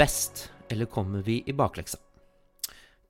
best, 0.00 0.52
eller 0.68 0.86
kommer 0.86 1.22
vi 1.22 1.42
i 1.46 1.52
bakleksa? 1.52 1.98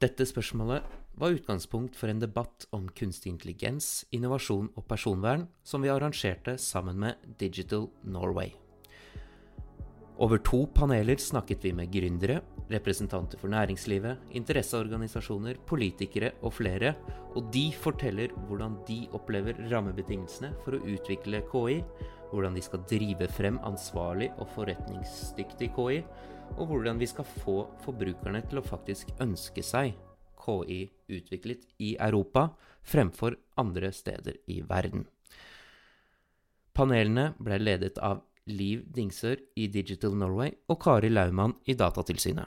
Dette 0.03 0.25
spørsmålet 0.27 0.83
var 1.23 1.37
utgangspunkt 1.37 1.95
for 1.95 2.11
en 2.11 2.19
debatt 2.19 2.65
om 2.75 2.89
kunstig 2.99 3.31
intelligens, 3.31 4.09
innovasjon 4.11 4.73
og 4.75 4.89
personvern 4.91 5.45
som 5.63 5.85
vi 5.85 5.93
arrangerte 5.93 6.57
sammen 6.59 6.99
med 6.99 7.21
Digital 7.39 7.87
Norway. 8.03 8.51
Over 10.19 10.43
to 10.43 10.65
paneler 10.75 11.23
snakket 11.23 11.63
vi 11.69 11.73
med 11.79 11.93
gründere, 11.95 12.41
representanter 12.75 13.39
for 13.39 13.55
næringslivet, 13.55 14.27
interesseorganisasjoner, 14.41 15.63
politikere 15.71 16.33
og 16.43 16.57
flere, 16.59 16.97
og 17.39 17.53
de 17.55 17.69
forteller 17.71 18.35
hvordan 18.49 18.81
de 18.91 19.05
opplever 19.15 19.63
rammebetingelsene 19.71 20.57
for 20.65 20.75
å 20.75 20.83
utvikle 20.91 21.45
KI, 21.55 21.79
hvordan 22.35 22.59
de 22.59 22.67
skal 22.67 22.83
drive 22.91 23.31
frem 23.31 23.63
ansvarlig 23.71 24.33
og 24.43 24.51
forretningsdyktig 24.59 25.71
KI, 25.79 26.03
og 26.57 26.71
hvordan 26.71 26.99
vi 27.01 27.09
skal 27.11 27.29
få 27.43 27.63
forbrukerne 27.85 28.43
til 28.49 28.61
å 28.61 28.67
faktisk 28.67 29.13
ønske 29.23 29.65
seg 29.65 29.95
KI 30.41 30.83
utviklet 31.13 31.67
i 31.79 31.95
Europa 32.01 32.49
fremfor 32.83 33.37
andre 33.61 33.93
steder 33.93 34.41
i 34.51 34.61
verden. 34.67 35.05
Panelene 36.73 37.33
ble 37.39 37.59
ledet 37.61 37.99
av 37.99 38.23
Liv 38.51 38.87
Dingsør 38.89 39.37
i 39.61 39.67
Digital 39.69 40.17
Norway 40.17 40.55
og 40.71 40.81
Kari 40.83 41.11
Laumann 41.13 41.55
i 41.69 41.77
Datatilsynet. 41.77 42.47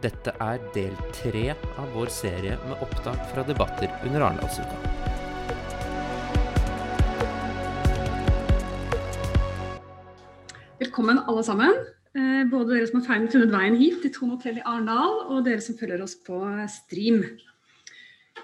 Dette 0.00 0.32
er 0.40 0.62
del 0.74 0.94
tre 1.12 1.50
av 1.52 1.90
vår 1.92 2.08
serie 2.12 2.56
med 2.64 2.80
opptak 2.80 3.20
fra 3.34 3.44
debatter 3.44 3.92
under 4.08 4.24
Arendalsuka. 4.30 4.80
Velkommen 10.80 11.20
alle 11.28 11.44
sammen. 11.44 11.99
Eh, 12.10 12.42
både 12.50 12.74
dere 12.74 12.88
som 12.88 12.98
har 12.98 13.28
funnet 13.30 13.52
veien 13.52 13.76
hit 13.78 14.00
til 14.02 14.10
Thon 14.14 14.32
hotell 14.34 14.58
i 14.58 14.64
Arendal, 14.66 15.20
og 15.30 15.44
dere 15.46 15.62
som 15.62 15.76
følger 15.78 16.02
oss 16.02 16.16
på 16.26 16.40
stream. 16.72 17.22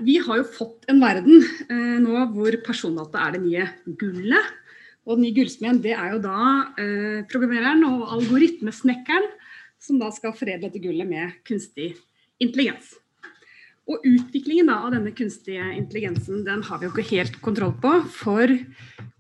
Vi 0.06 0.19
har 0.22 0.39
jo 0.39 0.47
fått 0.47 0.84
en 0.92 1.00
verden 1.03 1.41
eh, 1.72 1.97
nå 2.03 2.28
hvor 2.34 2.59
persondata 2.67 3.25
er 3.25 3.37
det 3.37 3.42
nye 3.47 3.67
gullet. 3.98 4.53
Og 5.06 5.17
den 5.17 5.27
nye 5.27 5.37
gullsmeden 5.37 5.81
det 5.83 5.94
er 5.94 6.14
jo 6.14 6.22
da 6.22 6.39
eh, 6.83 7.25
programmereren 7.31 7.84
og 7.89 8.06
algoritmesnekkeren 8.19 9.28
som 9.83 9.98
da 10.03 10.11
skal 10.14 10.34
foredle 10.34 10.67
dette 10.67 10.83
gullet 10.83 11.09
med 11.09 11.34
kunstig 11.47 11.92
intelligens. 12.42 12.94
Og 13.87 14.03
utviklingen 14.03 14.67
da, 14.67 14.81
av 14.83 14.97
denne 14.97 15.12
kunstige 15.15 15.62
intelligensen 15.77 16.41
den 16.47 16.65
har 16.67 16.81
vi 16.81 16.89
jo 16.89 16.92
ikke 16.95 17.06
helt 17.12 17.37
kontroll 17.45 17.75
på. 17.83 17.93
For 18.11 18.51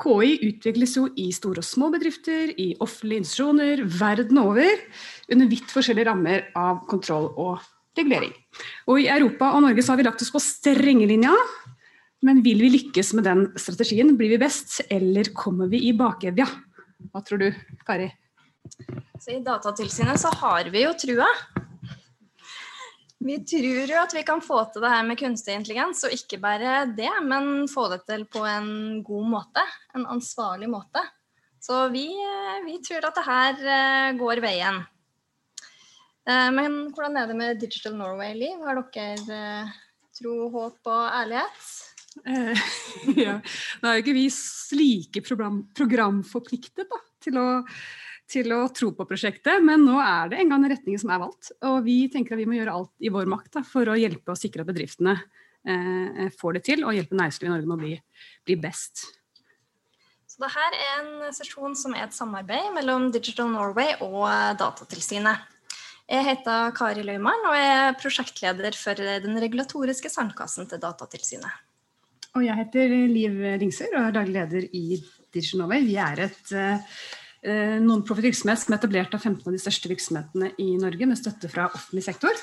KI 0.02 0.32
utvikles 0.48 0.96
jo 0.98 1.06
i 1.14 1.28
store 1.34 1.62
og 1.62 1.68
små 1.68 1.92
bedrifter, 1.94 2.50
i 2.58 2.72
offentlige 2.82 3.22
institusjoner 3.22 3.84
verden 4.00 4.42
over. 4.42 4.82
Under 5.30 5.52
vidt 5.52 5.70
forskjellige 5.70 6.10
rammer 6.10 6.48
av 6.58 6.82
kontroll 6.90 7.30
og 7.34 7.62
regulering. 7.96 8.34
Og 8.90 9.04
I 9.04 9.08
Europa 9.12 9.54
og 9.54 9.62
Norge 9.64 9.86
så 9.86 9.94
har 9.94 10.02
vi 10.02 10.08
lagt 10.08 10.26
oss 10.26 10.34
på 10.34 10.42
strengelinja 10.42 11.32
men 12.24 12.40
vil 12.44 12.62
vi 12.64 12.72
lykkes 12.72 13.12
med 13.16 13.26
den 13.28 13.42
strategien? 13.60 14.14
Blir 14.16 14.32
vi 14.34 14.40
best, 14.40 14.80
eller 14.90 15.28
kommer 15.36 15.68
vi 15.72 15.82
i 15.88 15.92
bakevja? 15.96 16.46
Hva 17.12 17.22
tror 17.24 17.42
du, 17.42 17.50
Kari? 17.86 18.08
Så 19.20 19.36
I 19.36 19.42
Datatilsynet 19.44 20.20
så 20.20 20.32
har 20.40 20.70
vi 20.72 20.82
jo 20.86 20.94
trua. 20.98 21.28
Vi 23.26 23.36
tror 23.48 23.90
jo 23.90 23.98
at 23.98 24.14
vi 24.14 24.22
kan 24.26 24.42
få 24.44 24.60
til 24.70 24.84
det 24.84 24.90
her 24.92 25.06
med 25.06 25.18
kunstig 25.18 25.56
intelligens, 25.56 26.04
og 26.06 26.14
ikke 26.14 26.38
bare 26.42 26.84
det, 26.94 27.10
men 27.26 27.66
få 27.70 27.88
det 27.90 28.04
til 28.06 28.26
på 28.30 28.44
en 28.46 29.00
god 29.06 29.30
måte. 29.32 29.64
En 29.98 30.06
ansvarlig 30.16 30.68
måte. 30.70 31.02
Så 31.62 31.88
vi, 31.90 32.06
vi 32.66 32.76
tror 32.86 33.08
at 33.08 33.16
det 33.16 33.24
her 33.26 33.64
eh, 33.74 34.12
går 34.20 34.42
veien. 34.44 34.84
Eh, 36.26 36.50
men 36.54 36.78
hvordan 36.94 37.18
er 37.18 37.26
det 37.30 37.38
med 37.38 37.58
Digital 37.58 37.96
Norway, 37.98 38.36
Liv? 38.38 38.62
Har 38.62 38.78
dere 38.94 39.40
eh, 39.40 39.74
tro, 40.14 40.36
håp 40.54 40.92
og 40.92 41.04
ærlighet? 41.22 41.66
Ja. 43.26 43.36
Nå 43.82 43.90
er 43.90 43.98
jo 43.98 44.02
ikke 44.02 44.14
vi 44.16 44.28
like 44.78 45.20
program, 45.26 45.58
programforpliktet 45.76 46.88
da, 46.88 47.00
til, 47.22 47.36
å, 47.36 47.62
til, 48.30 48.50
å, 48.54 48.66
tro 48.74 48.90
på 48.96 49.06
prosjektet, 49.08 49.62
men 49.64 49.84
nå 49.86 49.96
er 50.02 50.32
det 50.32 50.40
en 50.42 50.52
gang 50.52 50.64
en 50.64 50.72
retningen 50.72 51.02
som 51.02 51.12
er 51.14 51.22
valgt. 51.22 51.52
Og 51.66 51.80
vi 51.86 51.98
tenker 52.12 52.34
at 52.34 52.40
vi 52.40 52.48
må 52.48 52.58
gjøre 52.58 52.74
alt 52.74 52.92
i 52.98 53.12
vår 53.12 53.28
makt 53.30 53.58
da, 53.58 53.64
for 53.66 53.88
å 53.90 53.98
hjelpe 53.98 54.34
og 54.34 54.40
sikre 54.40 54.64
at 54.64 54.70
bedriftene 54.70 55.14
eh, 55.16 56.26
får 56.40 56.58
det 56.58 56.64
til, 56.70 56.82
og 56.84 56.96
hjelpe 56.96 57.18
næringslivet 57.18 57.50
i 57.50 57.54
Norge 57.54 57.70
med 57.70 57.76
å 57.76 57.82
bli, 57.84 57.92
bli 58.48 58.58
best. 58.66 59.06
Så 60.26 60.42
det 60.42 60.52
her 60.52 60.74
er 60.76 60.96
en 61.00 61.36
sesjon 61.36 61.76
som 61.78 61.94
er 61.96 62.08
et 62.08 62.16
samarbeid 62.16 62.72
mellom 62.74 63.08
Digital 63.14 63.48
Norway 63.52 63.94
og 64.04 64.26
Datatilsynet. 64.60 65.52
Jeg 66.06 66.22
heter 66.22 66.74
Kari 66.76 67.02
Løymann 67.02 67.48
og 67.48 67.54
er 67.58 67.94
prosjektleder 67.98 68.76
for 68.78 68.98
den 68.98 69.38
regulatoriske 69.42 70.10
sandkassen 70.12 70.68
til 70.70 70.82
Datatilsynet. 70.82 71.62
Og 72.36 72.44
jeg 72.44 72.58
heter 72.58 72.92
Liv 73.08 73.38
Ringsør 73.62 73.94
og 73.96 74.02
er 74.02 74.18
daglig 74.18 74.36
leder 74.36 74.66
i 74.76 75.00
Norway. 75.56 75.82
Vi 75.84 75.96
er 76.00 76.20
et 76.28 76.52
uh, 77.46 77.78
non-profit 77.82 78.28
virksomhet 78.30 78.62
som 78.62 78.74
er 78.74 78.80
etablert 78.80 79.14
av 79.16 79.22
15 79.22 79.46
av 79.46 79.54
de 79.54 79.62
største 79.62 79.90
virksomhetene 79.92 80.52
i 80.62 80.72
Norge 80.82 81.08
med 81.08 81.20
støtte 81.20 81.50
fra 81.52 81.70
offentlig 81.70 82.04
sektor. 82.08 82.34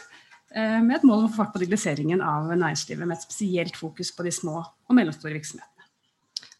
Uh, 0.54 0.80
med 0.82 0.98
et 1.00 1.06
mål 1.08 1.24
om 1.24 1.28
å 1.28 1.34
få 1.34 1.44
fart 1.44 1.54
på 1.54 1.64
digitaliseringen 1.64 2.24
av 2.24 2.50
næringslivet 2.54 3.06
med 3.06 3.18
et 3.18 3.28
spesielt 3.28 3.78
fokus 3.80 4.14
på 4.16 4.26
de 4.28 4.34
små 4.34 4.60
og 4.64 4.98
mellomstore 4.98 5.36
virksomhetene. 5.36 5.70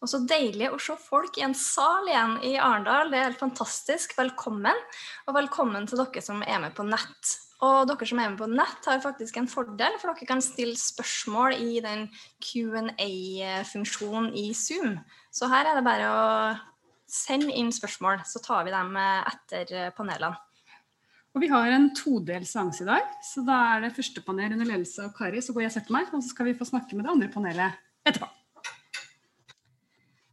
Og 0.04 0.10
så 0.10 0.20
deilig 0.28 0.68
å 0.68 0.78
se 0.82 0.94
folk 1.00 1.38
i 1.40 1.46
en 1.46 1.54
sal 1.56 2.10
igjen 2.10 2.34
i 2.44 2.50
Arendal. 2.60 3.08
Det 3.08 3.16
er 3.16 3.30
helt 3.30 3.40
fantastisk. 3.40 4.12
Velkommen. 4.18 4.82
Og 5.24 5.36
velkommen 5.38 5.88
til 5.88 6.02
dere 6.02 6.20
som 6.24 6.42
er 6.44 6.60
med 6.60 6.74
på 6.76 6.84
nett. 6.84 7.30
Og 7.64 7.86
dere 7.88 8.08
som 8.10 8.20
er 8.20 8.34
med 8.34 8.40
på 8.42 8.48
nett, 8.50 8.84
har 8.84 9.00
faktisk 9.00 9.38
en 9.40 9.48
fordel, 9.48 9.96
for 10.00 10.12
dere 10.12 10.28
kan 10.28 10.42
stille 10.44 10.76
spørsmål 10.76 11.56
i 11.56 11.80
den 11.84 12.08
Q&A-funksjonen 12.44 14.28
i 14.36 14.50
Zoom. 14.58 14.98
Så 15.32 15.48
her 15.48 15.70
er 15.70 15.78
det 15.78 15.86
bare 15.86 16.10
å 16.10 16.26
sende 17.14 17.54
inn 17.54 17.70
spørsmål, 17.74 18.24
så 18.26 18.42
tar 18.42 18.66
vi 18.66 18.74
dem 18.74 18.96
etter 18.98 19.94
panelene. 19.94 20.34
Og 21.34 21.42
Vi 21.42 21.50
har 21.50 21.66
en 21.74 21.88
todelt 21.98 22.46
seanse 22.46 22.84
i 22.84 22.86
dag. 22.86 23.02
så 23.22 23.42
Da 23.46 23.74
er 23.74 23.80
det 23.82 23.96
første 23.96 24.22
panel 24.22 24.52
under 24.54 24.66
ledelse 24.66 25.02
av 25.02 25.14
Kari. 25.16 25.40
Så 25.42 25.52
går 25.52 25.62
jeg 25.62 25.70
og 25.72 25.74
setter 25.74 25.92
meg, 25.92 26.14
og 26.14 26.22
så 26.22 26.30
skal 26.30 26.46
vi 26.46 26.54
få 26.54 26.64
snakke 26.68 26.94
med 26.94 27.04
det 27.04 27.10
andre 27.10 27.28
panelet 27.28 27.72
etterpå. 28.06 28.28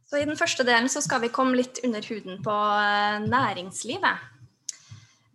Så 0.06 0.20
I 0.20 0.26
den 0.28 0.36
første 0.36 0.62
delen 0.62 0.88
så 0.92 1.00
skal 1.00 1.22
vi 1.22 1.32
komme 1.32 1.56
litt 1.56 1.80
under 1.82 2.04
huden 2.04 2.42
på 2.44 2.52
eh, 2.52 3.18
næringslivet. 3.24 4.28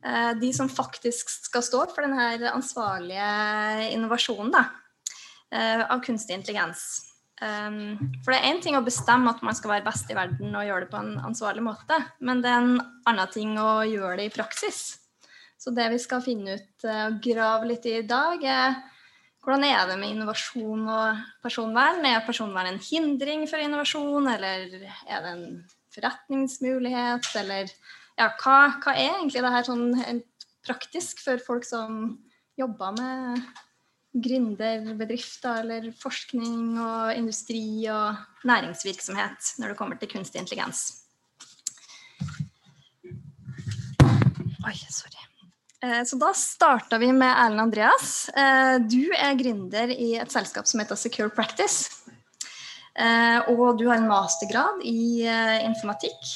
Eh, 0.06 0.34
de 0.38 0.53
som 0.53 0.69
faktisk 0.69 1.31
skal 1.34 1.64
stå 1.66 1.81
for 1.96 2.06
denne 2.06 2.52
ansvarlige 2.53 3.90
innovasjonen 3.96 4.53
da, 4.53 4.68
eh, 5.52 5.81
av 5.81 6.00
kunstig 6.06 6.38
intelligens. 6.38 7.06
Um, 7.37 8.13
for 8.25 8.33
det 8.33 8.39
er 8.39 8.47
én 8.49 8.61
ting 8.63 8.73
å 8.73 8.85
bestemme 8.85 9.29
at 9.29 9.43
man 9.45 9.53
skal 9.53 9.75
være 9.75 9.85
best 9.85 10.09
i 10.09 10.15
verden 10.17 10.55
og 10.57 10.65
gjøre 10.65 10.87
det 10.87 10.89
på 10.89 11.01
en 11.03 11.19
ansvarlig 11.27 11.61
måte, 11.67 11.99
men 12.25 12.41
det 12.41 12.49
er 12.49 12.63
en 12.63 12.79
annen 13.09 13.29
ting 13.33 13.51
å 13.61 13.83
gjøre 13.85 14.15
det 14.21 14.31
i 14.31 14.33
praksis. 14.33 14.79
Så 15.57 15.73
det 15.73 15.85
vi 15.93 15.99
skal 16.01 16.23
finne 16.25 16.57
ut 16.57 16.85
eh, 16.85 17.03
og 17.09 17.19
grave 17.21 17.69
litt 17.69 17.85
i 17.89 17.99
i 17.99 18.07
dag, 18.09 18.41
er 18.41 18.79
hvordan 19.45 19.63
er 19.63 19.85
det 19.89 19.99
med 20.01 20.16
innovasjon 20.16 20.89
og 20.91 21.22
personvern? 21.45 22.05
Er 22.05 22.25
personvern 22.25 22.72
en 22.73 22.81
hindring 22.84 23.45
for 23.49 23.61
innovasjon, 23.61 24.28
eller 24.33 24.66
er 25.07 25.22
det 25.23 25.31
en 25.31 25.45
forretningsmulighet, 25.95 27.29
eller 27.41 27.69
ja, 28.17 28.31
hva, 28.41 28.57
hva, 28.81 28.93
er 28.93 29.13
egentlig 29.13 29.45
det 29.45 29.53
her 29.53 29.69
sånn 29.69 29.85
praktisk 30.67 31.22
for 31.23 31.41
folk 31.41 31.66
som 31.66 32.17
jobber 32.57 32.97
med 32.97 33.45
gründerbedrifter 34.13 35.61
eller 35.63 35.91
forskning 35.99 36.77
og 36.79 37.17
industri 37.17 37.87
og 37.91 38.17
næringsvirksomhet 38.47 39.53
når 39.59 39.73
det 39.73 39.77
kommer 39.79 39.99
til 39.99 40.11
kunstig 40.15 40.41
intelligens? 40.41 40.87
Oi, 44.67 44.75
sorry. 44.89 45.17
Eh, 45.83 46.03
så 46.03 46.17
da 46.17 46.31
starta 46.33 46.97
vi 46.97 47.11
med 47.13 47.29
Erlend 47.29 47.67
Andreas. 47.67 48.29
Eh, 48.29 48.75
du 48.81 49.11
er 49.13 49.37
gründer 49.37 49.93
i 49.93 50.15
et 50.17 50.33
selskap 50.33 50.67
som 50.67 50.81
heter 50.81 50.97
Secure 50.97 51.29
Practice. 51.29 52.03
Eh, 52.97 53.39
og 53.53 53.77
du 53.77 53.85
har 53.87 54.01
en 54.01 54.09
mastergrad 54.09 54.81
i 54.83 55.27
informatikk 55.67 56.31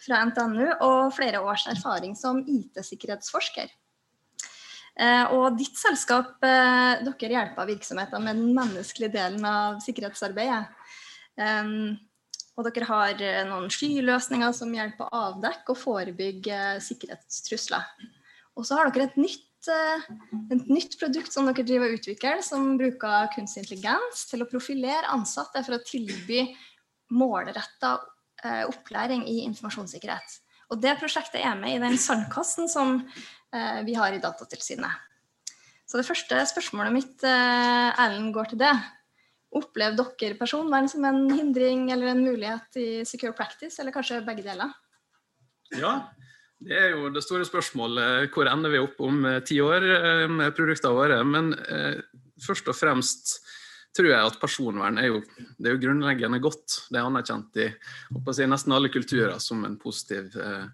fra 0.00 0.22
NTNU 0.24 0.70
og 0.80 1.12
flere 1.16 1.42
års 1.44 1.66
erfaring 1.68 2.16
som 2.16 2.40
IT-sikkerhetsforsker. 2.40 3.68
Eh, 4.96 5.32
og 5.36 5.58
ditt 5.60 5.76
selskap, 5.76 6.38
eh, 6.40 7.04
dere 7.04 7.34
hjelper 7.34 7.68
virksomheter 7.68 8.22
med 8.22 8.38
den 8.40 8.54
menneskelige 8.56 9.12
delen 9.12 9.44
av 9.44 9.80
sikkerhetsarbeidet. 9.84 10.70
Og 12.56 12.64
dere 12.64 12.88
har 12.88 13.20
eh, 13.20 13.42
noen 13.44 13.68
skyløsninger 13.68 14.54
som 14.56 14.72
hjelper 14.72 15.10
å 15.10 15.24
avdekke 15.32 15.74
og 15.74 15.80
forebygge 15.82 16.60
sikkerhetstrusler. 16.86 17.84
Og 18.56 18.64
så 18.64 18.78
har 18.78 18.88
dere 18.88 19.10
et 19.10 19.20
nytt, 19.20 19.68
et 19.68 20.70
nytt 20.70 20.96
produkt 20.96 21.34
som 21.34 21.44
dere 21.50 21.66
driver 21.66 21.92
og 21.92 22.00
utvikler, 22.00 22.40
som 22.40 22.78
bruker 22.80 23.28
kunstig 23.34 23.66
intelligens 23.66 24.24
til 24.30 24.46
å 24.46 24.48
profilere 24.48 25.12
ansatte 25.12 25.60
for 25.66 25.76
å 25.76 25.84
tilby 25.84 26.46
målretta 27.12 27.98
opplæring 28.70 29.26
i 29.28 29.42
informasjonssikkerhet. 29.44 30.40
Og 30.72 30.80
det 30.82 30.96
prosjektet 31.00 31.42
er 31.44 31.54
med 31.58 31.76
i 31.76 31.82
den 31.82 31.98
sandkassen 32.00 32.70
som 32.70 33.02
vi 33.86 33.94
har 33.94 34.12
i 34.12 34.20
Datatilsynet. 34.20 35.06
Så 35.86 36.00
det 36.00 36.06
første 36.08 36.42
spørsmålet 36.50 36.94
mitt, 36.94 37.24
eh, 37.24 38.02
Erlend, 38.02 38.32
går 38.34 38.50
til 38.50 38.58
det. 38.58 38.74
Opplever 39.54 39.94
dere 39.94 40.34
personvern 40.34 40.88
som 40.90 41.04
en 41.04 41.30
hindring 41.30 41.92
eller 41.92 42.10
en 42.10 42.24
mulighet 42.24 42.76
i 42.76 43.04
secure 43.06 43.32
practice, 43.32 43.78
eller 43.78 43.94
kanskje 43.94 44.24
begge 44.26 44.42
deler? 44.42 44.74
Ja, 45.78 46.10
det 46.58 46.74
er 46.74 46.90
jo 46.90 47.08
det 47.14 47.22
store 47.22 47.46
spørsmålet. 47.46 48.32
Hvor 48.34 48.50
ender 48.50 48.70
vi 48.70 48.82
opp 48.82 49.00
om 49.00 49.24
eh, 49.24 49.40
ti 49.46 49.60
år 49.62 49.86
eh, 49.86 50.26
med 50.26 50.54
produktene 50.56 50.98
våre? 50.98 51.22
Men 51.22 51.54
eh, 51.54 52.02
først 52.42 52.66
og 52.68 52.74
fremst 52.74 53.38
tror 53.96 54.10
jeg 54.10 54.26
at 54.26 54.40
personvern 54.40 54.98
er 54.98 55.06
jo, 55.06 55.22
det 55.56 55.70
er 55.70 55.76
jo 55.76 55.84
grunnleggende 55.86 56.42
godt. 56.42 56.82
Det 56.90 56.98
er 56.98 57.06
anerkjent 57.06 57.62
i 57.62 57.70
si, 58.34 58.44
nesten 58.44 58.74
alle 58.74 58.90
kulturer 58.92 59.38
som 59.38 59.62
en 59.64 59.78
positiv 59.78 60.34
eh, 60.34 60.66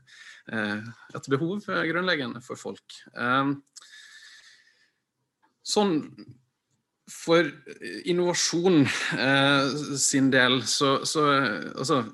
et 0.50 1.28
behov 1.30 1.60
grunnleggende 1.66 2.40
for 2.42 2.58
folk. 2.58 2.96
Eh, 3.14 3.52
sånn 5.62 6.00
for 7.12 7.44
innovasjon 8.08 8.86
eh, 9.18 9.66
sin 9.98 10.30
del, 10.32 10.62
så, 10.66 11.06
så 11.06 11.20
altså, 11.74 12.04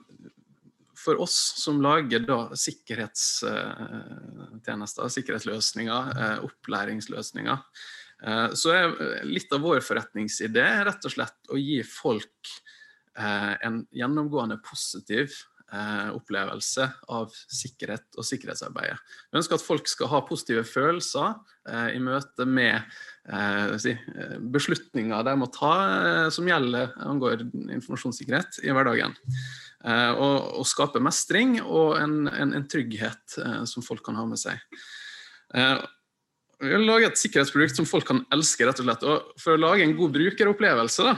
For 0.99 1.15
oss 1.23 1.55
som 1.63 1.81
lager 1.81 2.19
da 2.27 2.57
sikkerhetstjenester, 2.59 5.09
sikkerhetsløsninger, 5.15 6.03
eh, 6.25 6.39
opplæringsløsninger, 6.45 7.59
eh, 8.27 8.49
så 8.59 8.69
er 8.75 8.85
litt 9.29 9.53
av 9.55 9.61
vår 9.65 9.81
forretningsidé 9.87 10.85
rett 10.89 11.05
og 11.07 11.13
slett 11.15 11.41
å 11.49 11.57
gi 11.61 11.83
folk 11.87 12.39
eh, 13.17 13.55
en 13.65 13.87
gjennomgående 13.95 14.59
positiv 14.65 15.29
eh, 15.73 16.09
opplevelse 16.15 16.87
av 17.12 17.32
sikkerhet 17.32 18.19
og 18.19 18.26
sikkerhetsarbeidet. 18.26 18.99
Vi 19.29 19.41
ønsker 19.41 19.59
at 19.59 19.65
folk 19.65 19.91
skal 19.91 20.11
ha 20.12 20.23
positive 20.29 20.65
følelser 20.69 21.37
eh, 21.69 21.97
i 21.97 22.03
møte 22.03 22.47
med 22.49 22.76
eh, 22.79 23.75
si, 23.82 23.94
eh, 23.94 24.37
beslutninger 24.55 25.26
de 25.26 25.37
må 25.41 25.50
ta 25.55 25.73
eh, 25.85 26.29
som 26.35 26.49
gjelder 26.49 26.94
angår 27.05 27.47
informasjonssikkerhet 27.79 28.62
i 28.65 28.73
hverdagen. 28.75 29.17
Eh, 29.85 30.12
og, 30.15 30.37
og, 30.59 30.67
skape 30.69 31.03
mestring 31.05 31.59
og 31.62 31.99
en, 32.00 32.21
en, 32.32 32.56
en 32.59 32.69
trygghet 32.69 33.38
som 33.69 33.85
folk 33.85 34.05
kan 34.06 34.19
ha 34.19 34.26
med 34.29 34.41
seg. 34.41 34.59
Vi 36.59 36.71
vil 36.73 36.88
lage 36.88 37.06
et 37.06 37.21
sikkerhetsprodukt 37.21 37.79
som 37.79 37.87
folk 37.87 38.09
kan 38.09 38.25
elske. 38.35 38.67
rett 38.67 38.81
og 38.82 38.88
slett. 38.88 39.05
Og 39.06 39.38
for 39.38 39.55
å 39.55 39.61
lage 39.62 39.85
en 39.87 39.94
god 39.97 40.17
brukeropplevelse 40.17 41.06
da, 41.06 41.14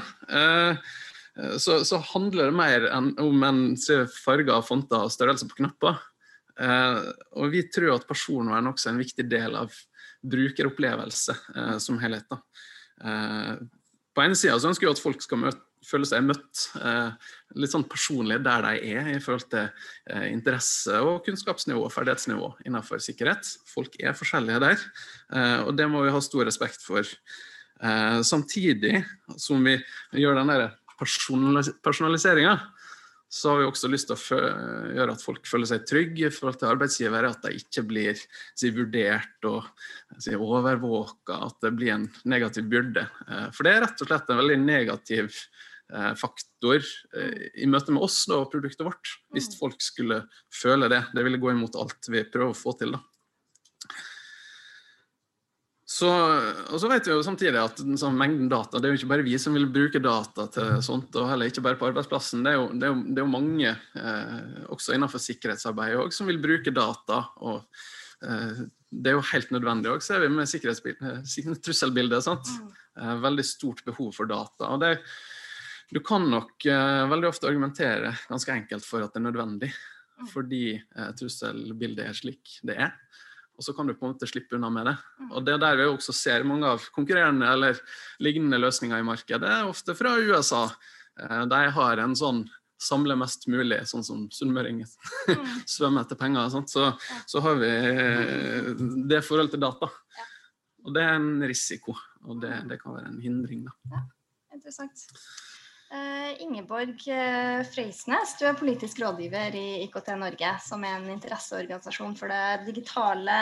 så, 1.63 1.81
så, 1.87 2.01
handler 2.13 2.51
det 2.51 2.57
mer 2.59 2.87
enn 2.91 3.13
om 3.23 3.45
en 3.47 3.61
farger, 4.15 4.61
fonter 4.67 5.07
og 5.07 5.13
størrelse 5.15 5.49
på 5.49 5.61
knapper. 5.63 6.01
Eh, 6.61 7.01
og 7.41 7.55
vi 7.55 7.65
tror 7.73 7.95
at 7.97 8.09
personvern 8.09 8.69
også 8.71 8.91
er 8.91 8.95
en 8.95 9.01
viktig 9.01 9.27
del 9.31 9.57
av 9.57 9.75
brukeropplevelse 10.27 11.37
eh, 11.57 11.77
som 11.83 11.99
helhet. 12.03 12.27
Da. 12.31 12.41
Eh, 13.05 13.53
på 14.15 14.25
ene 14.25 14.37
sida 14.37 14.59
ønsker 14.59 14.89
vi 14.89 14.93
at 14.93 15.03
folk 15.03 15.23
skal 15.25 15.45
møte, 15.47 15.65
føle 15.87 16.05
seg 16.05 16.27
møtt 16.29 16.67
eh, 16.77 17.31
litt 17.57 17.73
sånn 17.73 17.87
personlig 17.89 18.37
der 18.45 18.67
de 18.67 18.91
er, 18.93 19.07
i 19.15 19.21
forhold 19.23 19.47
til 19.49 19.71
eh, 20.13 20.27
interesse 20.29 20.99
og 21.01 21.23
kunnskapsnivå 21.25 21.87
og 21.87 21.95
ferdighetsnivå 21.95 22.51
innenfor 22.69 23.01
sikkerhet. 23.01 23.49
Folk 23.71 23.97
er 24.03 24.19
forskjellige 24.19 24.61
der, 24.61 24.85
og 25.65 25.73
det 25.79 25.87
må 25.89 26.05
vi 26.05 26.13
ha 26.13 26.21
stor 26.25 26.45
respekt 26.49 26.85
for. 26.85 27.09
samtidig 28.29 28.99
som 29.41 29.65
vi 29.65 29.79
gjør 30.13 30.37
den 30.37 30.51
der 31.01 31.73
personaliseringa, 31.85 32.59
så 33.31 33.53
har 33.53 33.61
vi 33.61 33.67
også 33.69 33.89
lyst 33.93 34.09
til 34.11 34.17
å 34.19 34.39
gjøre 34.97 35.15
at 35.15 35.23
folk 35.23 35.45
føler 35.47 35.69
seg 35.71 35.85
trygge 35.87 36.27
i 36.27 36.33
forhold 36.35 36.59
til 36.59 36.71
arbeidsgivere. 36.73 37.31
At 37.31 37.45
de 37.47 37.61
ikke 37.61 37.85
blir 37.87 38.19
si, 38.19 38.73
vurdert 38.75 39.47
og 39.47 39.69
si, 40.19 40.35
overvåka, 40.35 41.37
at 41.47 41.61
det 41.63 41.71
blir 41.79 41.95
en 41.95 42.09
negativ 42.27 42.67
byrde. 42.73 43.07
Eh, 43.29 43.47
for 43.55 43.67
det 43.67 43.77
er 43.77 43.85
rett 43.87 44.03
og 44.03 44.11
slett 44.11 44.33
en 44.35 44.41
veldig 44.43 44.59
negativ 44.65 45.31
eh, 45.31 46.11
faktor 46.19 46.83
eh, 46.83 47.47
i 47.63 47.71
møte 47.71 47.95
med 47.95 48.03
oss 48.09 48.25
da, 48.27 48.41
og 48.43 48.51
produktet 48.51 48.83
vårt, 48.89 49.15
hvis 49.31 49.53
folk 49.61 49.79
skulle 49.85 50.25
føle 50.51 50.91
det. 50.91 51.05
Det 51.15 51.27
ville 51.27 51.39
gå 51.39 51.55
imot 51.55 51.79
alt 51.79 52.11
vi 52.11 52.27
prøver 52.27 52.51
å 52.51 52.61
få 52.65 52.75
til. 52.83 52.99
da. 52.99 53.05
Så, 56.01 56.09
og 56.73 56.81
så 56.81 56.89
vet 56.89 57.05
vi 57.05 57.13
jo 57.13 57.23
samtidig 57.25 57.59
at 57.61 57.81
sånn, 58.01 58.17
mengden 58.17 58.49
data, 58.49 58.81
det 58.81 58.89
er 58.89 58.95
jo 58.95 59.01
ikke 59.03 59.11
bare 59.11 59.25
vi 59.27 59.35
som 59.43 59.57
vil 59.57 59.67
bruke 59.69 60.01
data 60.01 60.47
til 60.55 60.79
sånt, 60.85 61.17
og 61.21 61.29
heller 61.29 61.51
ikke 61.51 61.65
bare 61.67 61.77
på 61.77 61.91
arbeidsplassen. 61.91 62.45
Det 62.47 62.55
er 62.55 62.57
jo, 62.57 62.69
det 62.73 62.87
er 62.87 62.93
jo, 62.95 63.01
det 63.05 63.21
er 63.21 63.27
jo 63.27 63.33
mange, 63.35 63.73
eh, 64.01 64.63
også 64.73 64.95
innenfor 64.97 65.21
sikkerhetsarbeidet, 65.21 65.99
også, 66.01 66.23
som 66.23 66.31
vil 66.31 66.41
bruke 66.41 66.73
data. 66.73 67.19
og 67.45 67.67
eh, 68.25 68.63
Det 68.89 69.13
er 69.13 69.19
jo 69.19 69.27
helt 69.33 69.53
nødvendig 69.53 69.93
òg, 69.93 70.07
ser 70.07 70.25
vi 70.25 70.31
med 70.33 70.49
eh, 70.49 71.53
trusselbildet. 71.69 72.25
Sant? 72.25 72.49
Mm. 72.49 72.73
Eh, 73.03 73.15
veldig 73.27 73.47
stort 73.51 73.85
behov 73.85 74.15
for 74.17 74.31
data. 74.31 74.71
og 74.71 74.81
det 74.81 74.95
Du 75.93 76.01
kan 76.01 76.25
nok 76.31 76.65
eh, 76.65 77.05
veldig 77.13 77.29
ofte 77.29 77.51
argumentere 77.51 78.15
ganske 78.31 78.57
enkelt 78.57 78.89
for 78.89 79.05
at 79.05 79.13
det 79.13 79.21
er 79.21 79.29
nødvendig, 79.29 79.75
mm. 80.17 80.33
fordi 80.33 80.65
eh, 80.79 81.13
trusselbildet 81.19 82.09
er 82.09 82.17
slik 82.17 82.57
det 82.65 82.81
er 82.89 82.97
og 83.61 83.65
så 83.67 83.75
kan 83.77 83.91
du 83.91 83.93
på 83.93 84.07
en 84.07 84.15
måte 84.15 84.25
slippe 84.25 84.57
unna 84.57 84.71
med 84.73 84.87
det. 84.89 84.95
Mm. 85.21 85.33
Og 85.35 85.45
Det 85.45 85.53
er 85.53 85.61
der 85.61 85.77
vi 85.77 85.89
også 85.91 86.15
ser 86.17 86.47
mange 86.49 86.65
av 86.65 86.87
konkurrerende 86.95 87.45
eller 87.45 87.81
lignende 88.25 88.57
løsninger 88.57 89.03
i 89.03 89.05
markedet, 89.05 89.59
ofte 89.69 89.93
fra 89.99 90.15
USA. 90.17 90.63
Eh, 91.21 91.43
de 91.51 91.59
har 91.77 92.01
en 92.01 92.17
sånn 92.17 92.47
samle 92.81 93.19
mest 93.21 93.45
mulig, 93.53 93.83
sånn 93.85 94.07
som 94.07 94.23
sunnmøringer 94.33 94.89
Svømme 95.29 95.67
svømmer 95.69 96.07
etter 96.07 96.17
penger. 96.17 96.57
Så, 96.73 96.87
så, 97.29 97.45
har 97.45 97.61
vi 97.61 97.69
eh, 97.69 98.73
det 99.13 99.21
forholdet 99.27 99.59
til 99.59 99.65
data. 99.67 99.91
Og 100.81 100.97
det 100.97 101.05
er 101.05 101.19
en 101.19 101.45
risiko, 101.45 101.93
og 102.25 102.41
det, 102.41 102.55
det 102.71 102.81
kan 102.81 102.97
være 102.97 103.13
en 103.13 103.21
hindring. 103.21 103.67
Da. 103.69 103.77
Ja, 103.93 104.05
interessant. 104.57 105.05
Uh, 105.91 106.37
Ingeborg 106.39 107.01
Frøysnes, 107.03 107.71
Freisnes, 107.75 108.35
du 108.39 108.45
er 108.47 108.55
politisk 108.55 109.01
rådgiver 109.03 109.57
i 109.59 109.83
IKT 109.89 110.13
Norge, 110.21 110.53
som 110.63 110.85
er 110.87 111.01
en 111.01 111.09
interesseorganisasjon 111.17 112.15
for 112.15 112.31
det 112.31 112.69
digitale 112.69 113.39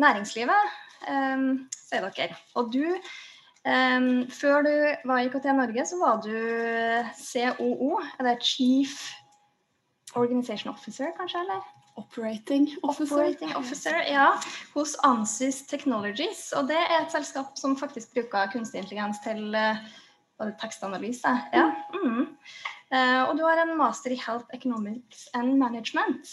næringslivet, 0.00 0.70
um, 1.12 1.44
sier 1.76 2.08
dere. 2.16 2.38
Og 2.56 2.72
du, 2.72 2.86
um, 3.68 4.08
før 4.32 4.64
du 4.64 4.72
var 5.04 5.20
i 5.20 5.28
IKT 5.28 5.50
Norge, 5.58 5.86
så 5.86 6.00
var 6.00 6.24
du 6.24 6.32
COO, 7.20 8.00
eller 8.18 8.40
Chief 8.40 8.96
Organization 10.16 10.72
Officer, 10.72 11.12
kanskje? 11.18 11.44
eller? 11.44 11.60
Operating 11.96 12.70
Officer. 12.82 13.16
Operating 13.16 13.56
officer 13.56 13.98
ja, 14.08 14.30
hos 14.72 14.96
Ansys 15.04 15.66
Technologies. 15.68 16.52
Og 16.56 16.64
det 16.72 16.80
er 16.80 17.02
et 17.02 17.12
selskap 17.12 17.52
som 17.60 17.76
faktisk 17.76 18.14
bruker 18.16 18.48
kunstig 18.54 18.80
intelligens 18.80 19.20
til 19.20 19.52
uh, 19.52 19.76
var 20.42 20.50
det 20.50 20.60
tekstanalyse? 20.60 21.32
Ja. 21.54 21.68
Mm. 21.94 22.26
Uh, 22.92 23.22
og 23.30 23.36
du 23.38 23.44
har 23.46 23.62
en 23.62 23.76
master 23.78 24.12
i 24.12 24.20
Health 24.20 24.50
Economics 24.52 25.28
and 25.38 25.54
Management. 25.60 26.28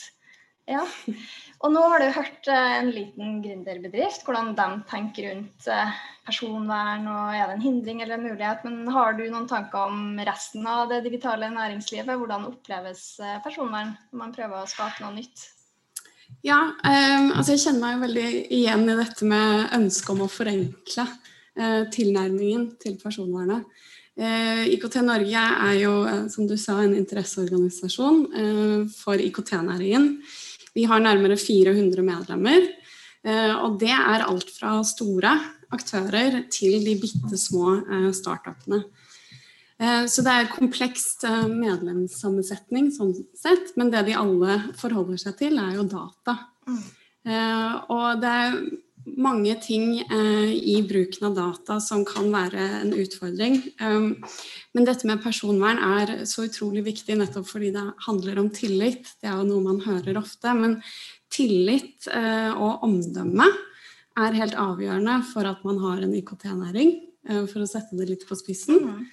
Ja. 0.69 0.83
Og 1.63 1.71
nå 1.73 1.81
har 1.93 2.01
du 2.01 2.11
hørt 2.13 2.49
uh, 2.51 2.71
en 2.81 2.89
liten 2.93 3.37
gründerbedrift, 3.45 4.25
hvordan 4.25 4.51
de 4.57 4.65
tenker 4.89 5.29
rundt 5.29 5.69
uh, 5.71 5.93
personvern, 6.27 7.07
og 7.09 7.37
er 7.37 7.47
det 7.47 7.55
en 7.55 7.63
hindring 7.63 8.03
eller 8.03 8.19
en 8.19 8.27
mulighet? 8.27 8.65
Men 8.67 8.91
har 8.91 9.15
du 9.15 9.23
noen 9.29 9.47
tanker 9.49 9.87
om 9.87 10.19
resten 10.27 10.67
av 10.67 10.91
det 10.91 11.03
digitale 11.07 11.49
næringslivet? 11.53 12.11
Hvordan 12.19 12.49
oppleves 12.51 13.05
personvern 13.45 13.95
når 14.11 14.23
man 14.25 14.35
prøver 14.35 14.59
å 14.59 14.69
skape 14.69 15.05
noe 15.05 15.15
nytt? 15.15 15.47
Ja, 16.45 16.59
um, 16.83 17.31
altså 17.33 17.55
jeg 17.55 17.63
kjenner 17.63 17.85
meg 17.87 18.03
veldig 18.03 18.27
igjen 18.53 18.83
i 18.83 18.97
dette 18.99 19.25
med 19.31 19.71
ønsket 19.79 20.13
om 20.13 20.25
å 20.27 20.31
forenkle 20.31 21.07
tilnærmingen 21.91 22.69
til 22.79 22.93
personvernet. 23.01 23.65
Eh, 24.19 24.65
IKT 24.75 24.99
Norge 25.07 25.41
er 25.63 25.75
jo, 25.79 25.93
eh, 26.03 26.25
som 26.27 26.47
du 26.47 26.57
sa, 26.59 26.81
en 26.83 26.95
interesseorganisasjon 26.97 28.17
eh, 28.35 28.81
for 28.91 29.15
IKT-næringen. 29.15 30.09
Vi 30.75 30.83
har 30.83 30.99
nærmere 30.99 31.37
400 31.39 32.03
medlemmer. 32.03 32.67
Og 33.19 33.73
det 33.81 33.91
er 33.91 34.21
alt 34.23 34.47
fra 34.55 34.77
store 34.87 35.33
aktører 35.75 36.37
til 36.47 36.85
de 36.85 36.93
bitte 36.95 37.35
små 37.35 37.73
startupene. 38.15 38.79
Så 40.07 40.23
det 40.23 40.31
er 40.31 40.47
komplekst 40.53 41.25
medlemssammensetning 41.51 42.87
sånn 42.95 43.11
sett, 43.35 43.73
men 43.75 43.91
det 43.91 44.05
de 44.07 44.15
alle 44.15 44.55
forholder 44.79 45.19
seg 45.19 45.35
til, 45.41 45.59
er 45.59 45.75
jo 45.75 45.83
data. 45.91 46.37
Mm. 46.63 46.79
Og 47.91 48.23
det 48.23 48.31
er 48.45 48.55
mange 49.19 49.55
ting 49.61 49.99
eh, 49.99 50.51
i 50.55 50.79
bruken 50.87 51.29
av 51.29 51.35
data 51.37 51.79
som 51.83 52.05
kan 52.07 52.29
være 52.31 52.65
en 52.81 52.93
utfordring. 52.95 53.59
Um, 53.81 54.13
men 54.75 54.87
dette 54.87 55.07
med 55.09 55.23
personvern 55.23 55.81
er 55.83 56.13
så 56.29 56.45
utrolig 56.47 56.85
viktig 56.87 57.17
nettopp 57.19 57.49
fordi 57.49 57.73
det 57.75 57.85
handler 58.05 58.39
om 58.39 58.51
tillit. 58.55 59.11
Det 59.19 59.29
er 59.29 59.39
jo 59.41 59.47
noe 59.49 59.65
man 59.65 59.81
hører 59.83 60.21
ofte. 60.21 60.53
Men 60.55 60.79
tillit 61.33 62.07
eh, 62.11 62.51
og 62.53 62.85
omdømme 62.87 63.47
er 64.19 64.37
helt 64.39 64.55
avgjørende 64.59 65.19
for 65.29 65.47
at 65.47 65.65
man 65.67 65.81
har 65.83 66.03
en 66.03 66.15
IKT-næring, 66.17 66.95
eh, 67.29 67.43
for 67.51 67.63
å 67.63 67.69
sette 67.69 67.99
det 67.99 68.09
litt 68.09 68.25
på 68.29 68.37
spissen. 68.39 68.79
Mm. 68.85 69.03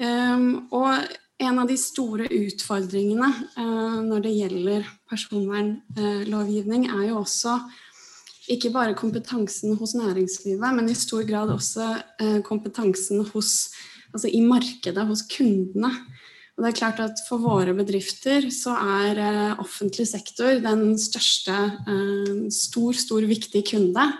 Um, 0.00 0.46
og 0.72 0.94
en 1.40 1.58
av 1.60 1.68
de 1.68 1.76
store 1.80 2.28
utfordringene 2.32 3.28
eh, 3.56 4.00
når 4.06 4.24
det 4.24 4.32
gjelder 4.36 4.88
personvernlovgivning, 5.10 6.88
er 6.92 7.06
jo 7.10 7.20
også 7.22 7.56
ikke 8.50 8.72
bare 8.74 8.96
kompetansen 8.98 9.76
hos 9.78 9.94
næringslivet, 9.98 10.74
men 10.76 10.90
i 10.90 10.96
stor 10.98 11.24
grad 11.28 11.52
også 11.54 11.88
eh, 12.20 12.40
kompetansen 12.46 13.24
hos, 13.32 13.70
altså 14.12 14.30
i 14.30 14.42
markedet, 14.44 15.06
hos 15.06 15.24
kundene. 15.30 15.92
Og 16.56 16.64
det 16.64 16.70
er 16.70 16.78
klart 16.80 17.00
at 17.00 17.22
For 17.28 17.40
våre 17.40 17.72
bedrifter 17.74 18.50
så 18.52 18.74
er 18.76 19.20
eh, 19.22 19.60
offentlig 19.62 20.08
sektor 20.10 20.60
den 20.60 20.98
største, 20.98 21.56
stor, 22.52 22.92
stor 22.92 23.24
viktig 23.28 23.64
kunde. 23.70 24.10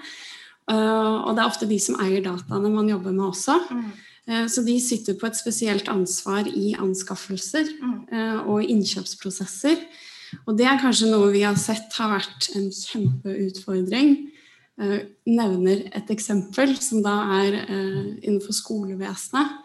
Og 0.70 1.30
det 1.34 1.42
er 1.42 1.48
ofte 1.48 1.66
de 1.66 1.80
som 1.82 1.96
eier 1.98 2.22
dataene 2.22 2.70
man 2.70 2.88
jobber 2.88 3.10
med 3.10 3.32
også. 3.32 3.56
Mm. 3.74 3.90
Eh, 4.30 4.46
så 4.46 4.62
de 4.62 4.76
sitter 4.82 5.16
på 5.18 5.28
et 5.28 5.38
spesielt 5.38 5.88
ansvar 5.90 6.48
i 6.48 6.74
anskaffelser 6.78 7.66
mm. 7.80 7.98
Eh, 8.10 8.38
og 8.50 8.64
innkjøpsprosesser. 8.64 9.78
Og 10.46 10.56
det 10.58 10.66
er 10.68 10.80
kanskje 10.80 11.10
noe 11.10 11.30
vi 11.32 11.44
har 11.44 11.56
sett 11.58 11.94
har 11.98 12.14
vært 12.16 12.50
en 12.58 12.68
kjempeutfordring. 12.74 14.12
Jeg 14.80 15.00
eh, 15.00 15.08
nevner 15.28 15.82
et 15.96 16.12
eksempel 16.12 16.72
som 16.80 17.02
da 17.04 17.16
er 17.40 17.58
innenfor 18.22 18.56
skolevesenet. 18.56 19.58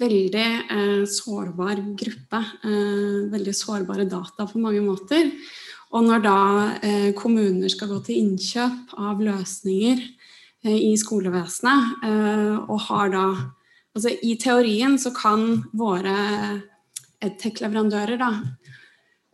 Veldig 0.00 1.04
sårbar 1.12 1.82
gruppe. 1.92 2.38
Veldig 3.34 3.52
sårbare 3.52 4.06
data 4.08 4.46
på 4.48 4.62
mange 4.62 4.80
måter. 4.80 5.28
Og 5.92 6.06
når 6.06 6.22
da 6.24 6.38
kommuner 7.18 7.68
skal 7.68 7.90
gå 7.92 7.98
til 8.06 8.22
innkjøp 8.22 8.94
av 8.96 9.20
løsninger 9.20 10.00
i 10.72 10.94
skolevesenet, 10.96 12.00
og 12.64 12.80
har 12.86 13.12
da 13.12 13.26
Altså, 13.90 14.12
I 14.22 14.36
teorien 14.38 14.94
så 15.02 15.10
kan 15.14 15.64
våre 15.74 16.14
edtech-leverandører 17.20 18.20
uh, 18.22 18.36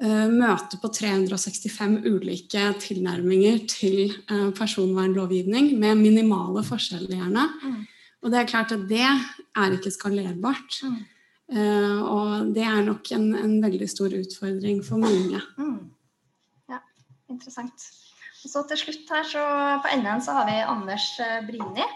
møte 0.02 0.76
på 0.76 0.90
365 0.92 2.02
ulike 2.04 2.62
tilnærminger 2.82 3.62
til 3.70 4.12
uh, 4.30 4.50
personvernlovgivning, 4.52 5.70
med 5.80 5.96
minimale 5.96 6.64
forskjeller, 6.66 7.14
gjerne. 7.16 7.46
Mm. 7.62 7.78
Og 8.22 8.32
det 8.32 8.40
er 8.40 8.50
klart 8.50 8.74
at 8.76 8.84
det 8.90 9.04
er 9.06 9.76
ikke 9.76 9.94
skalerbart. 9.94 10.82
Mm. 10.84 10.98
Uh, 11.46 12.00
og 12.02 12.52
det 12.52 12.64
er 12.66 12.82
nok 12.84 13.08
en, 13.14 13.30
en, 13.38 13.54
veldig 13.62 13.88
stor 13.88 14.12
utfordring 14.18 14.82
for 14.84 15.00
mange. 15.00 15.40
Mm. 15.56 15.88
Ja, 16.68 16.82
interessant. 17.30 17.88
Og 18.44 18.52
så 18.52 18.66
til 18.68 18.82
slutt 18.82 19.14
her, 19.14 19.24
så 19.24 19.46
på 19.80 19.94
enden 19.96 20.20
så 20.20 20.36
har 20.36 20.50
vi 20.50 20.58
Anders 20.66 21.08
Brini. 21.48 21.88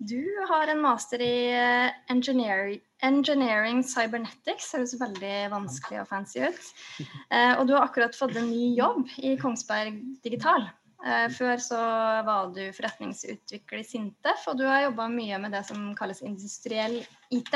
Du 0.00 0.24
har 0.48 0.68
en 0.72 0.80
master 0.80 1.20
i 1.20 1.52
eh, 1.52 1.90
engineering, 2.08 2.80
engineering 3.04 3.82
cybernetics. 3.84 4.70
Høres 4.72 4.94
veldig 4.96 5.32
vanskelig 5.52 6.00
og 6.00 6.08
fancy 6.08 6.40
ut. 6.40 6.70
Eh, 7.28 7.52
og 7.58 7.66
du 7.68 7.74
har 7.76 7.84
akkurat 7.84 8.16
fått 8.16 8.38
en 8.40 8.48
ny 8.48 8.70
jobb 8.78 9.10
i 9.20 9.34
Kongsberg 9.40 9.98
Digital. 10.24 10.64
Eh, 11.04 11.26
før 11.36 11.60
så 11.60 11.82
var 12.24 12.48
du 12.56 12.62
forretningsutvikler 12.72 13.82
i 13.82 13.84
Sintef, 13.90 14.48
og 14.48 14.56
du 14.62 14.64
har 14.70 14.86
jobba 14.86 15.10
mye 15.12 15.42
med 15.44 15.52
det 15.52 15.66
som 15.68 15.92
kalles 16.00 16.24
industriell 16.24 17.02
IT. 17.28 17.52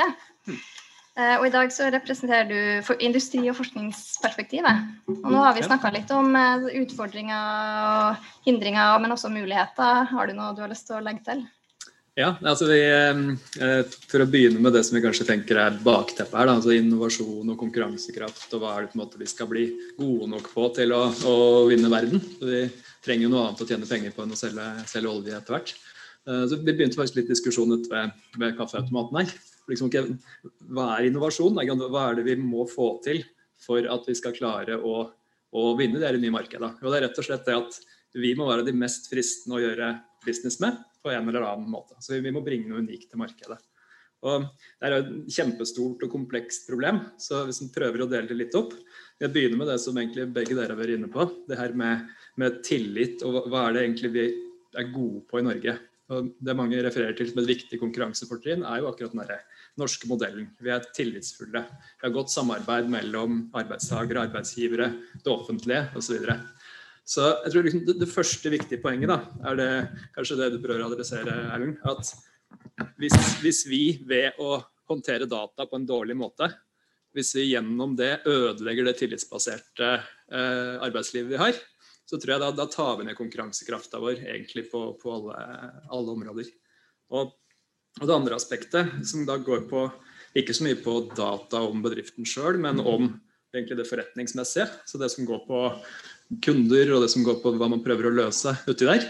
Og 1.15 1.45
i 1.47 1.51
dag 1.53 1.69
så 1.71 1.87
representerer 1.95 2.49
du 2.49 2.95
industri- 2.99 3.47
og 3.47 3.55
forskningsperspektivet. 3.55 4.81
Og 5.07 5.29
nå 5.31 5.39
har 5.39 5.55
vi 5.55 5.63
snakka 5.63 5.93
litt 5.95 6.11
om 6.11 6.35
utfordringer 6.35 7.53
og 7.87 8.25
hindringer, 8.43 8.99
men 8.99 9.15
også 9.15 9.31
muligheter. 9.31 10.09
Har 10.11 10.27
du 10.27 10.35
noe 10.35 10.51
du 10.51 10.59
har 10.65 10.73
lyst 10.73 10.89
til 10.91 10.99
å 10.99 11.05
legge 11.05 11.23
til? 11.23 11.45
Ja, 12.15 12.29
altså 12.47 12.69
vi, 12.69 12.77
eh, 12.79 13.81
For 14.07 14.23
å 14.23 14.27
begynne 14.31 14.61
med 14.63 14.71
det 14.71 14.85
som 14.87 14.95
vi 14.95 15.01
kanskje 15.03 15.25
tenker 15.27 15.57
er 15.59 15.79
bakteppet 15.83 16.37
her, 16.39 16.47
da, 16.47 16.53
altså 16.55 16.71
innovasjon 16.71 17.49
og 17.51 17.57
konkurransekraft. 17.59 18.53
og 18.55 18.61
Hva 18.61 18.71
er 18.71 18.85
det 18.85 18.93
på 18.93 18.95
en 18.95 19.01
måte 19.01 19.19
vi 19.19 19.27
skal 19.27 19.49
bli 19.51 19.65
gode 19.97 20.29
nok 20.31 20.47
på 20.53 20.69
til 20.77 20.95
å, 20.95 21.09
å 21.11 21.35
vinne 21.67 21.91
verden. 21.91 22.23
Vi 22.39 22.61
trenger 23.03 23.27
jo 23.27 23.33
noe 23.33 23.49
annet 23.49 23.65
å 23.65 23.67
tjene 23.67 23.89
penger 23.89 24.15
på 24.15 24.23
enn 24.23 24.31
å 24.31 24.39
selge, 24.39 24.69
selge 24.87 25.11
olje 25.11 25.35
etter 25.35 25.57
hvert. 25.57 25.75
Eh, 26.23 26.45
så 26.47 26.61
Vi 26.61 26.71
begynte 26.71 27.01
faktisk 27.01 27.19
litt 27.19 27.33
diskusjon 27.35 27.75
ute 27.75 27.91
ved, 27.91 28.15
ved 28.39 28.55
kaffeautomaten 28.61 29.19
her. 29.19 29.35
Liksom, 29.67 29.91
hva 30.71 30.87
er 30.95 31.09
innovasjon? 31.09 31.59
Hva 31.59 32.07
er 32.13 32.21
det 32.21 32.27
vi 32.31 32.39
må 32.39 32.63
få 32.63 32.93
til 33.03 33.25
for 33.59 33.83
at 33.91 34.07
vi 34.07 34.15
skal 34.15 34.37
klare 34.39 34.79
å, 34.79 35.03
å 35.51 35.67
vinne 35.75 35.99
det 35.99 36.15
nye 36.23 36.39
markedet? 36.39 36.77
Og 36.79 36.87
Det 36.87 36.95
er 36.95 37.09
rett 37.09 37.19
og 37.19 37.27
slett 37.27 37.43
det 37.43 37.59
at 37.59 37.83
vi 38.15 38.31
må 38.39 38.47
være 38.47 38.63
de 38.63 38.71
mest 38.71 39.11
fristende 39.11 39.59
å 39.59 39.65
gjøre 39.67 39.97
business 40.25 40.59
med 40.63 40.81
på 41.03 41.13
en 41.13 41.29
eller 41.29 41.45
annen 41.45 41.69
måte. 41.71 41.97
Så 42.01 42.19
vi 42.21 42.33
må 42.33 42.43
bringe 42.45 42.69
noe 42.69 42.83
unikt 42.83 43.09
til 43.11 43.21
markedet. 43.21 43.59
Og 44.25 44.45
Det 44.81 44.87
er 44.87 44.95
et 44.97 45.09
kjempestort 45.37 46.03
og 46.05 46.11
komplekst 46.11 46.69
problem, 46.69 47.01
så 47.21 47.43
hvis 47.45 47.61
vi 47.61 47.73
prøver 47.75 48.03
å 48.03 48.09
dele 48.09 48.29
det 48.29 48.37
litt 48.39 48.55
opp 48.57 48.73
Jeg 49.21 49.31
begynner 49.31 49.61
med 49.61 49.69
det 49.71 49.79
som 49.79 49.97
egentlig 49.97 50.27
begge 50.35 50.55
dere 50.57 50.73
har 50.73 50.79
vært 50.79 50.97
inne 50.97 51.07
på. 51.11 51.27
Det 51.47 51.55
her 51.55 51.75
med, 51.77 52.07
med, 52.35 52.57
tillit, 52.67 53.21
og 53.23 53.45
hva 53.47 53.67
er 53.67 53.75
det 53.75 53.83
egentlig 53.85 54.11
vi 54.11 54.25
er 54.75 54.89
gode 54.91 55.21
på 55.29 55.39
i 55.39 55.45
Norge. 55.45 55.77
Og 56.11 56.33
Det 56.37 56.55
mange 56.57 56.81
refererer 56.83 57.15
til 57.17 57.29
som 57.31 57.39
et 57.41 57.47
viktig 57.49 57.79
konkurransefortrinn, 57.81 58.65
er 58.67 58.81
jo 58.81 58.89
akkurat 58.89 59.15
den 59.15 59.45
norske 59.79 60.09
modellen. 60.09 60.49
Vi 60.59 60.73
er 60.73 60.83
tillitsfulle. 60.97 61.63
Vi 61.63 62.03
har 62.03 62.13
godt 62.13 62.33
samarbeid 62.33 62.91
mellom 62.91 63.45
arbeidstakere, 63.55 64.27
arbeidsgivere, 64.27 64.91
det 65.23 65.31
offentlige 65.31 65.87
osv. 65.95 66.27
Så 67.05 67.25
jeg 67.45 67.53
tror 67.53 67.67
liksom 67.67 67.83
det, 67.85 67.97
det, 68.01 68.09
første 68.09 68.49
viktige 68.49 68.81
poenget 68.81 69.11
da, 69.11 69.19
er 69.45 69.59
det 69.59 69.69
kanskje 70.15 70.39
det 70.39 70.53
du 70.55 70.61
prøver 70.63 70.81
å 70.81 70.89
adressere, 70.89 71.35
Erlend. 71.53 71.77
At 71.85 72.09
hvis, 72.97 73.15
hvis, 73.43 73.61
vi 73.69 73.83
ved 74.09 74.39
å 74.41 74.57
håndtere 74.89 75.29
data 75.29 75.67
på 75.69 75.77
en 75.77 75.85
dårlig 75.85 76.17
måte, 76.17 76.49
hvis 77.15 77.31
vi 77.37 77.45
gjennom 77.51 77.93
det 77.95 78.25
ødelegger 78.27 78.89
det 78.89 78.97
tillitsbaserte 78.99 79.91
eh, 79.95 80.73
arbeidslivet 80.83 81.31
vi 81.31 81.39
har, 81.39 81.61
så 82.05 82.19
tror 82.19 82.35
jeg 82.35 82.43
da, 82.43 82.49
da 82.57 82.65
tar 82.69 82.97
vi 82.99 83.07
ned 83.07 83.17
konkurransekrafta 83.17 84.01
vår 84.01 84.25
egentlig 84.25 84.67
på, 84.71 84.81
på 85.01 85.13
alle, 85.13 85.37
alle, 85.89 86.17
områder. 86.17 86.49
Og, 87.13 87.31
og, 88.01 88.03
det 88.03 88.17
andre 88.17 88.37
aspektet, 88.37 88.97
som 89.07 89.25
da 89.29 89.37
går 89.41 89.65
på 89.69 89.87
ikke 90.35 90.57
så 90.57 90.65
mye 90.67 90.77
på 90.81 90.97
data 91.15 91.61
om 91.63 91.85
bedriften 91.85 92.27
sjøl, 92.27 92.59
men 92.61 92.81
om 92.83 93.07
egentlig 93.55 93.77
det 93.79 93.87
forretningsmessige. 93.87 94.67
Så 94.85 94.99
det 94.99 95.09
som 95.13 95.27
går 95.27 95.45
på 95.47 95.61
kunder 96.43 96.93
og 96.95 97.05
det 97.05 97.11
som 97.13 97.25
går 97.25 97.39
på 97.43 97.53
hva 97.55 97.69
man 97.71 97.83
prøver 97.85 98.09
å 98.09 98.15
løse 98.15 98.55
uti 98.67 98.87
der. 98.87 99.07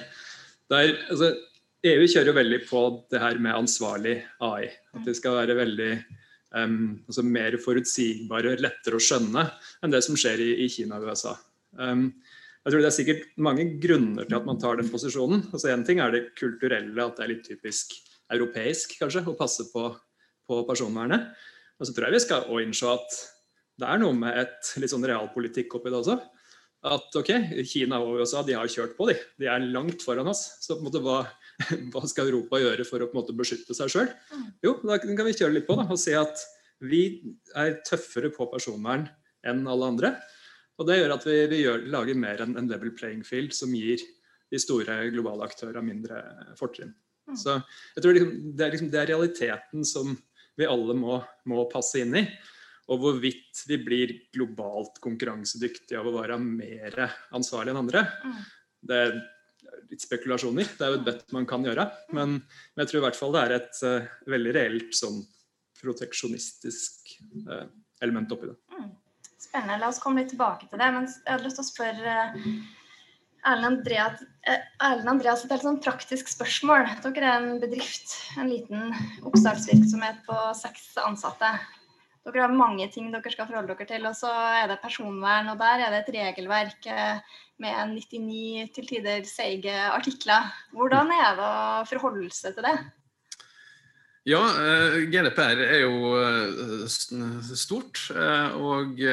der 0.72 0.94
altså, 1.12 1.32
EU 1.86 2.06
kjører 2.10 2.32
jo 2.32 2.38
veldig 2.40 2.62
på 2.66 2.84
det 3.14 3.22
her 3.22 3.40
med 3.42 3.56
ansvarlig 3.56 4.16
AI. 4.44 4.70
At 4.96 5.06
det 5.08 5.16
skal 5.20 5.38
være 5.38 5.58
veldig 5.60 5.92
um, 6.58 6.96
altså 7.06 7.26
mer 7.28 7.58
forutsigbare 7.62 8.56
og 8.56 8.64
lettere 8.66 8.98
å 8.98 9.04
skjønne 9.04 9.46
enn 9.84 9.94
det 9.94 10.02
som 10.06 10.18
skjer 10.20 10.42
i, 10.44 10.50
i 10.66 10.70
Kina 10.72 11.00
og 11.00 11.12
USA. 11.12 11.36
Um, 11.78 12.10
jeg 12.66 12.74
tror 12.74 12.82
Det 12.82 12.90
er 12.90 12.96
sikkert 12.96 13.26
mange 13.46 13.68
grunner 13.78 14.26
til 14.26 14.40
at 14.40 14.48
man 14.48 14.58
tar 14.58 14.80
den 14.80 14.90
posisjonen. 14.90 15.44
Altså 15.54 15.76
ting 15.86 16.02
er 16.02 16.16
det 16.16 16.24
kulturelle, 16.40 16.98
at 16.98 17.20
det 17.20 17.26
er 17.26 17.34
litt 17.36 17.46
typisk 17.46 17.94
europeisk 18.34 18.96
kanskje, 18.98 19.22
å 19.30 19.38
passe 19.38 19.68
på, 19.70 19.92
på 20.50 20.64
personvernet. 20.66 21.30
Og 21.78 21.86
så 21.86 21.94
tror 21.94 22.10
jeg 22.10 22.18
vi 22.18 22.24
skal 22.26 22.64
innse 22.64 22.90
at 22.90 23.20
det 23.78 23.92
er 23.92 24.02
noe 24.02 24.16
med 24.18 24.40
et 24.40 24.72
litt 24.82 24.90
sånn 24.90 25.06
realpolitikk 25.06 25.78
oppi 25.78 25.92
det 25.94 26.00
også 26.00 26.18
at 26.86 27.18
ok, 27.18 27.32
Kina 27.66 28.00
og 28.04 28.22
USA 28.22 28.44
de 28.46 28.56
har 28.58 28.70
kjørt 28.72 28.96
på, 28.98 29.08
de. 29.10 29.16
De 29.42 29.50
er 29.50 29.66
langt 29.74 30.04
foran 30.06 30.30
oss. 30.30 30.44
Så 30.62 30.76
på 30.76 30.84
en 30.84 30.90
måte, 30.90 31.02
hva, 31.04 31.24
hva 31.94 32.04
skal 32.10 32.30
Europa 32.30 32.62
gjøre 32.62 32.86
for 32.88 33.02
å 33.02 33.10
på 33.10 33.18
en 33.18 33.22
måte 33.24 33.38
beskytte 33.38 33.78
seg 33.78 33.92
sjøl? 33.92 34.12
Jo, 34.66 34.78
da 34.86 35.00
kan 35.02 35.26
vi 35.26 35.36
kjøre 35.36 35.58
litt 35.58 35.68
på 35.70 35.78
da, 35.80 35.88
og 35.90 36.02
se 36.02 36.16
at 36.20 36.46
vi 36.86 37.04
er 37.58 37.80
tøffere 37.88 38.30
på 38.36 38.48
personvern 38.52 39.08
enn 39.48 39.64
alle 39.72 39.92
andre. 39.94 40.14
Og 40.80 40.90
det 40.90 41.00
gjør 41.00 41.16
at 41.16 41.26
vi, 41.28 41.38
vi 41.52 41.64
gjør, 41.64 41.88
lager 41.94 42.20
mer 42.20 42.44
enn 42.44 42.58
en 42.60 42.70
level 42.70 42.92
playing 42.98 43.24
field 43.26 43.56
som 43.56 43.74
gir 43.76 44.02
de 44.52 44.62
store 44.62 44.98
globale 45.14 45.48
aktørene 45.48 45.84
mindre 45.86 46.22
fortrinn. 46.60 46.92
Mm. 47.26 47.38
Så 47.40 47.56
jeg 47.96 48.04
tror 48.04 48.18
det, 48.18 48.26
det, 48.54 48.66
er 48.66 48.76
liksom, 48.76 48.92
det 48.94 49.02
er 49.02 49.12
realiteten 49.14 49.88
som 49.88 50.12
vi 50.60 50.68
alle 50.70 50.96
må, 50.98 51.18
må 51.50 51.66
passe 51.72 52.04
inn 52.04 52.14
i. 52.20 52.26
Og 52.94 53.00
hvorvidt 53.02 53.64
vi 53.70 53.80
blir 53.82 54.12
globalt 54.36 55.00
konkurransedyktige 55.02 55.98
av 55.98 56.10
å 56.10 56.18
være 56.20 56.38
mer 56.42 57.00
ansvarlig 57.34 57.74
enn 57.74 57.82
andre, 57.82 58.04
mm. 58.22 58.44
det 58.86 59.00
er 59.08 59.16
litt 59.90 60.06
spekulasjoner. 60.06 60.70
Det 60.78 60.86
er 60.86 60.94
jo 60.94 61.00
et 61.00 61.08
bet 61.08 61.34
man 61.36 61.48
kan 61.50 61.66
gjøre. 61.66 61.88
Men, 62.16 62.38
men, 62.42 62.84
jeg 62.84 62.92
tror 62.92 63.02
i 63.02 63.06
hvert 63.08 63.20
fall 63.20 63.34
det 63.36 63.44
er 63.44 63.56
et 63.58 63.82
uh, 63.86 64.14
veldig 64.32 64.54
reelt 64.58 64.96
sånn 64.98 65.20
proteksjonistisk 65.82 67.18
uh, 67.50 67.66
element 68.06 68.32
oppi 68.36 68.52
det. 68.52 68.58
Mm. 68.76 68.90
Spennende. 69.36 69.82
La 69.82 69.92
oss 69.92 70.02
komme 70.04 70.24
litt 70.24 70.34
tilbake 70.34 70.70
til 70.70 70.82
det. 70.82 70.90
Men 70.96 71.08
jeg 71.10 71.30
hadde 71.30 71.48
lyst 71.48 71.62
til 71.62 71.66
å 71.66 71.72
spørre 71.72 72.18
uh, 72.36 72.52
Erlend 73.46 73.82
Andreas, 73.82 74.22
Erlend 74.46 75.12
Andreas 75.16 75.46
et 75.46 75.54
helt 75.54 75.66
sånn 75.68 75.82
praktisk 75.84 76.30
spørsmål. 76.34 76.88
Dere 77.06 77.32
er 77.32 77.44
en 77.44 77.60
bedrift, 77.62 78.16
en 78.42 78.50
liten 78.50 78.94
oppstartsvirksomhet 79.26 80.24
på 80.26 80.38
seks 80.58 80.96
ansatte. 81.04 81.52
Dere 82.26 82.42
har 82.42 82.54
mange 82.58 82.88
ting 82.90 83.12
dere 83.14 83.30
skal 83.30 83.46
forholde 83.46 83.76
dere 83.76 83.86
til. 83.90 84.06
Og 84.10 84.18
så 84.18 84.32
er 84.34 84.68
det 84.72 84.82
personvern, 84.82 85.52
og 85.54 85.62
der 85.62 85.86
er 85.86 85.94
det 85.94 86.02
et 86.04 86.14
regelverk 86.18 86.88
eh, 86.90 87.40
med 87.62 87.94
99 87.94 88.74
til 88.74 88.90
tider 88.90 89.26
seige 89.30 89.74
artikler. 89.94 90.50
Hvordan 90.74 91.14
er 91.14 91.36
det 91.38 91.46
å 91.46 91.84
forholde 91.92 92.32
seg 92.34 92.58
til 92.58 92.66
det? 92.66 92.76
Ja, 94.26 94.42
eh, 94.42 94.98
GDPR 95.14 95.62
er 95.68 95.84
jo 95.84 96.16
eh, 96.18 96.90
stort. 97.54 98.08
Og 98.58 99.06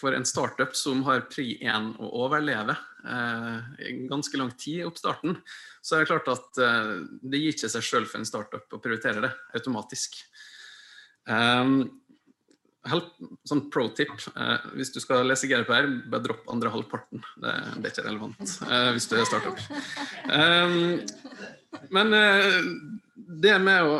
for 0.00 0.18
en 0.18 0.26
startup 0.26 0.74
som 0.74 1.06
har 1.06 1.28
pri 1.30 1.60
1 1.62 1.94
å 2.02 2.10
overleve 2.26 2.74
i 3.78 3.92
ganske 4.10 4.36
lang 4.36 4.50
tid 4.58 4.82
i 4.82 4.84
oppstarten, 4.84 5.38
så 5.80 5.94
er 5.94 6.02
det 6.02 6.10
klart 6.10 6.26
at 6.34 6.58
det 7.22 7.38
gir 7.38 7.54
ikke 7.54 7.70
seg 7.70 7.86
sjøl 7.86 8.08
for 8.10 8.18
en 8.18 8.26
startup 8.26 8.74
å 8.74 8.82
prioritere 8.82 9.22
det 9.22 9.30
automatisk. 9.54 10.18
Um, 11.28 11.80
help, 12.88 13.08
sånn 13.48 13.66
pro 13.72 13.88
tip 13.96 14.12
eh, 14.32 14.68
hvis 14.78 14.92
du 14.94 15.00
skal 15.02 15.26
lese 15.28 15.48
GDPR, 15.50 15.88
bare 16.10 16.24
dropp 16.24 16.48
andre 16.52 16.72
halvparten. 16.72 17.22
Det, 17.42 17.54
det 17.78 17.90
er 17.90 17.94
ikke 17.94 18.06
relevant 18.06 18.54
eh, 18.68 18.90
hvis 18.96 19.08
du 19.10 19.16
er 19.18 19.28
startup. 19.28 19.60
Um, 20.30 21.02
men 21.94 22.14
eh, 22.16 22.60
det 23.44 23.56
med 23.62 23.88
å 23.88 23.98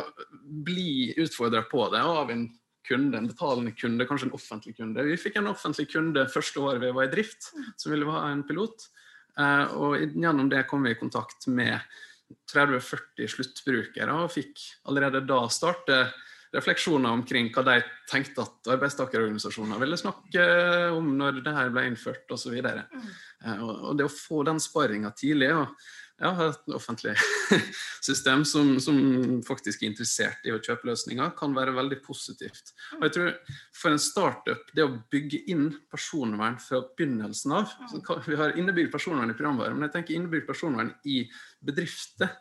bli 0.65 1.13
utfordra 1.21 1.63
på 1.69 1.85
det 1.93 2.01
av 2.01 2.31
en 2.33 2.47
kunde, 2.89 3.19
en 3.19 3.29
betalende 3.29 3.75
kunde, 3.77 4.07
kanskje 4.09 4.29
en 4.29 4.37
offentlig 4.37 4.73
kunde 4.79 5.03
Vi 5.05 5.17
fikk 5.21 5.37
en 5.37 5.51
offentlig 5.51 5.91
kunde 5.91 6.25
første 6.33 6.61
året 6.63 6.81
vi 6.81 6.93
var 6.95 7.05
i 7.05 7.11
drift, 7.11 7.51
som 7.77 7.93
ville 7.93 8.09
ha 8.09 8.31
en 8.31 8.45
pilot. 8.47 8.87
Eh, 9.37 9.75
og 9.77 9.99
gjennom 9.99 10.49
det 10.51 10.65
kom 10.69 10.87
vi 10.87 10.95
i 10.95 10.99
kontakt 10.99 11.47
med 11.51 11.77
30-40 12.51 13.29
sluttbrukere 13.33 14.15
og 14.23 14.33
fikk 14.33 14.61
allerede 14.89 15.23
da 15.25 15.43
starte 15.53 16.03
refleksjoner 16.55 17.13
omkring 17.13 17.51
hva 17.53 17.63
de 17.67 17.77
tenkte 18.09 18.41
at 18.41 18.69
arbeidstakerorganisasjoner 18.73 19.81
ville 19.81 19.99
snakke 19.99 20.45
om 20.95 21.13
når 21.19 21.43
det 21.45 21.55
her 21.55 21.71
ble 21.73 21.85
innført 21.91 22.31
osv. 22.33 22.57
Og, 22.59 23.73
og 23.73 23.97
det 23.99 24.07
å 24.07 24.13
få 24.13 24.43
den 24.47 24.61
sparringa 24.63 25.13
tidlig 25.17 25.51
og 25.55 25.75
ja, 26.19 26.31
et 26.49 26.73
offentlig 26.75 27.13
system 28.07 28.43
som, 28.47 28.73
som, 28.83 28.97
faktisk 29.47 29.83
er 29.83 29.91
interessert 29.91 30.47
i 30.47 30.51
å 30.51 30.59
kjøpe 30.59 30.89
løsninger, 30.89 31.31
kan 31.37 31.53
være 31.55 31.75
veldig 31.77 32.01
positivt. 32.03 32.73
Og 32.97 33.05
jeg 33.07 33.15
tror 33.15 33.29
For 33.79 33.93
en 33.93 34.03
startup, 34.03 34.73
det 34.75 34.83
å 34.83 34.97
bygge 35.11 35.45
inn 35.53 35.69
personvern 35.91 36.59
fra 36.59 36.81
begynnelsen 36.89 37.55
av 37.55 37.71
så 37.91 38.19
Vi 38.27 38.39
har 38.39 38.57
innebygd 38.59 38.91
personvern 38.91 39.31
i 39.31 39.37
programvare, 39.37 39.75
men 39.77 39.87
jeg 39.87 39.95
tenker 39.95 40.17
innebygd 40.17 40.49
personvern 40.49 40.91
i 41.07 41.21
bedrifter 41.63 42.35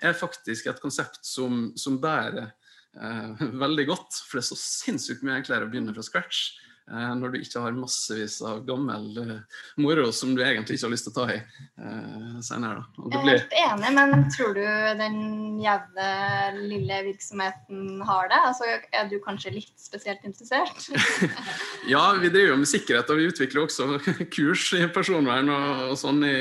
er 0.00 0.16
faktisk 0.16 0.66
et 0.70 0.80
konsept 0.82 1.22
som, 1.26 1.68
som 1.78 1.98
bærer 2.00 2.48
eh, 2.48 2.59
veldig 3.64 3.86
godt. 3.90 4.18
For 4.26 4.38
det 4.38 4.44
er 4.44 4.50
så 4.50 4.60
sinnssykt 4.60 5.24
mye 5.26 5.38
enklere 5.40 5.66
å 5.66 5.70
begynne 5.70 5.94
fra 5.96 6.04
scratch 6.06 6.40
eh, 6.48 6.69
når 6.90 7.34
du 7.34 7.38
ikke 7.38 7.62
har 7.62 7.76
massevis 7.76 8.40
av 8.46 8.64
gammel 8.66 9.18
eh, 9.22 9.58
moro 9.80 10.08
som 10.14 10.32
du 10.34 10.42
egentlig 10.42 10.76
ikke 10.76 10.88
har 10.88 10.94
lyst 10.94 11.06
til 11.06 11.12
å 11.12 11.18
ta 11.20 11.26
i 11.30 11.36
eh, 11.38 12.40
senere. 12.42 12.82
Da. 12.82 13.04
Jeg 13.04 13.20
er 13.20 13.24
blir, 13.24 13.38
helt 13.38 13.54
enig, 13.60 13.92
men 13.96 14.24
tror 14.34 14.56
du 14.56 14.64
den 14.98 15.20
jevne 15.62 16.08
lille 16.56 17.00
virksomheten 17.06 18.02
har 18.08 18.30
det? 18.32 18.40
Altså, 18.50 18.70
er 18.90 19.10
du 19.10 19.18
kanskje 19.22 19.54
litt 19.54 19.74
spesielt 19.78 20.24
interessert? 20.26 20.88
ja, 21.92 22.02
vi 22.18 22.32
driver 22.32 22.56
jo 22.56 22.58
med 22.64 22.72
sikkerhet, 22.72 23.12
og 23.12 23.20
vi 23.20 23.28
utvikler 23.30 23.68
også 23.68 24.00
kurs 24.36 24.66
i 24.74 24.82
personvern 24.90 25.52
og, 25.54 25.84
og 25.92 26.00
sånn 26.00 26.24
i, 26.26 26.34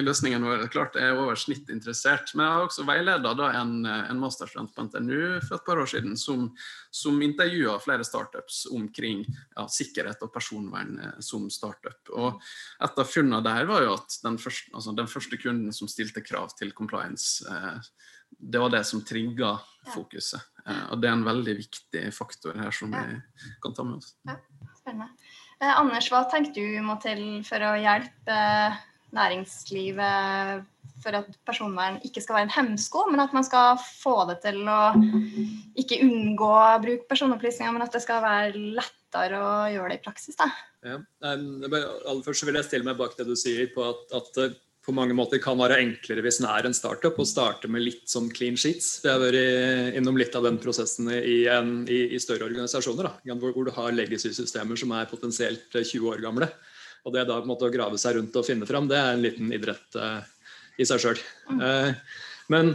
i 0.00 0.06
løsningen 0.06 0.46
vår. 0.46 0.66
Klart 0.72 0.96
jeg 0.96 1.12
er 1.12 1.20
over 1.20 1.36
snitt 1.36 1.68
interessert. 1.72 2.32
Men 2.32 2.46
jeg 2.46 2.56
har 2.56 2.70
også 2.70 2.88
veileda 2.88 3.52
en, 3.60 3.76
en 3.84 4.24
masterstudent 4.24 4.72
på 4.72 4.88
NTNU 4.88 5.20
for 5.44 5.58
et 5.58 5.68
par 5.68 5.84
år 5.84 5.92
siden 5.92 6.16
som, 6.16 6.48
som 6.88 7.20
intervjua 7.22 7.76
flere 7.84 8.06
startups 8.06 8.64
omkring 8.72 9.26
ja, 9.28 9.65
sikkerhet 9.72 10.22
og 10.24 10.32
personvern 10.34 10.98
eh, 11.02 11.16
som 11.24 11.46
startup. 11.52 12.12
Og 12.14 12.40
et 12.82 13.00
av 13.02 13.08
funnene 13.10 13.42
der 13.44 13.68
var 13.68 13.84
jo 13.84 13.94
at 13.96 14.18
den 14.24 14.38
første, 14.42 14.72
altså 14.74 14.94
den 14.96 15.10
første 15.10 15.40
kunden 15.40 15.74
som 15.76 15.90
stilte 15.90 16.24
krav 16.24 16.54
til 16.58 16.74
compliance, 16.76 17.44
eh, 17.46 17.80
det 18.36 18.60
var 18.62 18.72
det 18.74 18.82
som 18.88 19.04
trigga 19.06 19.54
fokuset. 19.94 20.42
Eh, 20.66 20.84
og 20.90 21.02
det 21.02 21.10
er 21.10 21.18
en 21.18 21.26
veldig 21.26 21.56
viktig 21.62 22.04
faktor 22.16 22.58
her 22.58 22.74
som 22.74 22.94
vi 22.94 23.20
kan 23.62 23.76
ta 23.76 23.86
med 23.86 24.00
oss. 24.02 24.14
Ja, 24.28 24.40
Spennende. 24.80 25.12
Anders, 25.56 26.10
hva 26.12 26.26
tenker 26.28 26.52
du 26.52 26.82
må 26.84 26.98
til 27.00 27.40
for 27.46 27.62
å 27.64 27.76
hjelpe 27.80 28.34
næringslivet 29.16 30.66
for 31.04 31.16
at 31.18 31.28
personvern 31.46 31.98
ikke 32.06 32.22
skal 32.24 32.38
være 32.38 32.48
en 32.48 32.54
hemsko, 32.54 33.06
men 33.10 33.22
at 33.22 33.34
man 33.36 33.44
skal 33.46 33.80
få 33.80 34.16
det 34.30 34.38
til 34.44 34.62
å 34.68 34.80
ikke 35.78 36.00
unngå 36.06 36.50
å 36.56 36.78
bruke 36.82 37.08
personopplysninger, 37.10 37.74
men 37.74 37.84
at 37.84 37.96
det 37.96 38.02
skal 38.04 38.24
være 38.24 38.66
lettere 38.78 39.40
å 39.40 39.56
gjøre 39.74 39.92
det 39.92 39.98
i 40.00 40.04
praksis? 40.06 40.38
da? 40.38 40.48
Ja. 40.86 41.00
Aller 41.26 42.22
først 42.24 42.46
vil 42.46 42.58
jeg 42.58 42.68
stille 42.68 42.86
meg 42.86 43.00
bak 43.00 43.16
det 43.18 43.28
du 43.28 43.36
sier 43.38 43.68
på 43.74 43.84
at, 43.90 44.06
at 44.16 44.32
det 44.38 44.52
på 44.86 44.94
mange 44.94 45.16
måter 45.18 45.40
kan 45.42 45.58
være 45.58 45.80
enklere 45.82 46.22
hvis 46.22 46.38
en 46.38 46.46
er 46.46 46.68
en 46.68 46.76
startup, 46.76 47.16
å 47.18 47.26
starte 47.26 47.66
med 47.70 47.82
litt 47.82 48.04
sånn 48.10 48.28
clean 48.30 48.54
sheets. 48.60 49.00
Vi 49.02 49.10
har 49.10 49.18
vært 49.18 49.96
innom 49.98 50.18
litt 50.18 50.36
av 50.38 50.46
den 50.46 50.60
prosessen 50.62 51.10
i, 51.10 51.40
en, 51.50 51.80
i, 51.90 52.04
i 52.14 52.20
større 52.22 52.46
organisasjoner, 52.46 53.08
da, 53.08 53.34
hvor, 53.34 53.50
hvor 53.56 53.66
du 53.66 53.72
har 53.74 53.96
legacy-systemer 53.96 54.78
som 54.78 54.94
er 54.94 55.10
potensielt 55.10 55.74
eh, 55.74 55.82
20 55.82 56.12
år 56.12 56.22
gamle. 56.22 56.50
Og 57.06 57.14
det 57.14 57.26
da 57.26 57.40
på 57.40 57.46
en 57.46 57.50
måte 57.50 57.66
å 57.66 57.74
grave 57.74 57.98
seg 57.98 58.20
rundt 58.20 58.38
og 58.38 58.46
finne 58.46 58.68
fram, 58.68 58.86
det 58.90 59.00
er 59.00 59.16
en 59.16 59.26
liten 59.26 59.50
idrett 59.54 59.98
eh, 59.98 60.20
i 60.78 60.86
seg 60.88 61.02
sjøl. 61.02 61.22
Eh, 61.56 61.92
men 62.52 62.74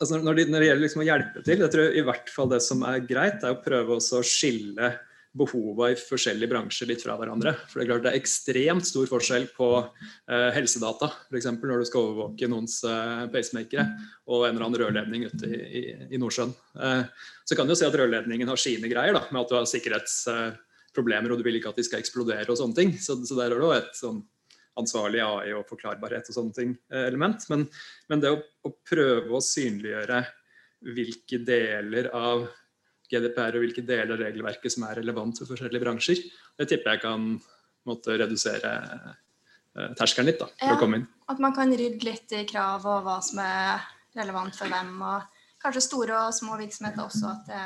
altså, 0.00 0.20
når, 0.20 0.38
det, 0.38 0.46
når 0.52 0.62
det 0.62 0.70
gjelder 0.70 0.84
liksom 0.86 1.04
å 1.04 1.08
hjelpe 1.08 1.44
til, 1.46 1.64
jeg 1.64 1.74
tror 1.74 1.98
i 1.98 2.06
hvert 2.06 2.32
fall 2.32 2.52
det 2.52 2.62
som 2.64 2.86
er 2.88 3.04
greit, 3.08 3.42
er 3.42 3.56
å 3.56 3.62
prøve 3.64 3.98
også 3.98 4.20
å 4.20 4.26
skille 4.26 4.94
behova 5.36 5.90
i 5.92 5.96
forskjellige 5.98 6.48
bransjer 6.50 6.88
litt 6.90 7.02
fra 7.04 7.16
hverandre. 7.18 7.52
For 7.68 7.78
Det 7.78 7.84
er 7.84 7.90
klart 7.90 8.04
det 8.06 8.12
er 8.12 8.20
ekstremt 8.20 8.86
stor 8.88 9.08
forskjell 9.10 9.48
på 9.56 9.68
eh, 9.82 10.50
helsedata, 10.56 11.10
f.eks. 11.28 11.48
når 11.60 11.82
du 11.82 11.88
skal 11.88 12.06
overvåke 12.06 12.48
noens 12.50 12.78
eh, 12.88 13.26
pacemakere 13.32 13.86
og 14.32 14.46
en 14.46 14.54
eller 14.54 14.66
annen 14.68 14.80
rørledning 14.80 15.26
ute 15.28 15.50
i, 15.50 15.58
i, 15.80 15.82
i 16.16 16.20
Nordsjøen. 16.22 16.54
Eh, 16.80 17.02
så 17.46 17.58
kan 17.58 17.68
du 17.68 17.74
jo 17.74 17.80
si 17.82 17.88
at 17.88 17.98
rørledningen 18.00 18.48
har 18.48 18.60
sine 18.60 18.90
greier, 18.92 19.16
da, 19.16 19.26
med 19.30 19.42
at 19.42 19.52
du 19.52 19.58
har 19.58 19.68
sikkerhetsproblemer 19.70 21.34
og 21.34 21.42
du 21.42 21.46
vil 21.46 21.60
ikke 21.60 21.74
at 21.74 21.82
de 21.82 21.86
skal 21.86 22.00
eksplodere 22.00 22.48
og 22.48 22.60
sånne 22.62 22.80
ting. 22.80 22.96
Så, 22.96 23.18
så 23.28 23.38
der 23.38 23.52
har 23.52 23.60
du 23.60 23.68
et 23.76 23.92
sånn 23.98 24.24
ansvarlig 24.80 25.22
AI 25.24 25.54
og 25.56 25.66
forklarbarhet 25.70 26.28
og 26.30 26.36
sånne 26.36 26.56
ting 26.56 26.74
eh, 26.92 27.06
element. 27.08 27.46
Men, 27.52 27.66
men 28.10 28.22
det 28.22 28.32
å, 28.34 28.40
å 28.66 28.72
prøve 28.86 29.36
å 29.36 29.42
synliggjøre 29.44 30.22
hvilke 30.96 31.40
deler 31.46 32.10
av 32.14 32.46
GDPR 33.10 33.56
og 33.56 33.62
hvilke 33.64 33.84
deler 33.86 34.16
av 34.16 34.24
regelverket 34.24 34.74
som 34.74 34.86
er 34.88 34.98
relevant 35.00 35.38
for 35.38 35.52
forskjellige 35.52 35.82
bransjer, 35.84 36.22
det 36.58 36.66
tipper 36.70 36.96
jeg 36.96 37.04
kan 37.04 37.28
måtte 37.86 38.16
redusere 38.18 38.72
eh, 38.82 39.92
terskelen 39.98 40.32
litt 40.32 40.42
da, 40.42 40.50
for 40.50 40.72
Ja. 40.72 40.76
å 40.76 40.82
komme 40.82 41.00
inn. 41.00 41.08
At 41.30 41.42
man 41.42 41.54
kan 41.56 41.72
rydde 41.72 42.04
litt 42.06 42.32
i 42.34 42.44
krav 42.48 42.86
og 42.86 43.06
hva 43.06 43.20
som 43.24 43.40
er 43.44 43.86
relevant 44.16 44.56
for 44.56 44.70
hvem. 44.72 44.94
Og 45.02 45.62
kanskje 45.62 45.84
store 45.86 46.18
og 46.26 46.34
små 46.34 46.58
virksomheter 46.60 47.04
også. 47.04 47.32
At 47.32 47.50
det, 47.50 47.62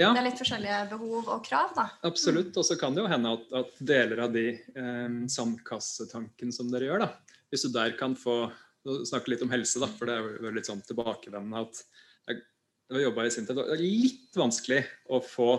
Ja. 0.00 0.10
det 0.16 0.22
er 0.22 0.26
litt 0.30 0.40
forskjellige 0.40 0.80
behov 0.94 1.28
og 1.36 1.44
krav. 1.44 1.74
da. 1.76 1.86
Absolutt. 2.08 2.56
Og 2.56 2.66
så 2.66 2.76
kan 2.80 2.96
det 2.96 3.04
jo 3.04 3.10
hende 3.10 3.34
at, 3.36 3.46
at 3.62 3.82
deler 3.92 4.24
av 4.26 4.34
de 4.34 4.46
eh, 4.56 5.18
sandkassetanken 5.36 6.54
som 6.56 6.70
dere 6.72 6.88
gjør, 6.88 7.04
da, 7.04 7.38
hvis 7.52 7.66
du 7.66 7.72
der 7.74 7.96
kan 8.00 8.16
få 8.18 8.42
snakke 8.80 9.34
litt 9.34 9.44
om 9.44 9.52
helse, 9.52 9.80
da, 9.82 9.90
for 9.92 10.08
det 10.08 10.16
er 10.16 10.46
jo 10.48 10.54
litt 10.56 10.68
sånn 10.70 10.80
tilbakevendende 10.86 11.66
at 11.66 11.82
jeg, 12.30 12.40
jeg 12.94 13.04
jobba 13.04 13.26
i 13.26 13.34
Sintef, 13.34 13.58
det 13.58 13.76
er 13.76 13.82
litt 13.84 14.40
vanskelig 14.40 14.80
å 15.12 15.20
få 15.24 15.50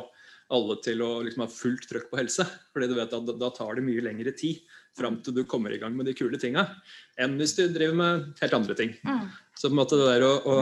alle 0.52 0.76
til 0.84 1.04
å 1.06 1.12
liksom 1.24 1.46
ha 1.46 1.52
fullt 1.52 1.88
trøkk 1.88 2.10
på 2.12 2.20
helse. 2.20 2.46
fordi 2.74 2.90
du 2.92 2.98
vet 2.98 3.14
at 3.14 3.28
da, 3.28 3.36
da 3.46 3.52
tar 3.56 3.78
det 3.78 3.86
mye 3.86 4.04
lengre 4.04 4.34
tid 4.36 4.66
fram 4.98 5.22
til 5.24 5.36
du 5.38 5.46
kommer 5.48 5.72
i 5.72 5.80
gang 5.80 5.96
med 5.96 6.10
de 6.10 6.16
kule 6.18 6.40
tinga, 6.40 6.66
enn 7.22 7.38
hvis 7.40 7.56
du 7.56 7.64
driver 7.72 7.96
med 7.96 8.42
helt 8.42 8.56
andre 8.58 8.76
ting. 8.76 8.92
Mm. 9.08 9.30
Så 9.56 9.70
på 9.70 9.76
en 9.76 9.80
måte 9.80 10.00
det 10.00 10.10
der 10.10 10.26
å, 10.28 10.34
å, 10.44 10.56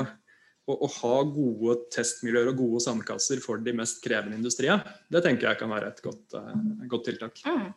å, 0.70 0.78
å 0.86 0.90
ha 1.00 1.20
gode 1.26 1.78
testmiljøer 1.94 2.52
og 2.52 2.62
gode 2.62 2.82
sandkasser 2.86 3.42
for 3.44 3.62
de 3.66 3.74
mest 3.76 4.02
krevende 4.06 4.38
industriene, 4.40 4.98
det 5.10 5.24
tenker 5.26 5.50
jeg 5.50 5.62
kan 5.62 5.72
være 5.74 5.94
et 5.94 6.04
godt, 6.06 6.26
eh, 6.38 6.58
godt 6.92 7.08
tiltak. 7.10 7.42
Mm. 7.46 7.70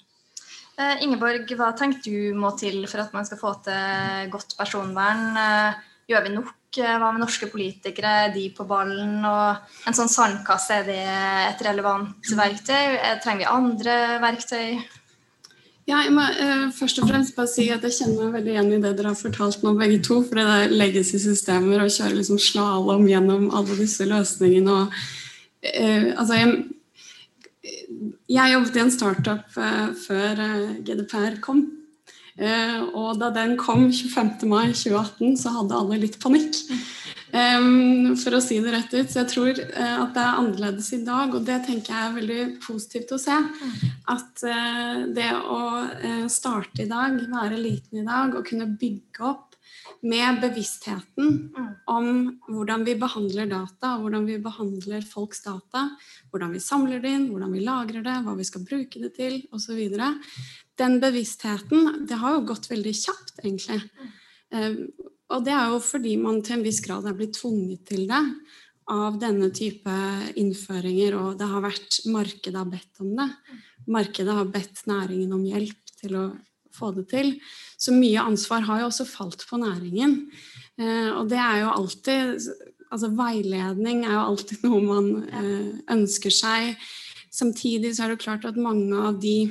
Eh, 0.81 1.05
Ingeborg, 1.05 1.49
hva 1.59 1.73
tenker 1.77 2.05
du 2.05 2.37
må 2.39 2.53
til 2.61 2.83
for 2.89 3.05
at 3.05 3.15
man 3.17 3.29
skal 3.29 3.41
få 3.41 3.55
til 3.67 4.33
godt 4.33 4.57
personvern? 4.59 5.31
Eh, 5.37 5.89
Gjør 6.11 6.25
vi 6.27 6.33
nok? 6.35 6.57
Hva 6.75 7.13
med 7.13 7.21
norske 7.23 7.47
politikere? 7.53 8.11
Er 8.25 8.33
de 8.35 8.49
på 8.57 8.65
ballen? 8.67 9.21
Og 9.29 9.87
en 9.87 9.97
sånn 9.97 10.11
sandkasse, 10.11 10.81
er 10.81 10.89
det 10.89 10.97
et 11.53 11.63
relevant 11.63 12.33
verktøy? 12.37 12.97
Trenger 13.23 13.45
vi 13.45 13.47
andre 13.49 13.95
verktøy? 14.21 14.81
Ja, 15.83 15.99
jeg 16.05 16.13
må 16.15 16.23
uh, 16.23 16.69
først 16.77 17.01
og 17.03 17.09
fremst 17.11 17.35
bare 17.35 17.51
si 17.51 17.65
at 17.75 17.83
jeg 17.83 17.97
kjenner 17.97 18.29
meg 18.29 18.37
veldig 18.37 18.53
igjen 18.53 18.69
i 18.71 18.79
det 18.85 18.93
dere 18.99 19.11
har 19.11 19.19
fortalt 19.19 19.65
nå, 19.65 19.73
begge 19.81 19.99
to. 20.07 20.21
For 20.29 20.39
det 20.39 20.45
er 20.47 20.75
legacy-systemer 20.79 21.83
og 21.83 21.91
kjøre 21.91 22.19
liksom 22.21 22.39
slalåm 22.43 23.09
gjennom 23.11 23.49
alle 23.51 23.79
disse 23.81 24.07
løsningene. 24.07 24.77
Og, 24.77 24.95
uh, 25.67 26.07
altså, 26.23 26.39
jeg, 26.39 27.75
jeg 28.31 28.55
jobbet 28.55 28.79
i 28.79 28.85
en 28.85 28.95
startup 28.95 29.59
uh, 29.59 29.89
før 30.07 30.45
GDPR 30.87 31.41
kom. 31.43 31.67
Og 32.33 33.19
da 33.21 33.29
den 33.29 33.59
kom 33.61 33.91
25. 33.93 34.47
mai 34.49 34.71
2018, 34.73 35.35
så 35.37 35.51
hadde 35.53 35.77
alle 35.77 35.99
litt 36.01 36.17
panikk. 36.23 36.57
For 37.33 38.37
å 38.37 38.43
si 38.45 38.59
det 38.61 38.75
rett 38.75 38.93
ut. 38.93 39.09
Så 39.09 39.23
jeg 39.23 39.31
tror 39.31 39.61
eh, 39.63 39.95
at 40.03 40.13
det 40.13 40.21
er 40.21 40.41
annerledes 40.41 40.91
i 40.93 41.01
dag, 41.07 41.33
og 41.33 41.47
det 41.47 41.63
tenker 41.65 41.95
jeg 41.95 42.09
er 42.09 42.19
veldig 42.19 42.43
positivt 42.61 43.15
å 43.17 43.21
se. 43.21 43.39
At 44.13 44.43
eh, 44.45 45.07
det 45.17 45.31
å 45.41 45.63
eh, 45.97 46.27
starte 46.33 46.85
i 46.85 46.91
dag, 46.91 47.17
være 47.33 47.61
liten 47.61 48.03
i 48.03 48.05
dag 48.05 48.37
og 48.37 48.45
kunne 48.51 48.69
bygge 48.77 49.25
opp 49.31 49.49
med 50.03 50.41
bevisstheten 50.43 51.53
om 51.91 52.07
hvordan 52.51 52.85
vi 52.87 52.97
behandler 52.99 53.49
data, 53.51 53.95
hvordan 54.03 54.27
vi 54.27 54.37
behandler 54.43 55.05
folks 55.07 55.45
data, 55.45 55.87
hvordan 56.35 56.53
vi 56.53 56.63
samler 56.63 57.01
det 57.03 57.13
inn, 57.17 57.29
hvordan 57.31 57.55
vi 57.55 57.63
lagrer 57.65 58.05
det, 58.05 58.19
hva 58.27 58.35
vi 58.39 58.47
skal 58.47 58.67
bruke 58.67 59.01
det 59.03 59.15
til, 59.17 59.39
osv. 59.55 59.79
Den 60.79 60.99
bevisstheten, 61.03 62.05
det 62.11 62.19
har 62.21 62.37
jo 62.37 62.45
gått 62.51 62.69
veldig 62.73 62.95
kjapt, 62.99 63.41
egentlig. 63.45 63.81
Og 65.33 65.45
det 65.47 65.55
er 65.57 65.73
jo 65.73 65.81
fordi 65.83 66.17
man 66.21 66.43
til 66.45 66.59
en 66.59 66.67
viss 66.67 66.83
grad 66.85 67.07
er 67.09 67.17
blitt 67.17 67.39
tvunget 67.39 67.87
til 67.89 68.07
det 68.11 68.23
av 68.93 69.19
denne 69.21 69.49
type 69.55 69.93
innføringer, 70.41 71.15
og 71.17 71.37
det 71.41 71.49
har 71.49 71.63
vært 71.65 72.01
markedet 72.11 72.59
har 72.59 72.69
bedt 72.69 73.03
om 73.05 73.13
det. 73.19 73.29
Markedet 73.93 74.35
har 74.37 74.51
bedt 74.53 74.83
næringen 74.91 75.33
om 75.35 75.45
hjelp 75.47 75.95
til 76.03 76.19
å 76.19 76.25
få 76.75 76.91
det 76.97 77.07
til. 77.13 77.33
Så 77.81 77.95
mye 77.95 78.25
ansvar 78.25 78.67
har 78.67 78.83
jo 78.83 78.91
også 78.91 79.07
falt 79.09 79.47
på 79.49 79.61
næringen. 79.63 80.19
Eh, 80.81 81.11
og 81.15 81.29
det 81.33 81.41
er 81.41 81.65
jo 81.65 81.73
alltid 81.79 82.53
Altså 82.93 83.09
veiledning 83.17 84.03
er 84.05 84.19
jo 84.19 84.23
alltid 84.35 84.65
noe 84.67 84.81
man 84.85 85.07
eh, 85.25 85.69
ønsker 85.95 86.35
seg. 86.35 86.75
Samtidig 87.33 87.95
så 87.97 88.05
er 88.05 88.13
det 88.13 88.21
klart 88.21 88.45
at 88.45 88.59
mange 88.61 88.93
av 88.93 89.17
de 89.23 89.47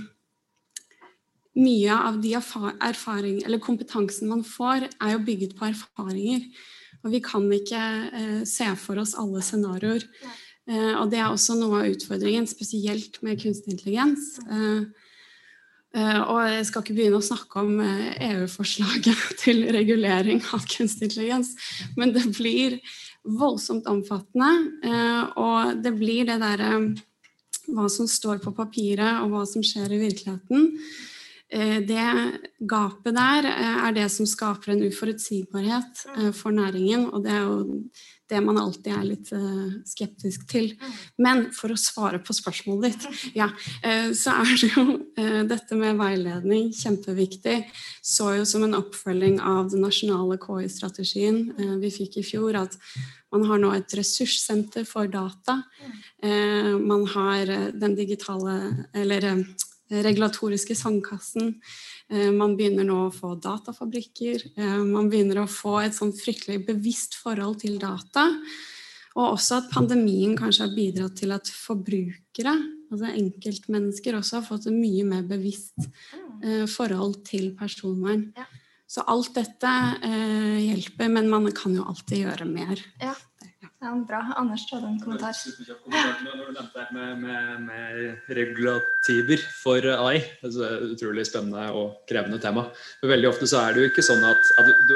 Mye 1.58 1.96
av 1.96 2.22
de 2.24 2.36
erfaring, 2.38 3.42
eller 3.44 3.60
kompetansen 3.60 4.30
man 4.32 4.46
får, 4.48 4.88
er 5.02 5.16
jo 5.16 5.26
bygget 5.28 5.58
på 5.58 5.68
erfaringer. 5.68 6.46
Og 7.02 7.12
vi 7.12 7.20
kan 7.26 7.48
ikke 7.52 7.82
eh, 8.22 8.42
se 8.48 8.70
for 8.80 9.02
oss 9.02 9.18
alle 9.20 9.44
scenarioer. 9.44 10.06
Eh, 10.70 10.94
og 10.96 11.10
det 11.12 11.20
er 11.20 11.30
også 11.30 11.58
noe 11.60 11.82
av 11.82 11.96
utfordringen, 11.96 12.48
spesielt 12.48 13.20
med 13.26 13.42
kunstig 13.42 13.76
intelligens. 13.76 14.38
Eh, 14.48 15.08
Uh, 15.92 16.22
og 16.32 16.38
jeg 16.48 16.68
skal 16.70 16.84
ikke 16.86 16.94
begynne 16.96 17.20
å 17.20 17.26
snakke 17.26 17.62
om 17.66 17.80
eh, 17.84 18.12
EU-forslaget 18.30 19.24
til 19.42 19.66
regulering 19.76 20.40
av 20.56 20.64
kunstig 20.64 21.10
intelligens, 21.10 21.52
men 22.00 22.14
det 22.16 22.24
blir 22.38 22.78
voldsomt 23.28 23.90
omfattende. 23.92 24.52
Uh, 24.86 25.24
og 25.36 25.82
det 25.84 25.92
blir 25.98 26.30
det 26.30 26.40
derre 26.40 26.78
hva 27.68 27.90
som 27.92 28.08
står 28.08 28.40
på 28.44 28.54
papiret, 28.56 29.20
og 29.20 29.36
hva 29.36 29.44
som 29.48 29.66
skjer 29.68 29.92
i 29.92 30.00
virkeligheten. 30.06 30.72
Det 31.52 32.04
gapet 32.64 33.16
der 33.18 33.46
er 33.52 33.92
det 33.92 34.06
som 34.14 34.28
skaper 34.30 34.72
en 34.72 34.86
uforutsigbarhet 34.88 36.06
for 36.38 36.56
næringen, 36.56 37.10
og 37.12 37.26
det 37.26 37.34
er 37.36 37.42
jo 37.44 37.82
det 38.32 38.40
man 38.40 38.60
alltid 38.62 38.92
er 38.94 39.04
litt 39.04 39.32
skeptisk 39.88 40.46
til. 40.48 40.70
Men 41.20 41.50
for 41.52 41.74
å 41.74 41.80
svare 41.80 42.22
på 42.24 42.32
spørsmålet 42.38 42.94
ditt, 42.94 43.24
ja, 43.36 43.50
uh, 43.52 44.12
så 44.16 44.38
er 44.40 44.54
det 44.62 44.70
jo 44.72 44.86
dette 45.50 45.76
med 45.76 46.00
veiledning 46.00 46.70
kjempeviktig. 46.78 47.58
Så 48.00 48.32
jo 48.38 48.46
som 48.48 48.64
en 48.64 48.78
oppfølging 48.80 49.42
av 49.44 49.74
den 49.74 49.84
nasjonale 49.84 50.40
KI-strategien 50.40 51.50
vi 51.82 51.92
fikk 51.92 52.22
i 52.22 52.28
fjor, 52.32 52.62
at 52.64 52.80
man 53.32 53.44
har 53.48 53.60
nå 53.64 53.74
et 53.76 53.94
ressurssenter 53.96 54.88
for 54.88 55.08
data. 55.12 55.62
man 56.22 57.06
har 57.08 57.72
den 57.72 57.96
digitale, 57.96 58.86
eller 58.94 59.46
regulatoriske 59.92 60.76
sandkassen. 60.78 61.56
Eh, 62.10 62.30
man 62.32 62.56
begynner 62.58 62.88
nå 62.88 62.98
å 63.08 63.14
få 63.14 63.34
datafabrikker. 63.42 64.46
Eh, 64.56 64.78
man 64.88 65.10
begynner 65.12 65.44
å 65.44 65.50
få 65.52 65.78
et 65.84 65.98
sånn 65.98 66.14
fryktelig 66.16 66.62
bevisst 66.68 67.18
forhold 67.20 67.62
til 67.64 67.80
data. 67.82 68.30
Og 69.18 69.34
også 69.34 69.60
at 69.60 69.72
pandemien 69.74 70.38
kanskje 70.40 70.68
har 70.68 70.76
bidratt 70.76 71.18
til 71.20 71.34
at 71.36 71.50
forbrukere, 71.52 72.54
altså 72.92 73.12
enkeltmennesker, 73.12 74.16
også 74.16 74.40
har 74.40 74.48
fått 74.48 74.70
et 74.72 74.78
mye 74.78 75.04
mer 75.08 75.26
bevisst 75.28 75.76
eh, 75.84 76.64
forhold 76.72 77.20
til 77.28 77.52
personvern. 77.60 78.30
Så 78.92 79.04
alt 79.08 79.36
dette 79.38 79.70
hjelper, 80.04 81.08
men 81.08 81.30
man 81.32 81.46
kan 81.56 81.72
jo 81.78 81.86
alltid 81.88 82.26
gjøre 82.26 82.48
mer. 82.50 82.82
Ja. 83.00 83.14
Ja, 83.82 83.96
bra. 84.08 84.20
Anders, 84.38 84.68
hadde 84.70 84.92
en 84.92 85.00
kommentar. 85.02 85.34
Når 85.90 86.36
du 86.38 86.50
nevnte 86.54 86.68
det 86.76 86.84
med, 86.94 87.16
med, 87.24 87.64
med, 87.66 88.28
regulativer 88.38 89.42
for 89.58 89.88
AI, 89.96 90.20
det 90.44 90.52
er 90.54 90.76
et 90.76 90.94
utrolig 90.94 91.24
spennende 91.26 91.64
og 91.74 91.96
krevende 92.10 92.38
tema. 92.44 92.68
For 93.00 93.10
veldig 93.10 93.32
ofte 93.32 93.50
så 93.50 93.64
er 93.64 93.74
det 93.74 93.82
jo 93.82 93.90
ikke 93.90 94.06
sånn 94.06 94.22
at, 94.30 94.52
at 94.62 94.70
du, 94.86 94.94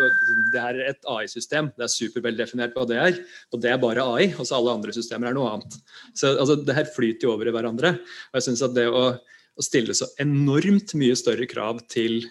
det 0.53 0.61
er 0.61 0.83
et 0.91 1.09
AI-system, 1.15 1.71
det 1.73 1.87
er 1.87 1.93
superveldefinert 1.95 2.77
hva 2.77 2.85
det 2.91 3.01
er, 3.07 3.19
og 3.49 3.65
det 3.65 3.73
er 3.73 3.81
bare 3.81 4.05
AI, 4.05 4.29
og 4.35 4.45
så 4.45 4.59
alle 4.59 4.77
andre 4.77 4.93
systemer 4.93 5.31
er 5.31 5.39
noe 5.39 5.55
annet. 5.55 5.81
Så 6.13 6.35
altså, 6.35 6.61
det 6.61 6.77
her 6.77 6.93
flyter 6.93 7.25
jo 7.25 7.33
over 7.39 7.49
i 7.49 7.57
hverandre. 7.57 7.95
Og 8.29 8.37
jeg 8.37 8.51
synes 8.51 8.67
at 8.69 8.77
det 8.77 8.85
å, 8.85 9.05
å 9.17 9.65
stille 9.65 9.97
så 9.97 10.13
enormt 10.21 10.93
mye 11.01 11.17
større 11.17 11.49
krav 11.49 11.81
til 11.89 12.21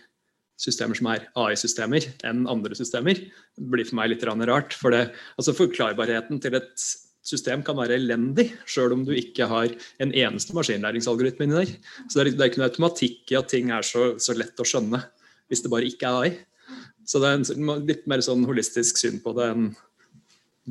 systemer 0.61 0.99
som 0.99 1.09
er 1.11 1.27
AI-systemer 1.39 2.07
enn 2.27 2.45
andre 2.51 2.77
systemer, 2.79 3.19
blir 3.59 3.89
for 3.89 3.99
meg 3.99 4.13
litt 4.13 4.25
rart. 4.27 4.77
For 4.79 4.95
det, 4.95 5.09
altså 5.39 5.57
Forklarbarheten 5.57 6.41
til 6.43 6.59
et 6.61 6.87
system 7.25 7.65
kan 7.65 7.79
være 7.79 7.97
elendig, 7.99 8.51
sjøl 8.69 8.95
om 8.99 9.05
du 9.07 9.15
ikke 9.17 9.49
har 9.51 9.73
en 10.03 10.13
eneste 10.13 10.55
maskinlæringsalgoritme 10.57 11.49
inni 11.49 11.63
der. 11.63 11.75
Så 12.09 12.21
det 12.21 12.27
er, 12.27 12.33
det 12.37 12.45
er 12.45 12.53
ikke 12.53 12.63
noe 12.63 12.71
automatikk 12.71 13.33
i 13.33 13.39
at 13.41 13.51
ting 13.51 13.73
er 13.75 13.87
så, 13.87 14.13
så, 14.21 14.37
lett 14.37 14.61
å 14.61 14.69
skjønne 14.69 15.01
hvis 15.49 15.65
det 15.65 15.73
bare 15.73 15.89
ikke 15.89 16.11
er 16.11 16.21
AI. 16.21 16.75
Så 17.09 17.21
det 17.21 17.31
er 17.31 17.41
en 17.41 17.87
litt 17.89 18.07
mer 18.11 18.23
sånn 18.25 18.45
holistisk 18.49 19.01
syn 19.01 19.21
på 19.25 19.35
det 19.37 19.51
enn 19.53 19.71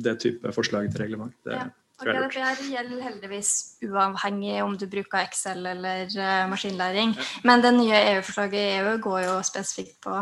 det 0.04 0.16
type 0.22 0.50
forslag 0.54 0.88
til 0.90 1.04
reglement. 1.04 1.34
Det, 1.46 1.58
ja. 1.58 1.68
Okay, 1.94 2.16
det 2.26 2.72
gjelder 2.72 3.02
heldigvis 3.06 3.50
uavhengig 3.86 4.56
om 4.64 4.72
du 4.74 4.88
bruker 4.90 5.22
Excel 5.22 5.62
eller 5.70 6.08
uh, 6.10 6.48
maskinlæring. 6.50 7.12
Men 7.46 7.62
det 7.62 7.70
nye 7.76 8.00
EU-forslaget 8.14 8.58
i 8.58 8.72
EU 8.80 8.96
går 9.04 9.20
jo 9.28 9.36
spesifikt 9.46 10.00
på, 10.02 10.16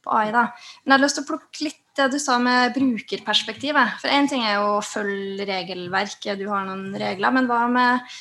på, 0.00 0.14
AI. 0.16 0.30
da. 0.32 0.46
Men 0.80 0.94
jeg 0.94 0.96
har 0.96 1.04
lyst 1.04 1.18
til 1.20 1.26
å 1.26 1.28
plukke 1.28 1.66
litt 1.66 1.82
det 1.98 2.06
du 2.14 2.16
sa 2.22 2.38
med 2.40 2.72
brukerperspektivet. 2.72 3.98
For 4.00 4.08
én 4.08 4.30
ting 4.30 4.46
er 4.46 4.56
jo 4.62 4.78
å 4.78 4.84
følge 4.84 5.44
regelverket, 5.44 6.40
du 6.40 6.46
har 6.48 6.64
noen 6.64 6.96
regler. 6.96 7.36
Men 7.36 7.50
hva 7.50 7.60
med 7.68 8.16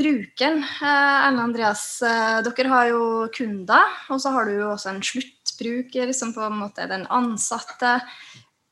brukeren? 0.00 0.64
Eh, 0.64 1.26
Erlend 1.26 1.44
Andreas, 1.50 1.84
eh, 2.00 2.38
dere 2.46 2.72
har 2.72 2.88
jo 2.94 3.02
kunder, 3.36 3.92
og 4.08 4.24
så 4.24 4.32
har 4.32 4.48
du 4.48 4.56
jo 4.56 4.72
også 4.72 4.94
en 4.94 5.04
sluttbruker 5.04 6.14
som 6.16 6.32
på 6.32 6.48
en 6.48 6.58
måte 6.64 6.86
er 6.86 6.94
den 6.94 7.04
ansatte. 7.12 7.98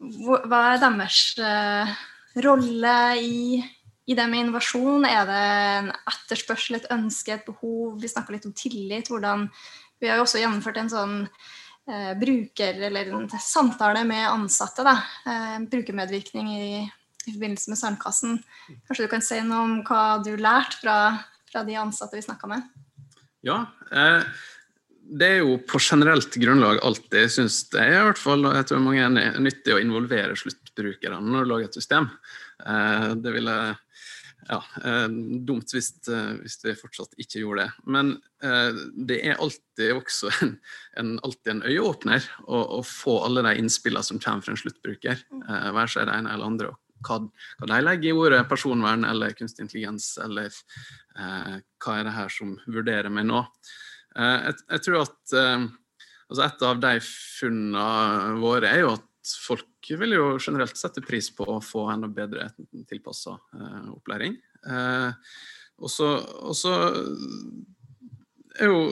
Hva 0.00 0.64
er 0.72 0.80
deres 0.80 1.20
rolle 2.42 2.94
i, 3.20 3.58
i, 4.06 4.14
det 4.14 4.26
med 4.30 4.44
innovasjon? 4.44 5.06
Er 5.08 5.26
det 5.28 5.42
en 5.78 5.90
etterspørsel, 6.10 6.78
et 6.78 6.88
ønske, 6.94 7.36
et 7.36 7.46
behov? 7.46 7.98
Vi 8.02 8.10
snakka 8.10 8.34
litt 8.34 8.48
om 8.48 8.54
tillit. 8.56 9.10
hvordan 9.10 9.48
Vi 10.00 10.10
har 10.10 10.18
jo 10.18 10.26
også 10.26 10.42
gjennomført 10.42 10.80
en 10.82 10.92
sånn 10.92 11.14
eh, 11.24 12.12
bruker- 12.18 12.82
eller 12.88 13.12
en 13.14 13.28
samtale 13.38 14.04
med 14.08 14.26
ansatte. 14.28 14.86
Da. 14.86 14.96
Eh, 15.26 15.58
brukermedvirkning 15.70 16.50
i, 16.54 16.66
i, 17.26 17.30
forbindelse 17.30 17.72
med 17.72 17.80
Sandkassen. 17.80 18.40
Kanskje 18.88 19.06
du 19.06 19.12
kan 19.12 19.24
si 19.24 19.40
noe 19.44 19.68
om 19.68 19.78
hva 19.86 20.18
du 20.24 20.34
lærte 20.36 20.80
fra, 20.82 20.98
fra 21.50 21.64
de 21.66 21.78
ansatte 21.80 22.18
vi 22.18 22.26
snakka 22.26 22.50
med? 22.50 22.66
Ja, 23.44 23.66
eh, 23.92 24.24
det 25.04 25.26
er 25.28 25.42
jo 25.42 25.58
på 25.68 25.78
generelt 25.82 26.32
grunnlag 26.40 26.80
alltid, 26.82 27.28
syns 27.32 27.60
jeg 27.72 27.92
i 27.92 28.04
hvert 28.06 28.20
fall, 28.20 28.46
og 28.48 28.56
jeg 28.56 28.70
tror 28.70 28.84
mange 28.84 29.04
er 29.04 29.40
nyttig 29.42 29.74
å 29.76 29.82
involvere 29.82 30.36
sluttbrukerne 30.74 31.20
når 31.22 31.44
du 31.44 31.50
lager 31.50 31.68
et 31.68 31.74
system. 31.74 32.08
Eh, 32.66 33.14
det 33.16 33.32
ville 33.32 33.76
ja, 34.48 34.58
eh, 34.84 35.08
dumt 35.46 35.72
hvis, 35.72 35.92
eh, 36.08 36.40
hvis, 36.42 36.58
vi 36.64 36.74
fortsatt 36.74 37.14
ikke 37.18 37.40
gjorde 37.40 37.64
det. 37.64 37.72
Men 37.86 38.16
det 39.06 39.20
er 39.24 39.40
alltid 39.40 39.94
også 39.94 40.30
en, 40.42 40.58
en, 40.98 41.18
alltid 41.24 41.52
en 41.54 41.62
øyeåpner 41.64 42.24
å, 42.46 42.58
å, 42.78 42.82
få 42.84 43.22
alle 43.24 43.42
de 43.46 43.54
innspillene 43.58 44.04
som 44.04 44.20
kommer 44.20 44.44
fra 44.44 44.52
en 44.52 44.60
sluttbruker, 44.60 45.22
hver 45.72 45.88
seg 45.88 46.08
det 46.08 46.18
ene 46.18 46.34
eller 46.34 46.50
andre. 46.50 46.74
Hva, 47.04 47.18
hva, 47.58 47.68
de 47.68 47.78
legger 47.84 48.10
i 48.10 48.16
ordet 48.16 48.42
personvern 48.48 49.04
eller 49.04 49.32
kunstig 49.36 49.64
intelligens, 49.64 50.14
eller 50.20 50.52
eh, 50.52 51.56
hva 51.80 51.96
er 51.96 52.06
det 52.06 52.14
her 52.18 52.32
som 52.32 52.54
vurderer 52.66 53.12
meg 53.12 53.28
nå. 53.30 53.46
Jeg, 54.14 54.54
jeg, 54.70 54.82
tror 54.84 55.00
at 55.00 55.32
altså 55.34 56.44
Et 56.44 56.62
av 56.68 56.82
de 56.84 56.92
funnene 57.02 58.36
våre 58.38 58.70
er 58.70 58.84
jo 58.84 58.92
at 58.92 59.32
folk 59.44 59.66
vil 60.00 60.16
jo 60.16 60.26
generelt 60.40 60.78
sette 60.80 61.02
pris 61.04 61.28
på 61.34 61.46
å 61.56 61.60
få 61.62 61.86
enda 61.92 62.08
bedre 62.08 62.48
tilpassa 62.88 63.36
eh, 63.56 63.90
opplæring. 63.92 64.38
Eh, 64.64 65.10
og 65.84 65.90
så 65.90 66.74
er 68.54 68.70
jo 68.70 68.82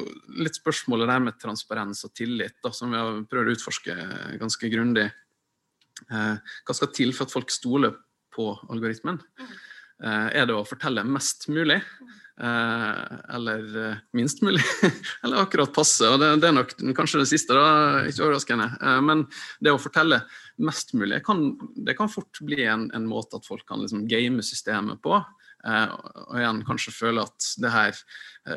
litt 0.42 0.59
spørsmålet 0.59 1.11
der 1.11 1.22
med 1.22 1.38
transparens 1.40 2.02
og 2.07 2.14
tillit, 2.18 2.57
da, 2.64 2.72
som 2.74 2.92
vi 2.92 3.00
har 3.00 3.20
prøvd 3.31 3.50
å 3.50 3.57
utforske 3.57 3.96
ganske 4.40 4.70
grundig. 4.72 5.09
Eh, 6.11 6.55
hva 6.66 6.76
skal 6.76 6.90
til 6.94 7.14
for 7.14 7.28
at 7.28 7.35
folk 7.35 7.52
stoler 7.55 7.94
på 8.35 8.50
algoritmen? 8.72 9.20
Eh, 9.40 9.52
er 10.03 10.49
det 10.49 10.55
å 10.57 10.65
fortelle 10.67 11.05
mest 11.07 11.47
mulig? 11.53 11.79
Eh, 12.41 13.35
eller 13.35 13.91
eh, 13.91 13.97
minst 14.12 14.43
mulig. 14.43 14.62
eller 15.23 15.37
akkurat 15.37 15.75
passe. 15.75 16.09
og 16.09 16.21
det, 16.21 16.49
er 16.49 16.57
nok 16.57 16.73
kanskje 16.97 17.21
det 17.23 17.29
siste, 17.31 17.55
da, 17.55 18.03
ikke 18.09 18.25
overraskende. 18.25 18.71
Eh, 18.81 19.01
men 19.05 19.27
det 19.61 19.75
å 19.75 19.81
fortelle 19.81 20.23
mest 20.62 20.95
mulig 20.97 21.21
kan, 21.27 21.53
det 21.77 21.97
kan 21.99 22.11
fort 22.12 22.41
bli 22.43 22.65
en, 22.65 22.88
en 22.97 23.07
måte 23.09 23.38
at 23.38 23.47
folk 23.49 23.67
kan 23.69 23.85
liksom 23.85 24.07
game 24.11 24.43
systemet 24.45 25.03
på. 25.05 25.21
og 25.62 26.38
igjen 26.41 26.65
kanskje 26.67 26.91
føle 26.91 27.23
at 27.23 27.45
det 27.62 27.71
her 27.71 27.99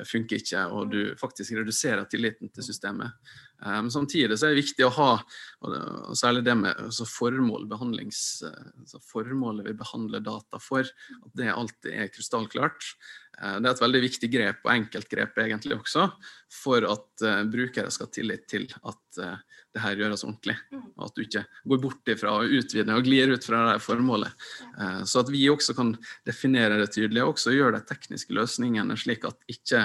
funker 0.09 0.39
ikke, 0.41 0.63
og 0.73 0.89
du 0.89 1.01
faktisk 1.19 1.53
reduserer 1.53 2.07
tilliten 2.09 2.49
til 2.49 2.65
systemet. 2.65 3.13
Men 3.63 3.91
samtidig 3.93 4.35
så 4.37 4.49
er 4.49 4.53
det 4.53 4.63
viktig 4.63 4.85
å 4.85 4.93
ha, 4.97 5.11
og 5.63 6.17
særlig 6.19 6.43
det 6.45 6.55
med 6.59 6.81
altså 6.85 7.05
formål, 7.07 7.69
altså 7.71 8.99
formålet 9.07 9.69
vi 9.69 9.77
behandler 9.79 10.23
data 10.25 10.59
for, 10.61 10.83
at 10.83 11.37
det 11.39 11.53
alltid 11.53 11.93
er 11.93 12.11
krystallklart. 12.13 12.89
Eh, 13.41 13.57
det 13.59 13.69
er 13.69 13.73
et 13.73 13.83
veldig 13.83 14.01
viktig 14.05 14.29
grep, 14.31 14.63
og 14.63 14.71
enkeltgrep 14.73 15.39
egentlig 15.43 15.77
også, 15.77 16.07
for 16.55 16.85
at 16.87 17.23
uh, 17.25 17.41
brukere 17.51 17.91
skal 17.91 18.07
ha 18.07 18.13
tillit 18.15 18.45
til 18.47 18.63
at 18.71 19.17
uh, 19.19 19.39
det 19.75 19.81
her 19.83 19.97
gjøres 19.99 20.23
ordentlig. 20.23 20.55
Mm. 20.71 20.83
Og 20.93 21.07
at 21.07 21.17
du 21.17 21.23
ikke 21.25 21.41
går 21.67 21.81
bort 21.83 22.11
ifra 22.13 22.35
å 22.37 22.45
utvide 22.47 22.95
og 22.95 23.07
glir 23.07 23.33
ut 23.33 23.43
fra 23.43 23.63
det 23.73 23.81
formålet. 23.83 24.45
Så 25.03 25.19
at 25.19 25.31
vi 25.33 25.41
også 25.51 25.75
kan 25.75 25.89
definere 26.23 26.77
det 26.79 26.93
tydelig, 26.95 27.25
og 27.25 27.33
også 27.33 27.51
gjøre 27.51 27.81
de 27.81 27.89
tekniske 27.89 28.37
løsningene 28.37 28.95
slik 28.99 29.27
at 29.27 29.43
ikke 29.51 29.81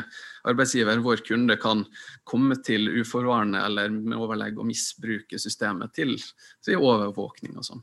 arbeidsgiver, 0.46 1.02
vår 1.02 1.24
kunde, 1.26 1.58
kan 1.58 1.82
komme 2.22 2.60
til 2.62 2.86
uforvarende 3.00 3.64
eller 3.66 3.90
med 3.96 4.14
overlegg 4.20 4.62
og 4.62 4.70
misbruke 4.70 5.42
systemet 5.42 5.90
til, 5.98 6.14
til 6.62 6.78
overvåkning 6.78 7.58
og 7.58 7.66
sånn. 7.66 7.82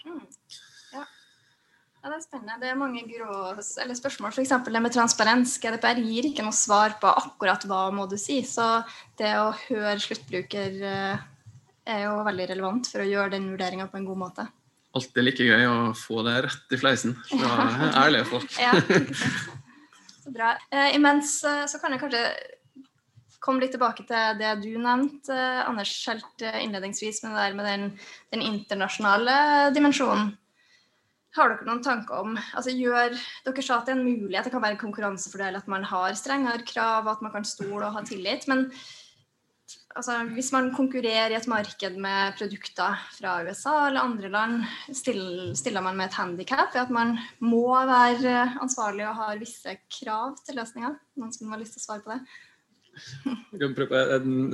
Ja, 2.07 2.13
Det 2.13 2.21
er 2.21 2.23
spennende. 2.23 2.55
Det 2.61 2.67
er 2.71 2.77
mange 2.79 3.01
grå 3.03 3.33
eller 3.51 3.95
spørsmål. 3.97 4.31
F.eks. 4.31 4.51
det 4.63 4.79
med 4.79 4.93
transparens. 4.95 5.57
GDPR 5.59 5.99
gir 5.99 6.29
ikke 6.29 6.45
noe 6.45 6.55
svar 6.55 6.93
på 7.01 7.09
akkurat 7.11 7.65
hva 7.67 7.81
må 7.91 8.05
du 8.07 8.15
si. 8.15 8.37
Så 8.47 8.63
det 9.19 9.33
å 9.35 9.49
høre 9.65 9.97
sluttbruker 9.99 10.77
eh, 10.87 11.25
er 11.83 12.05
jo 12.05 12.13
veldig 12.23 12.45
relevant 12.53 12.87
for 12.87 13.03
å 13.03 13.09
gjøre 13.09 13.33
den 13.35 13.49
vurderinga 13.51 13.89
på 13.91 13.99
en 13.99 14.07
god 14.07 14.21
måte. 14.23 14.47
Alltid 14.95 15.27
like 15.27 15.49
gøy 15.49 15.67
å 15.67 15.75
få 15.99 16.23
det 16.29 16.37
rett 16.47 16.77
i 16.77 16.79
fleisen 16.79 17.17
fra 17.27 17.67
ærlige 18.05 18.29
folk. 18.31 18.55
ja, 18.55 18.71
så 20.23 20.31
bra. 20.39 20.55
Eh, 20.71 20.95
imens 20.95 21.41
eh, 21.43 21.65
så 21.67 21.83
kan 21.83 21.91
jeg 21.91 22.05
kanskje 22.07 22.25
komme 23.43 23.67
litt 23.67 23.75
tilbake 23.75 24.07
til 24.07 24.39
det 24.39 24.55
du 24.63 24.71
nevnte, 24.79 25.35
Anders, 25.67 25.99
helt 26.07 26.49
innledningsvis, 26.55 27.25
med, 27.27 27.35
det 27.35 27.49
der 27.49 27.59
med 27.59 27.73
den, 27.73 27.87
den 28.31 28.47
internasjonale 28.55 29.41
dimensjonen. 29.75 30.37
Har 31.37 31.53
dere 31.53 31.67
noen 31.67 31.83
tanker 31.85 32.21
om 32.23 32.37
altså 32.37 32.73
gjør, 32.73 33.17
Dere 33.45 33.65
sa 33.65 33.79
at 33.79 33.89
det 33.89 33.93
er 33.93 33.99
en 33.99 34.07
mulighet, 34.07 34.47
det 34.47 34.53
kan 34.53 34.63
være 34.63 34.77
en 34.77 34.85
konkurransefordel 34.85 35.59
at 35.59 35.67
man 35.71 35.85
har 35.85 36.15
strengere 36.17 36.65
krav, 36.65 37.09
at 37.11 37.21
man 37.25 37.33
kan 37.35 37.45
stole 37.47 37.85
og 37.85 37.93
ha 37.93 38.01
tillit. 38.07 38.47
Men 38.49 38.67
altså, 39.95 40.17
hvis 40.33 40.51
man 40.55 40.71
konkurrerer 40.75 41.33
i 41.33 41.37
et 41.37 41.47
marked 41.51 41.99
med 42.01 42.35
produkter 42.39 42.97
fra 43.17 43.37
USA 43.45 43.75
eller 43.87 44.05
andre 44.05 44.31
land, 44.33 44.57
stiller, 44.93 45.81
man 45.81 45.97
med 45.97 46.09
et 46.09 46.19
handikap 46.19 46.73
ved 46.73 46.81
at 46.85 46.93
man 46.93 47.17
må 47.39 47.69
være 47.89 48.57
ansvarlig 48.63 49.07
og 49.07 49.15
har 49.21 49.39
visse 49.41 49.77
krav 49.99 50.35
til 50.43 50.59
løsninger? 50.59 50.97
Noen 51.17 51.33
som 51.35 51.53
har 51.53 51.61
lyst 51.61 51.77
til 51.77 51.83
å 51.83 51.87
svare 51.87 52.05
på 52.05 52.15
det? 52.15 52.21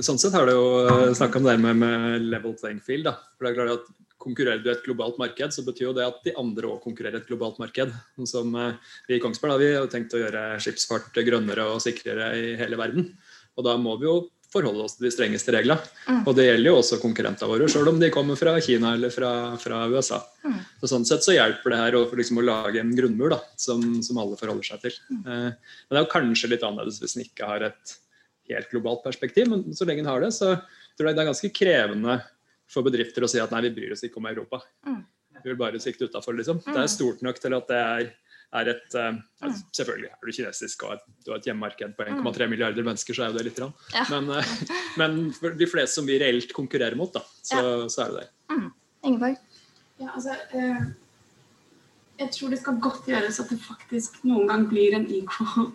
Sånn 0.04 0.20
sett 0.20 0.34
har 0.36 0.48
det 0.48 0.56
jo 0.56 1.12
snakka 1.16 1.40
om 1.40 1.46
det 1.48 1.58
med, 1.62 1.78
med 1.80 2.26
level 2.28 2.56
playing 2.60 2.82
field. 2.84 3.08
Da. 3.08 3.16
For 3.36 3.46
det 3.46 3.54
er 3.54 3.60
klart 3.60 3.78
at 3.78 4.03
konkurrerer 4.24 4.62
du 4.64 4.70
i 4.70 4.74
et 4.74 4.84
globalt 4.86 5.18
marked, 5.20 5.54
så 5.54 5.64
betyr 5.66 5.90
jo 5.90 5.96
det 5.96 6.06
at 6.08 6.20
de 6.26 6.34
andre 6.40 6.72
òg 6.72 6.82
konkurrerer 6.84 7.20
i 7.20 7.22
et 7.22 7.28
globalt 7.30 7.60
marked. 7.62 7.92
Som 8.30 8.56
eh, 8.58 8.94
Vi 9.08 9.18
i 9.18 9.22
Kongsberg 9.22 9.54
da, 9.54 9.60
vi 9.60 9.72
har 9.76 9.90
tenkt 9.92 10.16
å 10.16 10.22
gjøre 10.22 10.46
skipsfart 10.64 11.20
grønnere 11.26 11.68
og 11.72 11.82
sikrere 11.84 12.32
i 12.40 12.54
hele 12.60 12.80
verden. 12.80 13.12
Og 13.54 13.66
da 13.66 13.76
må 13.78 13.94
vi 14.00 14.08
jo 14.08 14.18
forholde 14.54 14.84
oss 14.86 14.96
til 14.98 15.08
de 15.08 15.12
strengeste 15.14 15.52
reglene. 15.54 15.82
Mm. 16.06 16.20
Og 16.28 16.36
det 16.38 16.46
gjelder 16.46 16.70
jo 16.70 16.76
også 16.78 17.00
konkurrentene 17.02 17.50
våre, 17.50 17.66
selv 17.70 17.90
om 17.90 17.98
de 18.00 18.10
kommer 18.14 18.38
fra 18.38 18.54
Kina 18.62 18.94
eller 18.94 19.10
fra, 19.14 19.32
fra 19.60 19.82
USA. 19.90 20.20
Mm. 20.46 20.60
Så 20.82 20.90
Sånn 20.92 21.08
sett 21.08 21.26
så 21.26 21.34
hjelper 21.34 21.74
det 21.74 21.80
her 21.80 21.98
å, 21.98 22.04
liksom, 22.20 22.38
å 22.38 22.46
lage 22.46 22.82
en 22.82 22.94
grunnmur 22.94 23.34
da, 23.34 23.40
som, 23.58 23.82
som, 24.06 24.20
alle 24.22 24.38
forholder 24.40 24.70
seg 24.70 24.84
til. 24.86 25.00
Mm. 25.10 25.20
Eh, 25.24 25.50
men 25.50 25.96
det 25.96 26.00
er 26.00 26.06
jo 26.06 26.14
kanskje 26.14 26.52
litt 26.54 26.66
annerledes 26.66 27.02
hvis 27.02 27.18
en 27.18 27.26
ikke 27.26 27.50
har 27.50 27.66
et 27.70 27.98
helt 28.52 28.70
globalt 28.70 29.04
perspektiv, 29.06 29.50
men 29.50 29.76
så 29.76 29.88
lenge 29.88 30.04
en 30.04 30.12
har 30.12 30.22
det, 30.22 30.30
så 30.36 30.54
tror 30.94 31.08
jeg 31.08 31.16
det 31.16 31.24
er 31.24 31.30
ganske 31.32 31.52
krevende 31.56 32.18
for 32.74 32.86
bedrifter 32.86 33.24
å 33.24 33.30
si 33.30 33.40
at 33.42 33.52
nei, 33.54 33.62
vi 33.68 33.74
bryr 33.78 33.94
oss 33.94 34.04
ikke 34.06 34.20
om 34.20 34.28
Europa. 34.30 34.60
Mm. 34.88 35.00
Vi 35.40 35.50
vil 35.50 35.58
bare 35.60 35.80
sikte 35.82 36.08
utafor, 36.08 36.36
liksom. 36.38 36.60
Mm. 36.64 36.72
Det 36.72 36.82
er 36.82 36.92
stort 36.92 37.24
nok 37.24 37.40
til 37.42 37.56
at 37.56 37.70
det 37.70 37.80
er, 37.80 38.10
er 38.60 38.70
et 38.74 38.96
uh, 38.96 39.52
Selvfølgelig 39.76 40.10
er 40.10 40.28
du 40.28 40.32
kinesisk 40.32 40.84
og 40.88 41.04
du 41.24 41.32
har 41.32 41.40
et 41.40 41.48
hjemmemarked 41.50 41.94
på 41.98 42.06
1,3 42.06 42.22
mm. 42.22 42.50
milliarder 42.52 42.86
mennesker, 42.86 43.16
så 43.16 43.26
er 43.26 43.32
jo 43.32 43.38
det 43.38 43.46
lite 43.50 43.62
grann. 43.62 43.74
Ja. 43.94 44.06
Men, 44.12 44.30
uh, 44.32 44.74
men, 45.00 45.22
for 45.36 45.56
de 45.58 45.70
fleste 45.70 46.00
som 46.00 46.08
vi 46.08 46.18
reelt 46.22 46.54
konkurrerer 46.56 46.98
mot, 46.98 47.12
da, 47.14 47.24
så, 47.42 47.60
ja. 47.60 47.88
så 47.92 48.06
er 48.06 48.12
det 48.12 48.24
det. 48.24 48.28
Mm. 48.54 48.68
Ingeborg? 49.04 49.40
Ja, 50.00 50.10
altså, 50.14 50.38
uh, 50.54 50.86
jeg 52.18 52.30
tror 52.30 52.50
det 52.54 52.60
skal 52.62 52.82
godt 52.82 53.10
gjøres 53.10 53.40
at 53.42 53.50
det 53.50 53.60
faktisk 53.62 54.20
noen 54.22 54.46
gang 54.48 54.68
blir 54.70 54.94
en 54.94 55.08
equal 55.10 55.72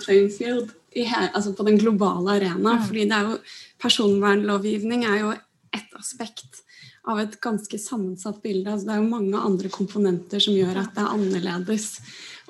playing 0.00 0.30
field 0.32 0.72
her, 0.96 1.28
altså 1.36 1.52
på 1.52 1.66
den 1.66 1.76
globale 1.78 2.38
arena. 2.38 2.78
Mm. 2.78 2.86
fordi 2.86 3.04
det 3.04 3.12
er 3.12 3.26
jo 3.28 3.36
Personvernlovgivning 3.78 5.04
er 5.04 5.20
jo 5.20 5.34
ett 5.78 5.94
aspekt 5.96 6.62
av 7.08 7.20
et 7.22 7.38
ganske 7.40 7.78
sammensatt 7.80 8.42
bilde. 8.42 8.72
Altså, 8.72 8.88
det 8.88 8.96
er 8.96 9.02
jo 9.02 9.12
mange 9.12 9.42
andre 9.50 9.70
komponenter 9.72 10.42
som 10.42 10.56
gjør 10.56 10.82
at 10.82 10.96
det 10.96 11.04
er 11.04 11.14
annerledes 11.14 11.92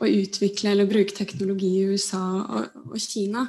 å 0.02 0.08
utvikle 0.08 0.72
eller 0.72 0.88
bruke 0.90 1.14
teknologi 1.16 1.74
i 1.80 1.90
USA 1.92 2.22
og, 2.42 2.80
og 2.88 2.96
Kina. 3.02 3.48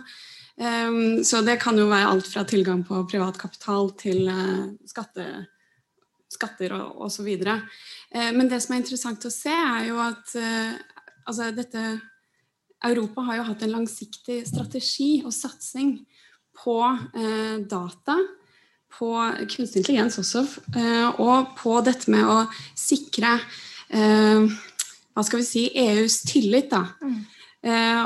Um, 0.60 1.24
så 1.24 1.40
det 1.46 1.56
kan 1.62 1.78
jo 1.80 1.88
være 1.88 2.10
alt 2.12 2.28
fra 2.28 2.44
tilgang 2.44 2.82
på 2.84 3.06
privat 3.08 3.38
kapital 3.40 3.94
til 4.00 4.26
uh, 4.28 4.68
skatte, 4.90 5.26
skatter 6.28 6.76
og 6.76 7.06
osv. 7.08 7.30
Uh, 7.48 7.62
eh, 8.12 8.32
men 8.36 8.50
det 8.52 8.60
som 8.66 8.76
er 8.76 8.82
interessant 8.82 9.24
å 9.24 9.32
se, 9.32 9.54
er 9.54 9.88
jo 9.88 10.02
at 10.04 10.34
uh, 10.36 10.74
altså 11.24 11.54
dette 11.56 11.86
Europa 12.90 13.24
har 13.30 13.40
jo 13.40 13.48
hatt 13.54 13.64
en 13.64 13.78
langsiktig 13.78 14.42
strategi 14.50 15.22
og 15.24 15.32
satsing 15.36 15.96
på 16.60 16.76
uh, 16.84 17.56
data 17.64 18.18
på 18.98 19.14
kunstig 19.50 19.84
intelligens 19.84 20.20
også, 20.22 20.46
eh, 20.76 21.20
og 21.22 21.54
på 21.60 21.80
dette 21.86 22.12
med 22.12 22.26
å 22.28 22.40
sikre 22.78 23.38
eh, 23.90 24.50
hva 25.14 25.26
skal 25.26 25.42
vi 25.42 25.48
si, 25.48 25.68
EUs 25.76 26.22
tillit. 26.28 26.70
da. 26.72 26.86
Mm. 27.04 27.20
Eh, 27.60 28.04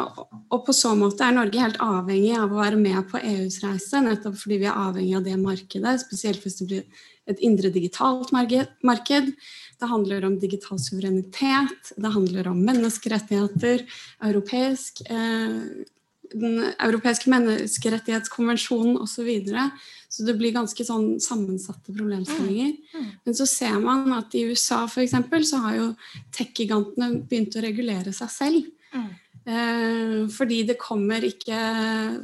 og 0.49 0.63
på 0.65 0.73
så 0.73 0.95
måte 0.97 1.25
er 1.27 1.35
Norge 1.35 1.61
helt 1.61 1.81
avhengig 1.83 2.33
av 2.39 2.49
å 2.49 2.61
være 2.61 2.79
med 2.79 3.05
på 3.11 3.21
EUs 3.21 3.59
reise, 3.61 4.01
nettopp 4.01 4.39
fordi 4.41 4.63
vi 4.63 4.69
er 4.69 4.79
avhengig 4.87 5.17
av 5.19 5.27
det 5.27 5.35
markedet, 5.37 5.99
spesielt 6.01 6.41
hvis 6.41 6.57
det 6.61 6.69
blir 6.71 7.03
et 7.29 7.39
indre 7.45 7.69
digitalt 7.71 8.33
marked. 8.33 9.33
Det 9.79 9.89
handler 9.89 10.25
om 10.25 10.39
digital 10.41 10.79
suverenitet, 10.81 11.93
det 11.95 12.13
handler 12.15 12.49
om 12.49 12.63
menneskerettigheter, 12.65 13.85
europeisk 14.25 15.03
eh, 15.05 15.85
den 16.33 16.63
europeiske 16.81 17.29
menneskerettighetskonvensjonen 17.29 18.97
osv. 18.97 19.11
Så, 19.13 19.25
videre. 19.27 19.69
Så 20.13 20.27
det 20.27 20.35
blir 20.37 20.53
ganske 20.53 20.85
sånn 20.85 21.15
sammensatte 21.23 21.89
problemstillinger. 21.89 22.75
Mm. 22.93 23.01
Mm. 23.01 23.09
Men 23.25 23.37
så 23.39 23.47
ser 23.49 23.79
man 23.81 24.13
at 24.13 24.35
i 24.37 24.43
USA 24.45 24.83
for 24.85 25.01
eksempel, 25.01 25.41
så 25.47 25.63
har 25.63 25.77
jo 25.79 25.87
tech-gigantene 26.35 27.23
begynt 27.25 27.57
å 27.57 27.63
regulere 27.65 28.13
seg 28.13 28.29
selv. 28.29 28.67
Mm. 28.93 29.07
Eh, 29.43 30.19
fordi 30.29 30.59
det 30.69 30.77
kommer 30.79 31.25
ikke 31.25 31.57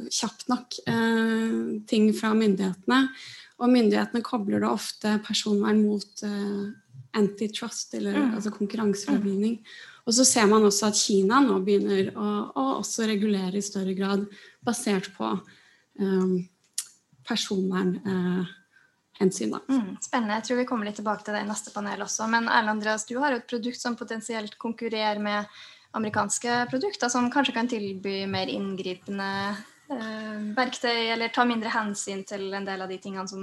kjapt 0.06 0.46
nok 0.52 0.78
eh, 0.86 1.56
ting 1.90 2.12
fra 2.14 2.30
myndighetene. 2.38 3.00
Og 3.60 3.74
myndighetene 3.74 4.22
kobler 4.24 4.62
det 4.62 4.70
ofte 4.70 5.16
personvern 5.26 5.82
mot 5.82 6.24
eh, 6.24 6.70
antitrust, 7.18 7.98
eller 7.98 8.22
altså 8.22 8.54
konkurranselovgivning. 8.54 9.58
Og 10.06 10.14
så 10.14 10.24
ser 10.24 10.46
man 10.46 10.62
også 10.64 10.92
at 10.92 11.02
Kina 11.02 11.42
nå 11.42 11.58
begynner 11.66 12.14
å, 12.14 12.30
å 12.54 12.68
også 12.78 13.10
regulere 13.10 13.58
i 13.58 13.66
større 13.66 13.98
grad 13.98 14.24
basert 14.64 15.10
på 15.18 15.26
um, 15.98 16.38
personvernhensyn. 17.30 19.54
Eh, 19.54 19.70
mm, 19.70 19.90
spennende. 20.02 20.38
Jeg 20.40 20.46
tror 20.48 20.60
vi 20.60 20.68
kommer 20.68 20.90
litt 20.90 20.98
tilbake 21.00 21.26
til 21.26 21.36
det 21.36 21.42
i 21.44 21.50
neste 21.50 21.70
panel 21.74 21.98
også. 22.06 22.22
Men 22.30 22.50
Erle 22.50 22.70
Andreas, 22.74 23.06
du 23.08 23.16
har 23.22 23.28
jo 23.32 23.40
et 23.40 23.50
produkt 23.50 23.80
som 23.80 23.98
potensielt 23.98 24.54
konkurrerer 24.60 25.18
med 25.22 25.40
amerikanske 25.96 26.52
produkter, 26.70 27.08
som 27.10 27.32
kanskje 27.32 27.56
kan 27.56 27.70
tilby 27.70 28.16
mer 28.30 28.48
inngripende 28.50 29.30
eh, 29.90 30.36
verktøy, 30.56 31.00
eller 31.14 31.28
ta 31.34 31.42
mindre 31.48 31.72
hensyn 31.74 32.22
til 32.28 32.42
en 32.54 32.68
del 32.68 32.80
av 32.84 32.92
de 32.92 32.98
tingene 33.02 33.28
som 33.30 33.42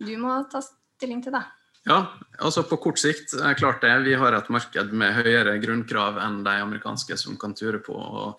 du 0.00 0.14
må 0.18 0.32
ta 0.50 0.58
stilling 0.64 1.22
til. 1.22 1.36
da. 1.36 1.42
Ja, 1.84 1.98
altså 2.40 2.62
på 2.64 2.78
kort 2.80 3.00
sikt 3.00 3.34
er 3.36 3.56
klart 3.58 3.82
det. 3.84 3.92
Vi 4.06 4.16
har 4.16 4.32
et 4.32 4.48
marked 4.52 4.92
med 4.96 5.12
høyere 5.18 5.58
grunnkrav 5.60 6.16
enn 6.24 6.40
de 6.46 6.54
amerikanske 6.64 7.18
som 7.20 7.36
kan 7.40 7.52
ture 7.56 7.80
på 7.84 7.92
å 7.92 8.32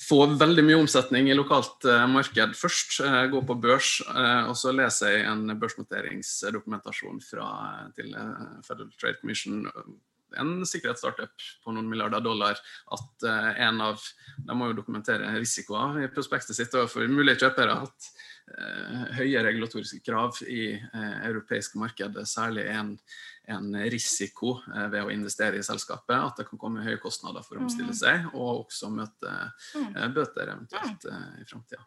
få 0.00 0.20
veldig 0.40 0.64
mye 0.64 0.78
omsetning 0.80 1.28
i 1.30 1.36
lokalt 1.36 1.84
uh, 1.88 2.06
marked 2.10 2.54
først. 2.58 3.00
Uh, 3.04 3.24
gå 3.32 3.42
på 3.46 3.56
børs, 3.60 3.98
uh, 4.08 4.50
og 4.50 4.56
så 4.58 4.72
leser 4.74 5.16
jeg 5.16 5.26
en 5.28 5.56
børsnoteringsdokumentasjon 5.60 7.20
fra, 7.24 7.48
til 7.98 8.14
Federal 8.66 8.94
Trade 8.96 9.20
Commission 9.20 9.66
en 10.38 10.60
sikkerhetsstartup 10.62 11.32
på 11.64 11.72
noen 11.74 11.88
milliarder 11.90 12.22
dollar 12.22 12.58
at 12.94 13.24
en 13.58 13.80
av 13.82 13.98
De 14.46 14.54
må 14.54 14.68
jo 14.68 14.76
dokumentere 14.78 15.26
risikoer 15.34 16.04
i 16.04 16.10
prospektet 16.14 16.54
sitt 16.54 16.76
overfor 16.78 17.10
mulige 17.10 17.40
kjøpere. 17.42 17.80
at 17.82 18.10
høye 19.16 19.42
regulatoriske 19.44 20.00
krav 20.06 20.40
i 20.48 20.72
europeiske 21.26 21.78
marked 21.80 22.16
særlig 22.28 22.64
er 22.66 22.80
en, 22.80 22.94
en 23.50 23.68
risiko 23.92 24.56
ved 24.66 25.00
å 25.04 25.12
investere 25.14 25.60
i 25.60 25.66
selskapet. 25.66 26.16
At 26.16 26.40
det 26.40 26.48
kan 26.48 26.60
komme 26.60 26.84
høye 26.84 27.00
kostnader 27.02 27.44
for 27.46 27.58
å 27.58 27.64
omstille 27.66 27.94
mm. 27.94 28.00
seg, 28.00 28.26
og 28.34 28.64
også 28.66 28.90
møte 28.94 29.36
mm. 29.76 29.94
bøter 30.16 30.54
eventuelt 30.56 31.06
i 31.40 31.46
framtida. 31.46 31.86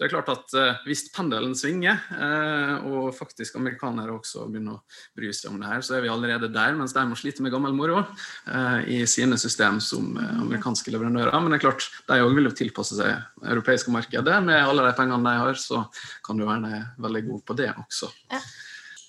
Så 0.00 0.06
det 0.06 0.14
er 0.14 0.14
klart 0.14 0.30
at 0.32 0.52
uh, 0.56 0.78
Hvis 0.88 1.02
pendelen 1.12 1.52
svinger, 1.52 1.98
uh, 2.16 2.86
og 2.88 3.10
faktisk 3.12 3.58
amerikanere 3.60 4.14
også 4.14 4.46
begynner 4.48 4.78
å 4.78 5.10
bry 5.12 5.28
seg 5.36 5.50
om 5.50 5.58
det 5.60 5.68
her, 5.68 5.82
så 5.84 5.98
er 5.98 6.06
vi 6.06 6.08
allerede 6.08 6.48
der, 6.48 6.72
mens 6.78 6.94
de 6.96 7.02
må 7.04 7.18
slite 7.20 7.44
med 7.44 7.52
gammel 7.52 7.76
moro 7.76 7.98
uh, 8.00 8.78
i 8.88 9.02
sine 9.04 9.36
system 9.36 9.76
som 9.84 10.16
amerikanske 10.16 10.94
leverandører. 10.94 11.36
Men 11.36 11.52
det 11.52 11.58
er 11.58 11.64
klart, 11.66 11.90
de 12.08 12.16
òg 12.24 12.32
vil 12.32 12.48
jo 12.48 12.54
tilpasse 12.62 12.96
seg 12.96 13.44
europeiske 13.44 13.92
markedet. 13.92 14.38
Med 14.46 14.62
alle 14.62 14.88
de 14.88 14.94
pengene 14.96 15.20
de 15.20 15.44
har, 15.44 15.60
så 15.60 15.82
kan 16.24 16.40
du 16.40 16.48
være 16.48 16.80
veldig 16.96 17.24
god 17.28 17.44
på 17.44 17.58
det 17.60 17.68
også. 17.76 18.08
Ja. 18.32 18.40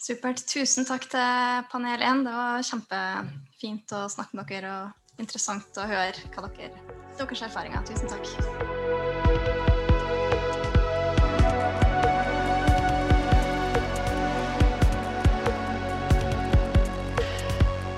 Supert. 0.02 0.44
Tusen 0.44 0.84
takk 0.90 1.08
til 1.08 1.64
panel 1.72 2.04
1. 2.04 2.26
Det 2.28 2.36
var 2.36 2.68
kjempefint 2.68 3.96
å 3.96 4.04
snakke 4.12 4.42
med 4.42 4.52
dere 4.52 4.76
og 4.82 5.24
interessant 5.24 5.80
å 5.80 5.88
høre 5.88 6.36
hva 6.36 6.52
dere, 6.52 7.00
deres 7.16 7.48
erfaringer. 7.48 7.88
Tusen 7.88 8.12
takk. 8.12 8.71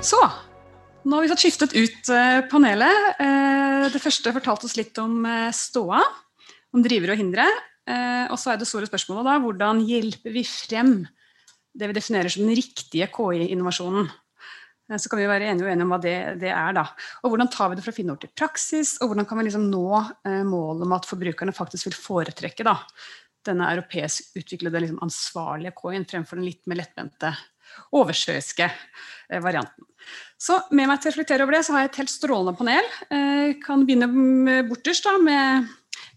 Så 0.03 0.19
nå 1.07 1.15
har 1.15 1.23
vi 1.23 1.29
fått 1.31 1.43
skiftet 1.45 1.73
ut 1.75 2.09
eh, 2.11 2.41
panelet. 2.51 3.19
Eh, 3.23 3.85
det 3.91 4.01
første 4.03 4.33
fortalte 4.35 4.67
oss 4.67 4.75
litt 4.75 4.97
om 4.99 5.21
eh, 5.27 5.51
ståa, 5.55 6.01
om 6.75 6.83
drivere 6.83 7.15
og 7.15 7.21
hindre. 7.21 7.45
Og 8.31 8.37
så 8.39 8.53
er 8.53 8.59
det 8.61 8.65
store 8.69 8.87
spørsmålet 8.87 9.25
da, 9.27 9.31
hvordan 9.43 9.81
hjelper 9.83 10.31
vi 10.31 10.45
frem 10.47 11.01
det 11.75 11.89
vi 11.89 11.95
definerer 11.97 12.31
som 12.31 12.45
den 12.45 12.55
riktige 12.55 13.09
KI-innovasjonen. 13.11 14.07
Så 14.95 15.11
kan 15.11 15.19
vi 15.19 15.25
være 15.27 15.49
enige 15.51 15.65
og 15.65 15.67
uenige 15.67 15.87
om 15.89 15.91
hva 15.91 15.99
det, 15.99 16.15
det, 16.39 16.53
er. 16.55 16.71
da. 16.77 16.85
Og 17.25 17.33
Hvordan 17.33 17.51
tar 17.51 17.73
vi 17.73 17.75
det 17.75 17.83
fra 17.83 17.91
å 17.91 17.97
finne 17.97 18.15
ord 18.15 18.23
til 18.23 18.31
praksis, 18.39 18.93
og 19.03 19.11
hvordan 19.11 19.27
kan 19.27 19.41
vi 19.41 19.49
liksom 19.49 19.67
nå 19.67 19.83
målet 20.47 20.87
om 20.87 20.95
at 20.95 21.09
forbrukerne 21.11 21.55
faktisk 21.57 21.89
vil 21.89 21.99
foretrekke 21.99 22.63
da, 22.63 22.77
denne 23.51 23.67
europeisk 23.75 24.39
utviklede 24.39 24.85
liksom, 24.85 25.03
ansvarlige 25.03 25.75
KI-en 25.81 26.07
fremfor 26.07 26.39
den 26.39 26.47
litt 26.47 26.63
mer 26.71 26.79
lettbente 26.79 27.35
oversjøiske 27.93 28.69
varianten. 29.43 29.87
Så 30.43 30.57
med 30.75 30.89
meg 30.89 30.99
til 30.99 31.09
å 31.09 31.13
reflektere 31.13 31.45
over 31.45 31.55
det, 31.55 31.63
så 31.63 31.75
har 31.75 31.85
jeg 31.85 31.93
et 31.93 32.01
helt 32.01 32.11
strålende 32.11 32.57
panel. 32.57 32.89
Jeg 33.07 33.53
eh, 33.53 33.61
kan 33.63 33.85
begynne 33.87 34.57
borterst 34.67 35.07
da, 35.07 35.15
med 35.23 35.69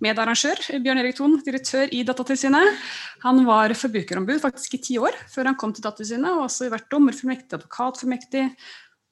medarrangør 0.02 0.60
Bjørn 0.82 1.00
Erik 1.00 1.16
Thon, 1.18 1.36
direktør 1.46 1.92
i 1.94 2.02
Datatilsynet. 2.06 2.80
Han 3.22 3.44
var 3.46 3.72
forbrukerombud 3.78 4.42
faktisk 4.42 4.76
i 4.76 4.82
ti 4.82 4.98
år 5.00 5.16
før 5.30 5.52
han 5.52 5.58
kom 5.60 5.72
til 5.76 5.86
Datatilsynet, 5.86 6.28
og 6.32 6.48
også 6.48 6.72
vært 6.72 6.90
dommerfullmektig, 6.92 7.60
advokatfullmektig 7.60 8.46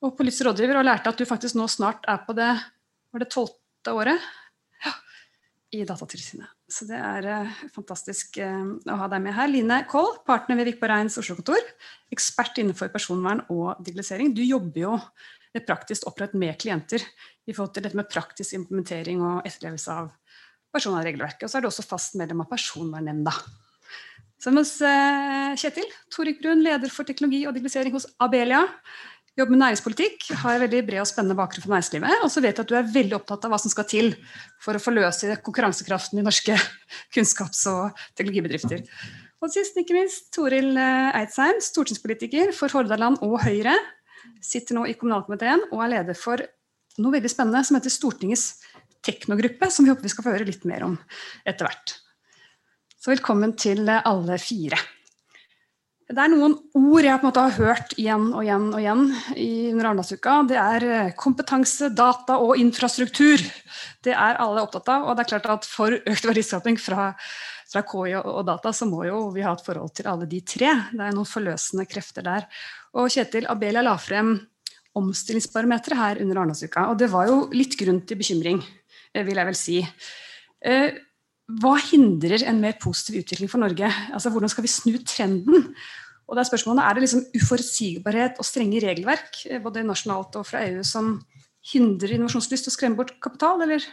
og 0.04 0.16
politisk 0.18 0.48
rådgiver, 0.48 0.80
og 0.80 0.88
lærte 0.90 1.12
at 1.12 1.20
du 1.20 1.28
faktisk 1.28 1.56
nå 1.60 1.68
snart 1.70 2.04
er 2.10 2.20
på 2.26 2.34
det 2.36 2.50
var 3.14 3.22
det 3.22 3.30
tolvte 3.30 3.94
året 3.94 4.32
i 5.74 5.82
Datatilsynet. 5.86 6.50
Så 6.70 6.86
det 6.88 6.98
er 6.98 7.28
uh, 7.28 7.62
fantastisk 7.74 8.38
uh, 8.42 8.74
å 8.90 8.98
ha 9.00 9.08
deg 9.12 9.24
med 9.26 9.36
her. 9.36 9.50
Line 9.50 9.80
Koll, 9.90 10.12
partner 10.26 10.60
ved 10.60 10.70
Vikborg 10.70 10.94
Reins 10.94 11.18
Oslo-kontor. 11.20 11.62
Ekspert 12.14 12.60
innenfor 12.62 12.92
personvern 12.94 13.42
og 13.52 13.74
digitalisering. 13.80 14.34
Du 14.36 14.42
jobber 14.44 14.86
jo 14.86 14.98
praktisk 15.62 16.08
opprett 16.10 16.32
med 16.34 16.56
klienter 16.58 17.02
i 17.46 17.52
forhold 17.52 17.74
til 17.76 17.84
dette 17.84 17.98
med 17.98 18.08
praktisk 18.10 18.56
implementering 18.56 19.20
og 19.22 19.44
etterlevelse 19.46 19.94
av 19.94 20.08
personvernregelverket. 20.74 21.46
Og 21.46 21.52
så 21.52 21.58
er 21.58 21.64
du 21.64 21.70
også 21.70 21.86
fast 21.86 22.16
medlem 22.18 22.42
av 22.42 22.50
Personvernnemnda. 22.50 23.34
Så 24.40 24.52
mens 24.52 24.74
uh, 24.84 25.54
Kjetil 25.56 25.86
Torik 26.12 26.42
Brun, 26.42 26.64
leder 26.64 26.90
for 26.92 27.06
teknologi 27.08 27.44
og 27.46 27.54
digitalisering 27.54 27.94
hos 27.94 28.08
Abelia, 28.22 28.64
jobber 29.34 29.54
med 29.54 29.62
næringspolitikk, 29.64 30.28
har 30.44 30.60
veldig 30.62 30.80
bred 30.86 31.02
og 31.02 31.08
spennende 31.10 31.36
bakgrunn 31.38 31.64
for 31.64 31.74
næringslivet. 31.74 32.22
Og 32.22 32.30
så 32.30 32.42
vet 32.44 32.54
jeg 32.54 32.66
at 32.66 32.70
du 32.70 32.76
er 32.78 32.92
veldig 32.94 33.16
opptatt 33.18 33.46
av 33.46 33.54
hva 33.54 33.58
som 33.60 33.72
skal 33.72 33.88
til 33.90 34.12
for 34.62 34.78
å 34.78 34.82
forløse 34.82 35.38
konkurransekraften 35.46 36.20
i 36.20 36.26
norske 36.26 36.56
kunnskaps- 37.14 37.66
og 37.72 38.04
teknologibedrifter. 38.14 38.84
Og 39.42 39.52
sist, 39.52 39.76
ikke 39.76 39.96
minst, 39.96 40.30
Toril 40.32 40.70
eh, 40.80 41.10
Eidsheim, 41.18 41.58
stortingspolitiker 41.60 42.54
for 42.56 42.72
Hordaland 42.72 43.18
og 43.26 43.40
Høyre. 43.44 43.74
Sitter 44.44 44.78
nå 44.78 44.86
i 44.88 44.94
kommunalkomiteen 44.96 45.66
og 45.70 45.82
er 45.84 45.96
leder 45.98 46.16
for 46.16 46.40
noe 47.02 47.16
veldig 47.16 47.32
spennende 47.32 47.64
som 47.66 47.76
heter 47.76 47.92
Stortingets 47.92 48.62
teknogruppe, 49.04 49.68
som 49.68 49.84
vi 49.84 49.92
håper 49.92 50.06
vi 50.06 50.14
skal 50.14 50.24
få 50.24 50.32
høre 50.32 50.48
litt 50.48 50.64
mer 50.68 50.86
om 50.86 50.96
etter 51.44 51.66
hvert. 51.66 51.98
Så 52.96 53.12
velkommen 53.12 53.52
til 53.60 53.84
alle 53.90 54.38
fire. 54.40 54.78
Det 56.04 56.20
er 56.20 56.28
noen 56.28 56.52
ord 56.76 57.06
jeg 57.06 57.16
på 57.16 57.24
en 57.24 57.30
måte 57.30 57.42
har 57.46 57.54
hørt 57.56 57.94
igjen 57.96 58.26
og 58.36 58.42
igjen 58.44 58.64
og 58.68 58.80
igjen 58.82 59.04
i 59.40 59.48
under 59.70 59.86
Arendalsuka. 59.88 60.34
Det 60.50 60.58
er 60.60 60.84
eh, 60.84 61.12
kompetanse, 61.16 61.88
data 61.96 62.36
og 62.44 62.60
infrastruktur. 62.60 63.40
Det 64.04 64.12
er 64.12 64.36
alle 64.42 64.66
opptatt 64.66 64.90
av. 64.92 65.06
Og 65.08 65.16
det 65.16 65.24
er 65.24 65.30
klart 65.32 65.48
at 65.54 65.68
for 65.68 65.96
økt 65.96 66.28
verdiskaping 66.28 66.76
fra, 66.76 67.06
fra 67.72 67.84
KI 67.88 68.18
og, 68.20 68.42
data, 68.50 68.74
så 68.76 68.88
må 68.90 69.06
jo 69.08 69.22
vi 69.32 69.46
ha 69.46 69.54
et 69.56 69.64
forhold 69.64 69.94
til 69.96 70.10
alle 70.12 70.28
de 70.28 70.42
tre. 70.44 70.74
Det 70.92 71.00
er 71.00 71.16
noen 71.16 71.30
forløsende 71.30 71.88
krefter 71.88 72.28
der. 72.28 72.44
Og 73.00 73.08
Kjetil 73.14 73.48
Abelia 73.48 73.86
la 73.86 73.96
frem 73.96 74.36
omstillingsbarometeret 75.00 76.02
her 76.02 76.20
under 76.26 76.42
Arendalsuka. 76.42 76.84
Og 76.92 77.00
det 77.00 77.08
var 77.16 77.32
jo 77.32 77.40
litt 77.56 77.78
grunn 77.80 78.04
til 78.04 78.20
bekymring, 78.20 78.60
eh, 79.14 79.24
vil 79.24 79.40
jeg 79.40 79.48
vel 79.54 79.60
si. 79.62 79.80
Hva 81.44 81.74
hindrer 81.90 82.46
en 82.48 82.60
mer 82.62 82.78
positiv 82.80 83.20
utvikling 83.20 83.50
for 83.52 83.60
Norge? 83.60 83.90
Altså, 84.16 84.32
Hvordan 84.32 84.52
skal 84.52 84.64
vi 84.64 84.72
snu 84.72 84.96
trenden? 85.04 85.74
Og 86.24 86.36
det 86.36 86.40
Er 86.40 86.48
spørsmålet, 86.48 86.84
er 86.84 86.94
det 86.94 87.02
liksom 87.04 87.24
uforutsigbarhet 87.36 88.38
og 88.40 88.46
strenge 88.48 88.80
regelverk 88.80 89.42
eh, 89.50 89.60
både 89.60 89.84
nasjonalt 89.84 90.38
og 90.40 90.46
fra 90.48 90.62
EU 90.64 90.80
som 90.82 91.18
hindrer 91.72 92.14
innovasjonslyst 92.16 92.70
og 92.70 92.72
skremmer 92.72 93.02
bort 93.02 93.12
kapital, 93.20 93.60
eller 93.64 93.84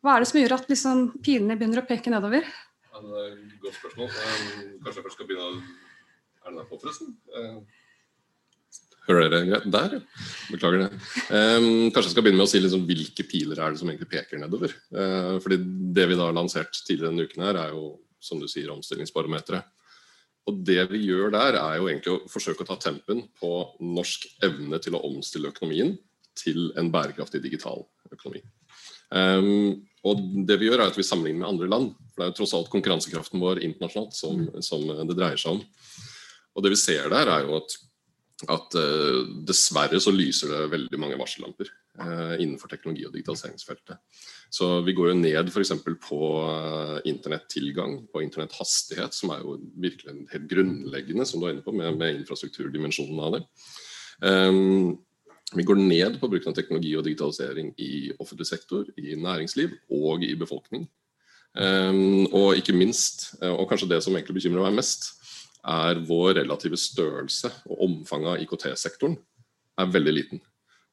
hva 0.00 0.14
er 0.14 0.24
det 0.24 0.30
som 0.30 0.40
gjør 0.40 0.56
at 0.56 0.72
liksom, 0.72 1.02
pilene 1.24 1.56
begynner 1.60 1.82
å 1.82 1.88
peke 1.88 2.12
nedover? 2.12 2.48
Ja, 2.88 3.02
det 3.04 3.20
er 3.20 3.28
et 3.34 3.60
godt 3.60 3.76
spørsmål. 3.76 4.08
Kanskje 4.80 4.96
jeg 4.96 5.04
først 5.04 5.18
skal 5.18 5.28
begynne 5.28 5.48
å 5.48 5.60
Er 6.40 6.54
det 6.54 6.56
der 6.56 6.68
på, 6.70 6.78
forresten? 6.80 7.12
Hører 9.10 9.32
dere? 9.32 9.58
Der. 9.66 9.96
Beklager 10.52 10.84
det. 10.84 10.90
Um, 11.32 11.88
kanskje 11.90 12.06
jeg 12.06 12.14
skal 12.14 12.24
begynne 12.24 12.38
med 12.38 12.46
å 12.46 12.52
si 12.52 12.60
liksom, 12.62 12.84
hvilke 12.86 13.26
piler 13.26 13.58
er 13.58 13.74
det 13.74 13.80
som 13.80 13.90
egentlig 13.90 14.10
peker 14.12 14.38
nedover. 14.38 14.74
Uh, 14.94 15.36
fordi 15.42 15.58
Det 15.96 16.06
vi 16.06 16.18
da 16.18 16.28
har 16.28 16.36
lansert 16.36 16.70
tidligere 16.86 17.10
denne 17.10 17.26
uken, 17.26 17.44
her 17.48 17.58
er 17.64 17.74
jo 17.74 17.96
som 18.22 18.40
du 18.40 18.46
sier, 18.50 18.70
omstillingsbarometeret. 18.70 19.66
Og 20.48 20.62
Det 20.66 20.84
vi 20.92 21.02
gjør 21.08 21.34
der, 21.34 21.58
er 21.58 21.80
jo 21.80 21.88
egentlig 21.90 22.14
å 22.14 22.22
forsøke 22.30 22.64
å 22.64 22.70
ta 22.70 22.78
tempen 22.80 23.24
på 23.40 23.52
norsk 23.82 24.28
evne 24.46 24.80
til 24.82 24.96
å 24.96 25.02
omstille 25.10 25.50
økonomien 25.50 25.96
til 26.38 26.70
en 26.78 26.90
bærekraftig 26.92 27.42
digital 27.42 27.82
økonomi. 28.12 28.44
Um, 29.10 29.82
og 30.06 30.22
det 30.46 30.56
vi 30.60 30.68
gjør 30.70 30.84
er 30.84 30.92
at 30.92 30.96
vi 30.96 31.04
sammenligner 31.04 31.42
med 31.42 31.50
andre 31.50 31.68
land. 31.68 31.92
for 32.12 32.22
Det 32.22 32.26
er 32.26 32.30
jo 32.30 32.38
tross 32.38 32.54
alt 32.56 32.70
konkurransekraften 32.72 33.42
vår 33.42 33.64
internasjonalt 33.66 34.16
som, 34.16 34.46
som 34.64 34.86
det 34.86 35.16
dreier 35.18 35.40
seg 35.40 35.58
om. 35.58 35.64
Og 36.56 36.64
det 36.64 36.72
vi 36.72 36.80
ser 36.80 37.10
der 37.12 37.28
er 37.30 37.46
jo 37.48 37.58
at 37.58 37.74
at 38.48 38.76
uh, 38.78 39.26
dessverre 39.44 40.00
så 40.00 40.12
lyser 40.14 40.52
det 40.52 40.70
veldig 40.72 41.00
mange 41.00 41.18
varsellamper 41.20 41.68
uh, 42.00 42.38
innenfor 42.40 42.70
teknologi- 42.72 43.04
og 43.04 43.12
digitaliseringsfeltet. 43.12 44.00
Så 44.50 44.68
vi 44.86 44.94
går 44.96 45.10
jo 45.10 45.18
ned 45.18 45.50
f.eks. 45.52 45.74
på 46.06 46.20
uh, 46.40 46.96
internettilgang, 47.10 47.98
på 48.08 48.22
internetthastighet, 48.24 49.16
som 49.16 49.34
er 49.34 49.44
jo 49.44 49.58
virkelig 49.76 50.24
helt 50.32 50.48
grunnleggende, 50.48 51.28
som 51.28 51.42
du 51.42 51.48
er 51.48 51.54
inne 51.56 51.66
på, 51.66 51.74
med, 51.76 52.00
med 52.00 52.22
infrastrukturdimensjonen 52.22 53.20
av 53.26 53.36
det. 53.36 53.44
Um, 54.24 54.96
vi 55.58 55.66
går 55.66 55.82
ned 55.82 56.16
på 56.22 56.30
bruken 56.30 56.52
av 56.52 56.56
teknologi 56.56 56.94
og 56.96 57.04
digitalisering 57.04 57.74
i 57.82 58.08
offentlig 58.22 58.46
sektor, 58.48 58.88
i 58.96 59.18
næringsliv 59.18 59.74
og 59.98 60.24
i 60.24 60.32
befolkning. 60.38 60.86
Um, 61.50 62.30
og 62.30 62.54
ikke 62.56 62.76
minst, 62.78 63.32
og 63.42 63.66
kanskje 63.68 63.90
det 63.90 64.04
som 64.06 64.14
egentlig 64.14 64.38
bekymrer 64.38 64.70
meg 64.70 64.78
mest, 64.78 65.10
er 65.66 66.00
vår 66.08 66.38
relative 66.40 66.78
størrelse 66.80 67.50
og 67.68 67.84
omfanget 67.86 68.32
av 68.32 68.44
IKT-sektoren 68.44 69.18
er 69.80 69.92
veldig 69.92 70.14
liten. 70.14 70.42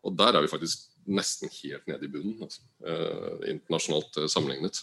Og 0.05 0.15
der 0.18 0.36
er 0.36 0.43
vi 0.43 0.51
faktisk 0.51 0.88
nesten 1.07 1.51
helt 1.61 1.88
nede 1.88 2.05
i 2.05 2.11
bunnen, 2.11 2.36
altså, 2.43 2.63
eh, 2.86 3.51
internasjonalt 3.53 4.20
eh, 4.20 4.30
sammenlignet. 4.32 4.80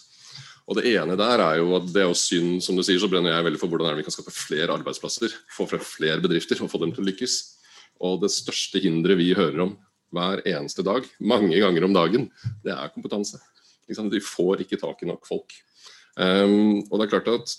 Og 0.65 0.79
Det 0.79 0.89
ene 0.95 1.17
der 1.17 1.41
er 1.43 1.59
jo 1.61 1.75
at 1.77 1.85
det 1.93 2.01
er 2.01 2.09
jo 2.09 2.17
synd, 2.17 2.63
som 2.65 2.75
du 2.75 2.81
sier, 2.81 2.97
så 2.97 3.09
brenner 3.09 3.35
jeg 3.35 3.45
veldig 3.45 3.61
for 3.61 3.69
hvordan 3.69 3.97
vi 3.97 4.05
kan 4.05 4.13
skape 4.13 4.33
flere 4.33 4.73
arbeidsplasser, 4.73 5.29
få 5.53 5.67
frem 5.69 5.83
flere 5.85 6.21
bedrifter 6.23 6.57
og 6.63 6.71
få 6.71 6.81
dem 6.81 6.93
til 6.93 7.05
å 7.05 7.09
lykkes. 7.11 7.35
Og 8.01 8.23
det 8.23 8.33
største 8.33 8.81
hinderet 8.81 9.21
vi 9.21 9.35
hører 9.37 9.61
om 9.67 9.75
hver 10.15 10.41
eneste 10.47 10.83
dag, 10.85 11.05
mange 11.19 11.59
ganger 11.59 11.85
om 11.85 11.93
dagen, 11.93 12.27
det 12.63 12.73
er 12.73 12.91
kompetanse. 12.93 13.37
De 13.85 14.21
får 14.23 14.63
ikke 14.65 14.79
tak 14.81 15.03
i 15.03 15.09
nok 15.09 15.27
folk. 15.27 15.53
Um, 16.17 16.81
og 16.89 16.97
det 16.97 17.05
er 17.05 17.11
klart 17.11 17.29
at 17.29 17.53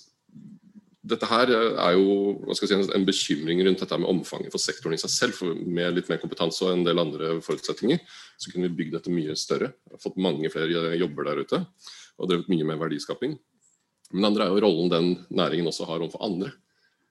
dette 1.07 1.29
her 1.31 1.51
er 1.55 1.97
jo 1.97 2.55
si, 2.57 2.75
en 2.75 3.07
bekymring 3.07 3.61
rundt 3.67 3.83
dette 3.83 3.99
med 4.01 4.11
omfanget 4.11 4.55
for 4.55 4.63
sektoren 4.63 4.97
i 4.97 5.01
seg 5.01 5.13
selv. 5.13 5.37
for 5.39 5.55
Med 5.55 5.95
litt 5.95 6.11
mer 6.11 6.21
kompetanse 6.23 6.65
og 6.67 6.73
en 6.73 6.87
del 6.87 6.99
andre 7.03 7.37
forutsetninger 7.45 8.01
så 8.37 8.53
kunne 8.53 8.69
vi 8.69 8.79
bygd 8.83 8.97
dette 8.99 9.15
mye 9.15 9.37
større. 9.39 9.73
Fått 10.03 10.19
mange 10.21 10.51
flere 10.53 10.97
jobber 10.99 11.31
der 11.31 11.43
ute 11.45 11.63
og 12.17 12.31
drevet 12.31 12.51
mye 12.51 12.67
mer 12.67 12.81
verdiskaping. 12.81 13.37
Men 14.13 14.23
det 14.23 14.31
andre 14.31 14.47
er 14.47 14.55
jo 14.55 14.65
rollen 14.65 14.93
den 14.93 15.09
næringen 15.29 15.69
også 15.71 15.87
har 15.89 16.01
overfor 16.01 16.25
andre. 16.27 16.53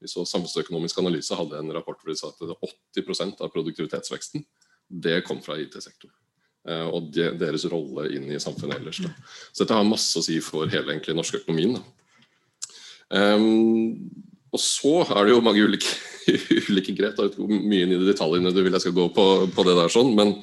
Vi 0.00 0.10
så 0.12 0.26
Samfunnsøkonomisk 0.28 0.98
analyse 1.00 1.36
hadde 1.36 1.60
en 1.60 1.72
rapport 1.72 2.00
hvor 2.00 2.12
de 2.12 2.18
sa 2.18 2.32
at 2.32 2.96
80% 3.00 3.40
av 3.40 3.52
produktivitetsveksten 3.54 4.44
det 4.86 5.22
kom 5.26 5.40
fra 5.42 5.56
IT-sektoren. 5.58 6.14
Eh, 6.68 6.88
og 6.90 7.12
deres 7.14 7.64
rolle 7.70 8.08
inn 8.14 8.28
i 8.30 8.40
samfunnet 8.42 8.80
ellers. 8.80 9.00
Da. 9.02 9.12
Så 9.52 9.64
dette 9.64 9.78
har 9.78 9.86
masse 9.88 10.18
å 10.18 10.24
si 10.24 10.38
for 10.44 10.68
hele 10.70 10.92
egentlig 10.92 11.16
norsk 11.16 11.40
økonomien. 11.40 11.78
Um, 13.10 14.10
og 14.54 14.62
så 14.62 15.02
er 15.04 15.26
det 15.26 15.34
jo 15.34 15.42
mange 15.44 15.64
ulike, 15.66 15.90
ulike 16.70 16.94
grep. 16.96 17.18
Det 17.18 17.36
er 17.36 17.50
mye 17.50 17.84
inn 17.86 17.94
i 17.94 18.00
de 18.00 18.08
detaljene 18.08 18.54
du 18.54 18.62
vil 18.62 18.74
jeg 18.74 18.86
skal 18.86 18.96
gå 18.96 19.08
på, 19.14 19.26
på 19.52 19.66
det 19.66 19.76
der 19.78 19.92
sånn, 19.92 20.14
men 20.18 20.36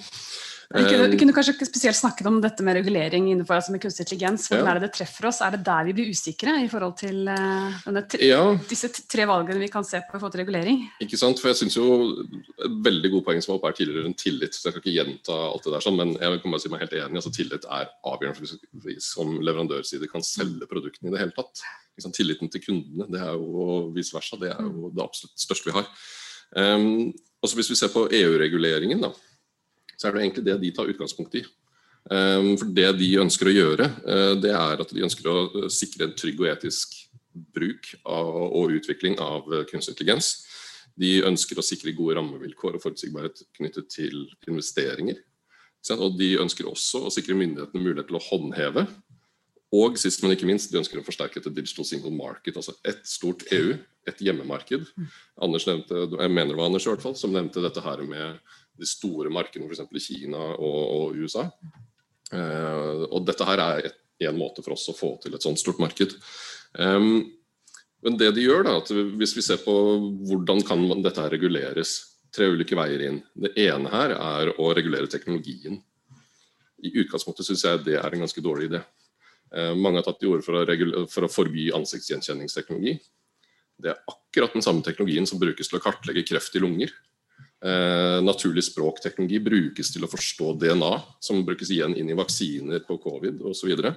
vi 0.70 0.84
kunne, 0.88 1.08
vi 1.12 1.18
kunne, 1.20 1.34
kanskje 1.36 1.68
spesielt 1.68 1.98
snakket 1.98 2.28
om 2.30 2.40
dette 2.42 2.64
med 2.66 2.78
regulering 2.78 3.28
innenfor 3.32 3.58
altså 3.58 3.74
med 3.74 3.82
kunstig 3.84 4.06
intelligens. 4.06 4.48
Hvordan 4.50 4.66
ja. 4.66 4.72
er 4.72 4.80
det 4.80 4.88
det 4.88 4.96
treffer 4.98 5.28
oss? 5.30 5.42
Er 5.44 5.56
det 5.56 5.62
der 5.68 5.88
vi 5.90 5.96
blir 5.98 6.12
usikre 6.14 6.56
i 6.64 6.70
forhold 6.72 6.96
til 7.02 7.20
denne, 7.28 8.04
ja. 8.24 8.40
disse 8.70 8.90
tre 8.92 9.28
valgene 9.30 9.62
vi 9.62 9.70
kan 9.74 9.86
se 9.88 10.02
på 10.02 10.16
i 10.16 10.22
forhold 10.22 10.36
til 10.36 10.44
regulering? 10.44 10.82
Ikke 11.04 11.20
sant, 11.20 11.42
for 11.42 11.52
jeg 11.52 11.62
synes 11.62 11.78
jo 11.78 11.88
Et 12.64 12.78
veldig 12.86 13.12
godt 13.14 13.28
poeng 13.28 13.42
som 13.44 13.54
var 13.54 13.60
oppe 13.60 13.72
her 13.72 13.78
tidligere 13.78 14.08
rundt 14.08 14.22
tillit. 14.24 14.56
så 14.56 14.70
Jeg 14.70 14.76
kan 14.76 14.84
ikke 14.84 14.98
gjenta 14.98 15.38
alt 15.50 15.68
det 15.68 15.74
der, 15.76 15.86
sånn, 15.86 16.00
men 16.00 16.16
jeg 16.16 16.42
kan 16.44 16.56
bare 16.56 16.64
si 16.64 16.74
meg 16.74 16.86
helt 16.86 16.98
enig. 16.98 17.20
altså 17.20 17.34
Tillit 17.34 17.68
er 17.68 17.92
avgjørende 18.14 18.40
for 18.40 18.88
vi 18.88 18.98
som 19.04 19.38
leverandørside 19.42 20.10
kan 20.12 20.26
selge 20.26 20.70
produktene 20.70 21.12
i 21.12 21.16
det 21.16 21.24
hele 21.24 21.36
tatt. 21.36 21.64
Tilliten 22.14 22.50
til 22.50 22.64
kundene 22.64 23.06
det 23.14 23.22
er 23.22 23.36
jo, 23.38 23.46
og 23.64 23.92
vice 23.96 24.16
versa, 24.16 24.40
det 24.42 24.50
er 24.56 24.64
jo 24.66 24.90
det 24.94 25.04
absolutt 25.04 25.44
største 25.44 25.70
vi 25.70 25.76
har. 25.78 25.86
Um, 26.56 27.14
også 27.44 27.58
Hvis 27.60 27.70
vi 27.74 27.76
ser 27.76 27.92
på 27.94 28.08
EU-reguleringen, 28.08 29.02
da, 29.04 29.12
så 30.04 30.10
er 30.10 30.18
det 30.18 30.26
egentlig 30.26 30.44
det 30.50 30.58
de 30.60 30.72
tar 30.76 30.90
utgangspunkt 30.92 31.38
i. 31.40 31.46
Ehm, 32.12 32.58
for 32.60 32.68
Det 32.76 32.90
de 33.00 33.10
ønsker 33.24 33.48
å 33.48 33.56
gjøre, 33.56 33.86
eh, 34.04 34.36
det 34.36 34.52
er 34.52 34.82
at 34.82 34.90
de 34.92 35.06
ønsker 35.08 35.30
å 35.32 35.70
sikre 35.72 36.10
en 36.10 36.16
trygg 36.16 36.42
og 36.42 36.50
etisk 36.52 37.08
bruk 37.34 37.96
og 38.06 38.74
utvikling 38.76 39.16
av 39.18 39.48
eh, 39.48 39.64
kunstig 39.64 39.96
intelligens. 39.96 40.46
De 41.00 41.24
ønsker 41.24 41.58
å 41.58 41.64
sikre 41.64 41.96
gode 41.96 42.18
rammevilkår 42.20 42.76
og 42.76 42.84
forutsigbarhet 42.84 43.46
knyttet 43.56 43.90
til 43.90 44.28
investeringer. 44.46 45.24
Og 45.96 46.20
de 46.20 46.36
ønsker 46.40 46.68
også 46.68 47.08
å 47.08 47.12
sikre 47.12 47.36
myndighetene 47.36 47.82
mulighet 47.82 48.12
til 48.12 48.20
å 48.20 48.26
håndheve. 48.28 48.86
Og 49.74 49.98
sist, 49.98 50.22
men 50.22 50.36
ikke 50.36 50.46
minst, 50.46 50.70
de 50.70 50.78
ønsker 50.78 51.00
å 51.00 51.06
forsterke 51.06 51.40
et 51.42 51.50
digital 51.56 51.88
single 51.88 52.12
market. 52.14 52.60
Altså 52.60 52.76
ett 52.86 53.02
stort 53.10 53.42
EU, 53.56 53.74
et 54.06 54.22
hjemmemarked. 54.22 54.86
Anders 55.42 55.66
nevnte, 55.66 56.06
jeg 56.14 56.30
mener 56.30 56.54
det 56.54 56.60
var 56.60 56.70
Anders 56.70 56.86
i 56.86 56.92
hvert 56.92 57.02
fall, 57.02 57.18
som 57.18 57.34
nevnte 57.34 57.64
dette 57.64 57.82
her 57.82 58.04
med 58.06 58.38
de 58.80 58.88
store 58.90 59.32
markedene, 59.34 59.70
f.eks. 59.70 60.08
Kina 60.08 60.42
og, 60.56 60.80
og 60.98 61.20
USA. 61.20 61.48
Uh, 62.34 63.06
og 63.12 63.26
dette 63.28 63.46
her 63.46 63.62
er 63.62 63.92
en 64.30 64.40
måte 64.40 64.64
for 64.64 64.76
oss 64.76 64.88
å 64.90 64.98
få 64.98 65.16
til 65.22 65.36
et 65.36 65.46
sånt 65.46 65.62
stort 65.62 65.82
marked. 65.84 66.16
Um, 66.80 67.30
men 68.04 68.18
det 68.20 68.34
de 68.36 68.44
gjør 68.44 68.66
da, 68.68 68.78
at 68.82 68.90
Hvis 68.92 69.36
vi 69.38 69.44
ser 69.46 69.62
på 69.64 69.74
hvordan 70.28 70.64
kan 70.68 70.84
dette 71.04 71.22
her 71.22 71.32
reguleres, 71.32 71.96
tre 72.34 72.50
ulike 72.50 72.76
veier 72.76 73.06
inn. 73.08 73.22
Det 73.38 73.54
ene 73.62 73.92
her 73.94 74.16
er 74.18 74.52
å 74.58 74.72
regulere 74.74 75.10
teknologien. 75.12 75.78
I 76.84 76.92
utgangspunktet 77.04 77.48
syns 77.48 77.64
jeg 77.64 77.84
det 77.86 78.00
er 78.00 78.10
en 78.10 78.26
ganske 78.26 78.44
dårlig 78.44 78.72
idé. 78.72 78.82
Uh, 79.54 79.74
mange 79.78 80.02
har 80.02 80.08
tatt 80.08 80.20
til 80.24 80.34
orde 80.34 80.46
for, 80.46 80.74
for, 81.14 81.28
å 81.28 81.32
forby 81.32 81.70
ansiktsgjenkjenningsteknologi. 81.78 82.98
Det 83.84 83.94
er 83.94 84.02
akkurat 84.10 84.56
den 84.56 84.66
samme 84.66 84.84
teknologien 84.86 85.28
som 85.30 85.42
brukes 85.42 85.70
til 85.70 85.78
å 85.78 85.84
kartlegge 85.84 86.26
kreft 86.26 86.58
i 86.58 86.62
lunger. 86.64 86.94
Eh, 87.64 88.20
naturlig 88.20 88.66
språkteknologi 88.68 89.38
brukes 89.40 89.94
til 89.94 90.04
å 90.04 90.10
forstå 90.12 90.50
DNA, 90.60 90.92
som 91.24 91.46
brukes 91.48 91.70
igjen 91.72 91.94
inn 91.96 92.10
i 92.12 92.18
vaksiner 92.18 92.82
på 92.84 92.98
covid 93.00 93.40
osv. 93.40 93.56
Så, 93.62 93.70
videre. 93.70 93.94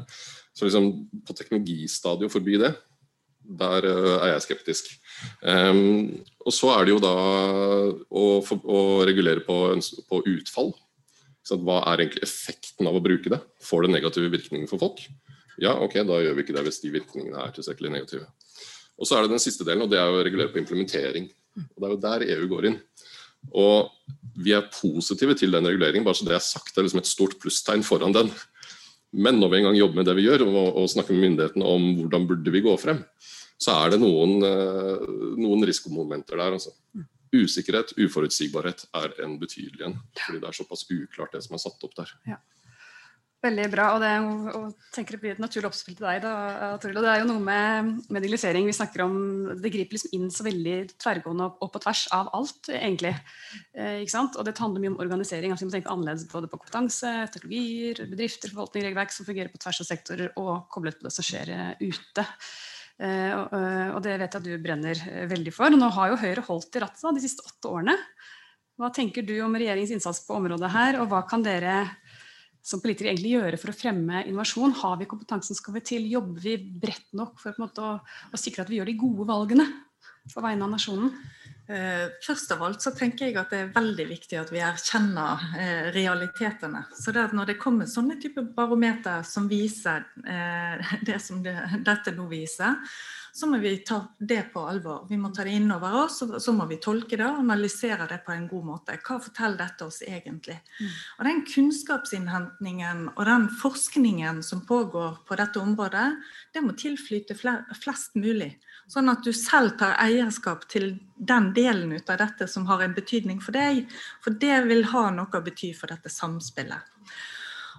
så 0.55 0.69
liksom, 0.69 0.93
på 1.27 1.35
teknologistadiet 1.35 2.31
å 2.31 2.33
forby 2.33 2.61
det, 2.62 2.71
der 3.47 3.87
uh, 3.87 4.12
er 4.25 4.33
jeg 4.33 4.45
skeptisk. 4.45 4.89
Um, 5.43 6.14
og 6.43 6.55
så 6.55 6.73
er 6.75 6.87
det 6.87 6.95
jo 6.95 7.03
da 7.03 7.12
å, 7.14 8.25
å 8.43 8.81
regulere 9.07 9.43
på, 9.47 9.59
på 10.11 10.23
utfall. 10.35 10.73
Hva 11.47 11.81
er 11.93 12.03
egentlig 12.03 12.25
effekten 12.27 12.91
av 12.91 12.99
å 12.99 13.03
bruke 13.03 13.31
det? 13.31 13.39
Får 13.62 13.87
det 13.87 13.93
negative 13.95 14.31
virkninger 14.35 14.71
for 14.71 14.83
folk? 14.83 15.03
Ja, 15.62 15.77
ok, 15.79 16.01
da 16.07 16.19
gjør 16.23 16.39
vi 16.39 16.47
ikke 16.47 16.57
det 16.59 16.67
hvis 16.67 16.83
de 16.83 16.95
virkningene 16.95 17.43
er 17.43 17.55
tilstrekkelig 17.55 17.95
negative. 17.95 18.27
Og 18.99 19.07
så 19.07 19.19
er 19.19 19.27
det 19.27 19.35
den 19.35 19.43
siste 19.43 19.67
delen, 19.67 19.87
og 19.87 19.91
det 19.91 19.99
er 20.03 20.11
å 20.11 20.23
regulere 20.27 20.51
på 20.55 20.62
implementering. 20.62 21.31
Og 21.67 21.79
Det 21.79 21.87
er 21.87 21.95
jo 21.95 22.03
der 22.03 22.27
EU 22.35 22.51
går 22.51 22.71
inn. 22.71 22.81
Og 23.55 23.92
vi 24.36 24.53
er 24.57 24.68
positive 24.72 25.36
til 25.38 25.55
den 25.55 25.66
reguleringen, 25.66 26.05
bare 26.05 26.18
så 26.18 26.26
det 26.28 26.36
er 26.36 26.44
sagt. 26.44 26.74
Det 26.74 26.82
er 26.82 26.88
liksom 26.88 27.03
et 27.03 27.11
stort 27.11 27.36
plusstegn 27.40 27.84
foran 27.86 28.14
den. 28.16 28.30
Men 29.16 29.38
når 29.40 29.53
vi 29.53 29.61
en 29.61 29.68
gang 29.70 29.78
jobber 29.78 30.01
med 30.01 30.09
det 30.09 30.16
vi 30.18 30.26
gjør, 30.26 30.44
og, 30.51 30.80
og 30.82 30.90
snakker 30.92 31.16
med 31.16 31.30
myndighetene 31.30 31.68
om 31.76 31.86
hvordan 32.01 32.26
burde 32.28 32.53
vi 32.53 32.64
gå 32.64 32.74
frem, 32.80 33.05
så 33.57 33.78
er 33.80 33.94
det 33.94 34.01
noen, 34.03 34.36
eh, 34.44 35.07
noen 35.40 35.64
risikomomenter 35.64 36.36
der. 36.36 36.59
Altså. 36.59 36.74
Usikkerhet, 37.36 37.94
uforutsigbarhet 38.01 38.84
er 38.97 39.14
en 39.24 39.38
betydelig 39.40 39.86
en. 39.86 39.97
Fordi 40.20 40.42
det 40.42 40.51
er 40.51 40.59
såpass 40.59 40.84
uklart 40.92 41.32
det 41.36 41.42
som 41.47 41.57
er 41.57 41.62
satt 41.64 41.88
opp 41.88 41.97
der. 41.97 42.12
Ja. 42.28 42.38
Veldig 43.47 43.66
bra. 43.72 43.86
og 43.94 44.03
det 44.03 44.12
og 44.57 44.86
tenker 44.94 45.16
det 45.16 45.22
blir 45.22 45.34
et 45.36 45.42
naturlig 45.42 45.70
oppspill 45.70 45.97
til 45.99 46.07
deg. 46.07 46.20
da, 46.24 46.72
Toril, 46.82 47.01
Det 47.01 47.12
er 47.12 47.22
jo 47.22 47.28
noe 47.30 47.42
med, 47.47 47.90
med 48.11 48.24
digitalisering 48.24 48.68
vi 48.68 48.76
snakker 48.76 49.05
om, 49.07 49.16
det 49.62 49.72
griper 49.74 49.99
liksom 49.99 50.14
inn 50.18 50.28
så 50.34 50.47
veldig 50.47 50.76
tverrgående 50.97 51.49
og, 51.55 51.68
på 51.72 51.82
tvers 51.84 52.07
av 52.16 52.30
alt, 52.36 52.70
egentlig. 52.74 53.14
Eh, 53.72 54.03
ikke 54.03 54.16
sant? 54.16 54.38
Og 54.38 54.47
det 54.47 54.57
handler 54.59 54.84
mye 54.84 54.94
om 54.94 55.01
organisering. 55.07 55.55
altså 55.55 55.66
Vi 55.66 55.70
må 55.70 55.76
tenke 55.78 55.92
annerledes 55.92 56.28
både 56.32 56.51
på 56.51 56.61
kompetanse, 56.61 57.12
teknologier, 57.34 58.05
bedrifter, 58.11 58.53
forvaltning, 58.55 58.88
regelverk 58.88 59.14
som 59.14 59.28
fungerer 59.28 59.53
på 59.53 59.62
tvers 59.62 59.82
av 59.84 59.90
sektorer, 59.90 60.32
og 60.40 60.66
koblet 60.72 60.99
på 60.99 61.09
det 61.09 61.14
som 61.14 61.26
skjer 61.26 61.55
eh, 61.55 61.86
ute. 61.86 62.26
Eh, 62.97 63.28
eh, 63.28 63.88
og, 63.92 64.01
det 64.05 64.16
vet 64.16 64.24
jeg 64.24 64.40
at 64.40 64.47
du 64.47 64.55
brenner 64.62 65.03
eh, 65.11 65.26
veldig 65.28 65.53
for. 65.55 65.74
Nå 65.74 65.90
har 65.92 66.12
jo 66.12 66.20
Høyre 66.20 66.44
holdt 66.47 66.78
i 66.78 66.82
rattet 66.84 67.18
de 67.18 67.24
siste 67.24 67.44
åtte 67.44 67.72
årene. 67.72 67.97
Hva 68.76 68.90
tenker 68.92 69.24
du 69.24 69.34
om 69.40 69.55
regjeringens 69.57 69.94
innsats 69.97 70.22
på 70.26 70.36
området 70.36 70.68
her, 70.72 70.99
og 71.01 71.09
hva 71.09 71.22
kan 71.28 71.44
dere 71.44 71.78
som 72.67 72.83
politikere 72.83 73.12
egentlig 73.12 73.37
gjøre 73.37 73.59
for 73.62 73.71
å 73.73 73.77
fremme 73.77 74.25
innovasjon? 74.27 74.75
Har 74.83 74.99
vi 75.01 75.09
kompetansen, 75.11 75.59
skal 75.59 75.77
vi 75.77 75.85
til? 75.87 76.07
Jobber 76.11 76.43
vi 76.43 76.57
bredt 76.59 77.12
nok 77.17 77.39
for 77.43 77.55
å, 77.62 77.91
å, 78.33 78.41
sikre 78.41 78.64
at 78.64 78.73
vi 78.73 78.81
gjør 78.81 78.91
de 78.91 78.99
gode 78.99 79.29
valgene 79.29 79.67
på 80.33 80.43
vegne 80.43 80.67
av 80.67 80.73
nasjonen? 80.75 81.12
Eh, 81.67 82.07
først 82.23 82.53
av 82.55 82.62
alt 82.62 82.83
så 82.83 82.93
tenker 82.95 83.27
jeg 83.27 83.39
at 83.41 83.51
det 83.51 83.59
er 83.59 83.73
veldig 83.75 84.05
viktig 84.07 84.39
at 84.39 84.51
vi 84.55 84.62
erkjenner 84.62 85.47
eh, 85.59 85.89
realitetene. 85.95 86.85
Så 86.95 87.14
det 87.14 87.29
når 87.35 87.53
det 87.53 87.59
kommer 87.62 87.91
sånne 87.91 88.19
typer 88.23 88.47
barometer 88.55 89.27
som 89.27 89.49
viser 89.51 90.07
eh, 90.27 90.93
det 91.09 91.19
som 91.23 91.43
det, 91.47 91.57
dette 91.87 92.14
nå 92.14 92.27
viser, 92.31 92.79
så 93.37 93.47
må 93.47 93.59
vi 93.61 93.74
ta 93.84 93.99
det 94.18 94.43
på 94.53 94.62
alvor. 94.64 95.03
Vi 95.11 95.16
må 95.20 95.28
ta 95.28 95.45
det 95.45 95.53
inn 95.59 95.68
over 95.74 95.93
oss, 96.07 96.22
og 96.24 96.39
så 96.41 96.55
må 96.57 96.64
vi 96.70 96.78
tolke 96.80 97.18
det 97.20 97.26
og 97.26 97.43
analysere 97.43 98.07
det 98.09 98.22
på 98.24 98.32
en 98.32 98.47
god 98.49 98.64
måte. 98.64 98.97
Hva 99.05 99.18
forteller 99.20 99.61
dette 99.61 99.84
oss 99.84 99.99
egentlig? 100.07 100.57
Mm. 100.80 100.95
Og 101.18 101.28
Den 101.28 101.43
kunnskapsinnhentingen 101.51 103.03
og 103.12 103.20
den 103.28 103.45
forskningen 103.61 104.41
som 104.47 104.64
pågår 104.64 105.20
på 105.28 105.37
dette 105.37 105.61
området, 105.61 106.07
det 106.57 106.64
må 106.64 106.72
tilflyte 106.80 107.37
flest 107.37 108.16
mulig. 108.16 108.55
Sånn 108.89 109.12
at 109.12 109.20
du 109.26 109.34
selv 109.37 109.76
tar 109.76 109.99
eierskap 110.01 110.64
til 110.72 110.95
den 111.16 111.53
delen 111.53 111.93
ut 111.93 112.09
av 112.09 112.22
dette 112.24 112.49
som 112.49 112.64
har 112.72 112.87
en 112.87 112.97
betydning 112.97 113.45
for 113.45 113.53
deg. 113.53 113.84
For 114.24 114.32
det 114.32 114.62
vil 114.70 114.87
ha 114.95 115.11
noe 115.12 115.28
å 115.28 115.45
bety 115.45 115.74
for 115.76 115.93
dette 115.93 116.09
samspillet. 116.09 116.97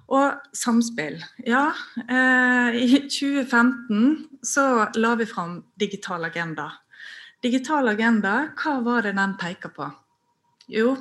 Og 0.07 0.55
samspill. 0.55 1.19
Ja, 1.43 1.73
eh, 2.07 2.77
i 2.79 2.99
2015 3.11 4.39
så 4.41 4.87
la 4.95 5.15
vi 5.19 5.25
fram 5.27 5.59
Digital 5.75 6.23
agenda. 6.25 6.71
Digital 7.43 7.91
agenda, 7.91 8.53
hva 8.55 8.79
var 8.83 9.03
det 9.03 9.17
den 9.17 9.35
peker 9.37 9.73
på? 9.75 9.89
Jo, 10.71 10.95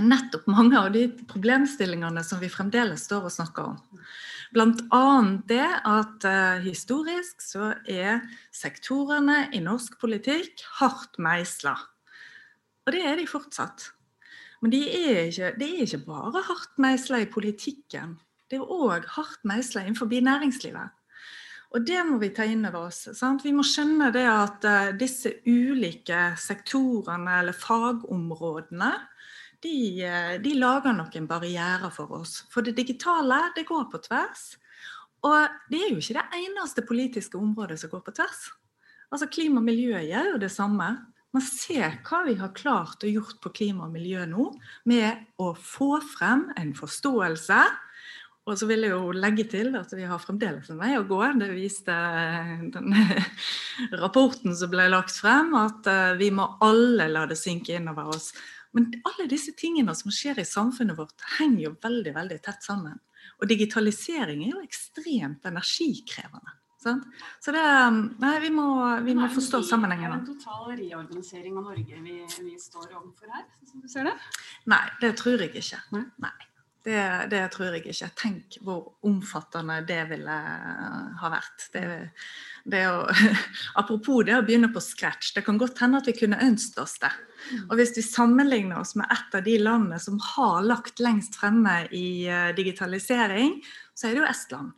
nettopp 0.00 0.46
mange 0.50 0.78
av 0.78 0.92
de 0.94 1.08
problemstillingene 1.28 2.22
som 2.24 2.40
vi 2.40 2.50
fremdeles 2.50 3.04
står 3.08 3.26
og 3.26 3.34
snakker 3.34 3.72
om. 3.72 4.04
Bl.a. 4.52 5.02
det 5.48 5.66
at 5.88 6.26
eh, 6.28 6.62
historisk 6.64 7.42
så 7.42 7.72
er 7.88 8.22
sektorene 8.54 9.48
i 9.52 9.62
norsk 9.64 9.98
politikk 10.00 10.62
hardt 10.78 11.18
meisla. 11.22 11.74
Og 12.86 12.94
det 12.94 13.02
er 13.06 13.18
de 13.20 13.26
fortsatt. 13.30 13.90
Men 14.62 14.70
det 14.70 14.82
er 14.94 15.24
ikke, 15.26 15.52
det 15.58 15.68
er 15.68 15.86
ikke 15.86 16.04
bare 16.06 16.42
hardt 16.46 16.76
meisla 16.82 17.18
i 17.22 17.30
politikken. 17.30 18.16
Det 18.50 18.60
er 18.60 18.68
òg 18.70 19.08
hardt 19.16 19.42
meisla 19.48 19.82
innenfor 19.82 20.06
næringslivet. 20.06 20.98
Og 21.72 21.86
det 21.88 22.02
må 22.04 22.18
vi 22.20 22.28
ta 22.36 22.44
inn 22.44 22.66
over 22.68 22.90
oss. 22.90 23.06
Sant? 23.16 23.42
Vi 23.46 23.52
må 23.56 23.64
skjønne 23.64 24.10
det 24.12 24.26
at 24.28 24.66
uh, 24.68 24.90
disse 24.92 25.38
ulike 25.48 26.34
sektorene 26.38 27.38
eller 27.40 27.56
fagområdene 27.56 28.90
de, 29.64 29.76
uh, 30.04 30.34
de, 30.42 30.52
lager 30.60 30.92
noen 30.94 31.28
barrierer 31.30 31.88
for 31.94 32.12
oss. 32.20 32.42
For 32.52 32.66
det 32.66 32.76
digitale, 32.76 33.40
det 33.56 33.64
går 33.70 33.88
på 33.88 34.02
tvers. 34.04 34.50
Og 35.24 35.48
det 35.72 35.80
er 35.80 35.94
jo 35.94 36.02
ikke 36.02 36.18
det 36.18 36.42
eneste 36.42 36.84
politiske 36.84 37.40
området 37.40 37.80
som 37.80 37.90
går 37.90 38.04
på 38.04 38.14
tvers. 38.20 38.50
Altså 39.12 39.30
Klima 39.32 39.62
og 39.62 39.66
miljø 39.66 39.96
gjør 39.96 40.34
jo 40.34 40.42
det 40.44 40.52
samme. 40.52 40.90
Man 41.32 41.44
ser 41.44 41.96
hva 42.04 42.22
vi 42.26 42.34
har 42.36 42.52
klart 42.56 43.04
og 43.06 43.14
gjort 43.14 43.38
på 43.40 43.54
klima 43.56 43.86
og 43.86 43.94
miljø 43.94 44.26
nå, 44.28 44.50
med 44.88 45.24
å 45.40 45.52
få 45.56 45.96
frem 46.04 46.50
en 46.60 46.74
forståelse 46.76 47.60
Og 48.42 48.58
så 48.58 48.66
vil 48.66 48.84
jeg 48.84 48.92
jo 48.92 49.12
legge 49.14 49.46
til 49.48 49.70
at 49.78 49.92
vi 49.94 50.04
har 50.08 50.20
fremdeles 50.20 50.68
en 50.72 50.80
vei 50.80 50.96
å 50.98 51.04
gå. 51.06 51.20
Det 51.38 51.48
viste 51.54 51.94
den 52.74 52.96
rapporten 54.02 54.56
som 54.58 54.72
ble 54.72 54.88
lagt 54.90 55.14
frem, 55.14 55.54
at 55.54 55.86
eh, 55.86 56.16
vi 56.18 56.32
må 56.34 56.48
alle 56.66 57.06
la 57.06 57.22
det 57.30 57.38
synke 57.38 57.76
innover 57.78 58.10
oss. 58.16 58.32
Men 58.74 58.90
alle 59.06 59.28
disse 59.30 59.54
tingene 59.54 59.94
som 59.94 60.10
skjer 60.10 60.40
i 60.42 60.48
samfunnet 60.48 60.98
vårt, 60.98 61.22
henger 61.38 61.68
jo 61.68 61.76
veldig 61.86 62.16
veldig 62.18 62.40
tett 62.42 62.66
sammen. 62.66 62.98
Og 63.38 63.46
digitalisering 63.46 64.42
er 64.42 64.56
jo 64.56 64.64
ekstremt 64.66 65.46
energikrevende. 65.46 66.58
Sant? 66.82 67.04
Så 67.40 67.54
det, 67.54 67.64
nei, 68.22 68.36
vi 68.42 68.50
må, 68.54 68.68
vi 69.06 69.14
må 69.14 69.28
forstå 69.30 69.62
sammenhengen. 69.68 70.10
Er 70.10 70.16
en 70.18 70.24
total 70.26 70.72
reorganisering 70.74 71.58
av 71.60 71.68
Norge 71.70 72.00
vi, 72.02 72.16
vi 72.42 72.56
står 72.58 72.88
overfor 72.90 73.30
her, 73.30 73.44
som 73.70 73.84
du 73.84 73.90
ser 73.90 74.08
det? 74.10 74.16
Nei, 74.72 74.82
det 75.02 75.12
tror 75.20 75.44
jeg 75.44 75.54
ikke. 75.62 75.84
Nei. 75.94 76.08
Nei. 76.24 76.38
Det, 76.82 77.02
det, 77.30 77.42
tror 77.54 77.76
jeg 77.76 77.84
ikke. 77.86 78.08
Tenk 78.18 78.56
hvor 78.66 78.96
omfattende 79.06 79.76
det 79.86 80.00
ville 80.10 80.38
ha 81.20 81.30
vært. 81.30 81.68
Det, 81.70 81.84
det 82.74 82.82
å, 82.90 83.04
apropos 83.80 84.26
det 84.26 84.34
å 84.34 84.42
begynne 84.42 84.72
på 84.74 84.82
scratch. 84.82 85.30
Det 85.36 85.44
kan 85.46 85.60
godt 85.62 85.78
hende 85.84 86.02
at 86.02 86.10
vi 86.10 86.16
kunne 86.18 86.42
ønsket 86.42 86.82
oss 86.82 86.96
det. 87.02 87.12
Og 87.68 87.76
hvis 87.78 87.94
vi 87.94 88.02
sammenligner 88.02 88.82
oss 88.82 88.96
med 88.98 89.06
et 89.14 89.38
av 89.38 89.46
de 89.46 89.54
landene 89.62 90.02
som 90.02 90.18
har 90.34 90.66
lagt 90.66 90.98
lengst 91.02 91.38
fremme 91.38 91.84
i 91.94 92.26
eh, 92.26 92.50
digitalisering, 92.58 93.60
så 93.94 94.08
er 94.08 94.16
det 94.16 94.24
jo 94.24 94.30
Estland. 94.32 94.74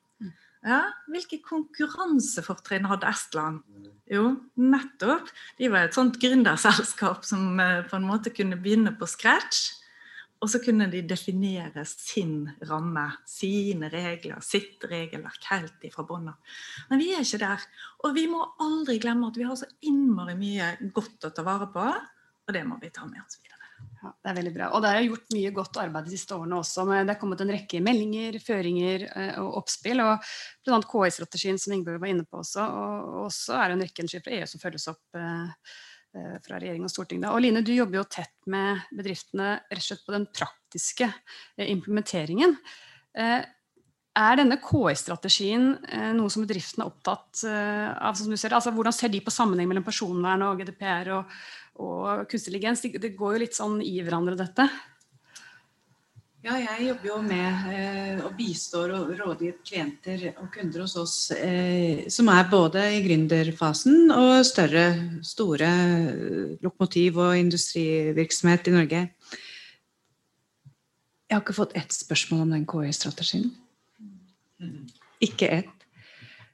Ja, 0.65 0.81
hvilke 1.13 1.43
konkurransefortrinn 1.45 2.89
hadde 2.89 3.11
Estland? 3.11 3.63
Jo, 4.09 4.31
nettopp. 4.57 5.29
De 5.59 5.69
var 5.73 5.87
et 5.87 5.97
sånt 5.97 6.17
gründerselskap 6.21 7.25
som 7.29 7.61
eh, 7.61 7.83
på 7.89 7.99
en 7.99 8.07
måte 8.09 8.33
kunne 8.33 8.57
begynne 8.61 8.95
på 8.97 9.09
scratch. 9.09 9.67
Og 10.45 10.51
så 10.53 10.61
kunne 10.61 10.91
de 10.93 11.01
definere 11.09 11.87
sin 11.89 12.51
ramme, 12.69 13.05
sine 13.29 13.89
regler, 13.93 14.43
sitt 14.45 14.83
regelverk 14.91 15.47
helt 15.49 15.87
ifra 15.89 16.05
bånda. 16.05 16.35
Men 16.91 17.01
vi 17.01 17.13
er 17.15 17.25
ikke 17.25 17.41
der. 17.45 17.65
Og 18.05 18.17
vi 18.17 18.27
må 18.29 18.43
aldri 18.61 18.99
glemme 19.01 19.31
at 19.31 19.41
vi 19.41 19.47
har 19.49 19.57
så 19.57 19.69
innmari 19.89 20.37
mye 20.37 20.75
godt 20.97 21.29
å 21.29 21.33
ta 21.33 21.45
vare 21.47 21.71
på, 21.73 21.87
og 22.45 22.57
det 22.57 22.65
må 22.69 22.77
vi 22.83 22.93
ta 22.93 23.07
med 23.09 23.25
oss 23.25 23.41
videre. 23.41 23.54
Ja, 24.05 24.11
det 24.21 24.31
er 24.31 24.37
veldig 24.37 24.53
bra. 24.53 24.67
Og 24.77 24.83
det 24.85 24.91
er 24.93 25.07
gjort 25.07 25.31
mye 25.33 25.51
godt 25.57 25.79
arbeid 25.81 26.05
de 26.05 26.13
siste 26.13 26.37
årene 26.37 26.59
også. 26.61 26.83
Men 26.89 27.09
det 27.09 27.15
er 27.15 27.21
kommet 27.23 27.41
en 27.41 27.53
rekke 27.55 27.81
meldinger, 27.85 28.37
føringer 28.45 29.07
eh, 29.09 29.39
og 29.41 29.63
oppspill. 29.63 30.03
og 30.05 30.27
Bl.a. 30.67 30.81
KI-strategien 30.91 31.61
som 31.61 31.73
Ingebjørg 31.73 32.03
var 32.03 32.13
inne 32.13 32.27
på 32.29 32.43
også. 32.43 32.67
Og 32.69 33.23
også 33.23 33.57
er 33.57 33.73
det 33.73 33.79
en 33.79 33.85
rekke 33.87 34.05
initiativ 34.05 34.27
fra 34.27 34.37
EU 34.37 34.51
som 34.51 34.61
følges 34.61 34.87
opp 34.93 35.19
eh, 35.21 35.73
eh, 36.19 36.37
fra 36.45 36.61
regjering 36.61 36.85
og 36.85 36.93
storting. 36.93 37.25
Og 37.31 37.41
Line, 37.41 37.65
du 37.65 37.73
jobber 37.73 38.03
jo 38.03 38.07
tett 38.19 38.35
med 38.53 38.85
bedriftene 38.93 39.51
rett 39.63 39.81
og 39.81 39.89
slett 39.89 40.05
på 40.05 40.17
den 40.19 40.29
praktiske 40.37 41.09
implementeringen. 41.65 42.59
Er 44.15 44.39
denne 44.39 44.61
KI-strategien 44.63 45.73
noe 46.15 46.31
som 46.31 46.45
bedriftene 46.45 46.85
er 46.87 46.91
opptatt 46.93 47.43
av? 47.45 48.15
som 48.15 48.31
du 48.31 48.39
ser 48.39 48.55
Altså, 48.55 48.71
hvordan 48.71 48.95
ser 48.95 49.11
de 49.11 49.19
på 49.25 49.35
sammenheng 49.35 49.67
mellom 49.67 49.83
personvern 49.87 50.45
og 50.47 50.61
GDPR 50.63 51.11
og, 51.17 51.33
og 51.83 52.29
kunstig 52.31 52.55
intelligens. 52.55 52.81
Det, 52.81 53.01
det, 53.03 53.15
går 53.17 53.37
jo 53.37 53.45
litt 53.45 53.57
sånn 53.57 53.81
i 53.83 54.01
hverandre, 54.03 54.37
dette. 54.39 54.69
Ja, 56.45 56.59
jeg 56.61 56.91
jobber 56.91 57.09
jo 57.09 57.19
med 57.25 57.71
eh, 57.73 58.19
og 58.21 58.35
bistår 58.37 58.93
og 58.93 59.15
rådgir 59.17 59.55
klienter 59.65 60.27
og 60.35 60.51
kunder 60.53 60.83
hos 60.85 60.97
oss 61.01 61.15
eh, 61.33 62.05
som 62.13 62.29
er 62.29 62.51
både 62.51 62.83
i 62.99 63.01
gründerfasen 63.07 64.13
og 64.13 64.45
større, 64.45 64.85
store 65.25 65.71
lokomotiv- 66.61 67.17
og 67.17 67.39
industrivirksomhet 67.41 68.69
i 68.69 68.77
Norge. 68.77 69.03
Jeg 71.25 71.33
har 71.33 71.41
ikke 71.41 71.57
fått 71.57 71.73
ett 71.81 71.97
spørsmål 71.97 72.45
om 72.45 72.53
den 72.59 72.69
KI-strategien. 72.69 73.49
Ikke 75.25 75.49
ett. 75.61 75.85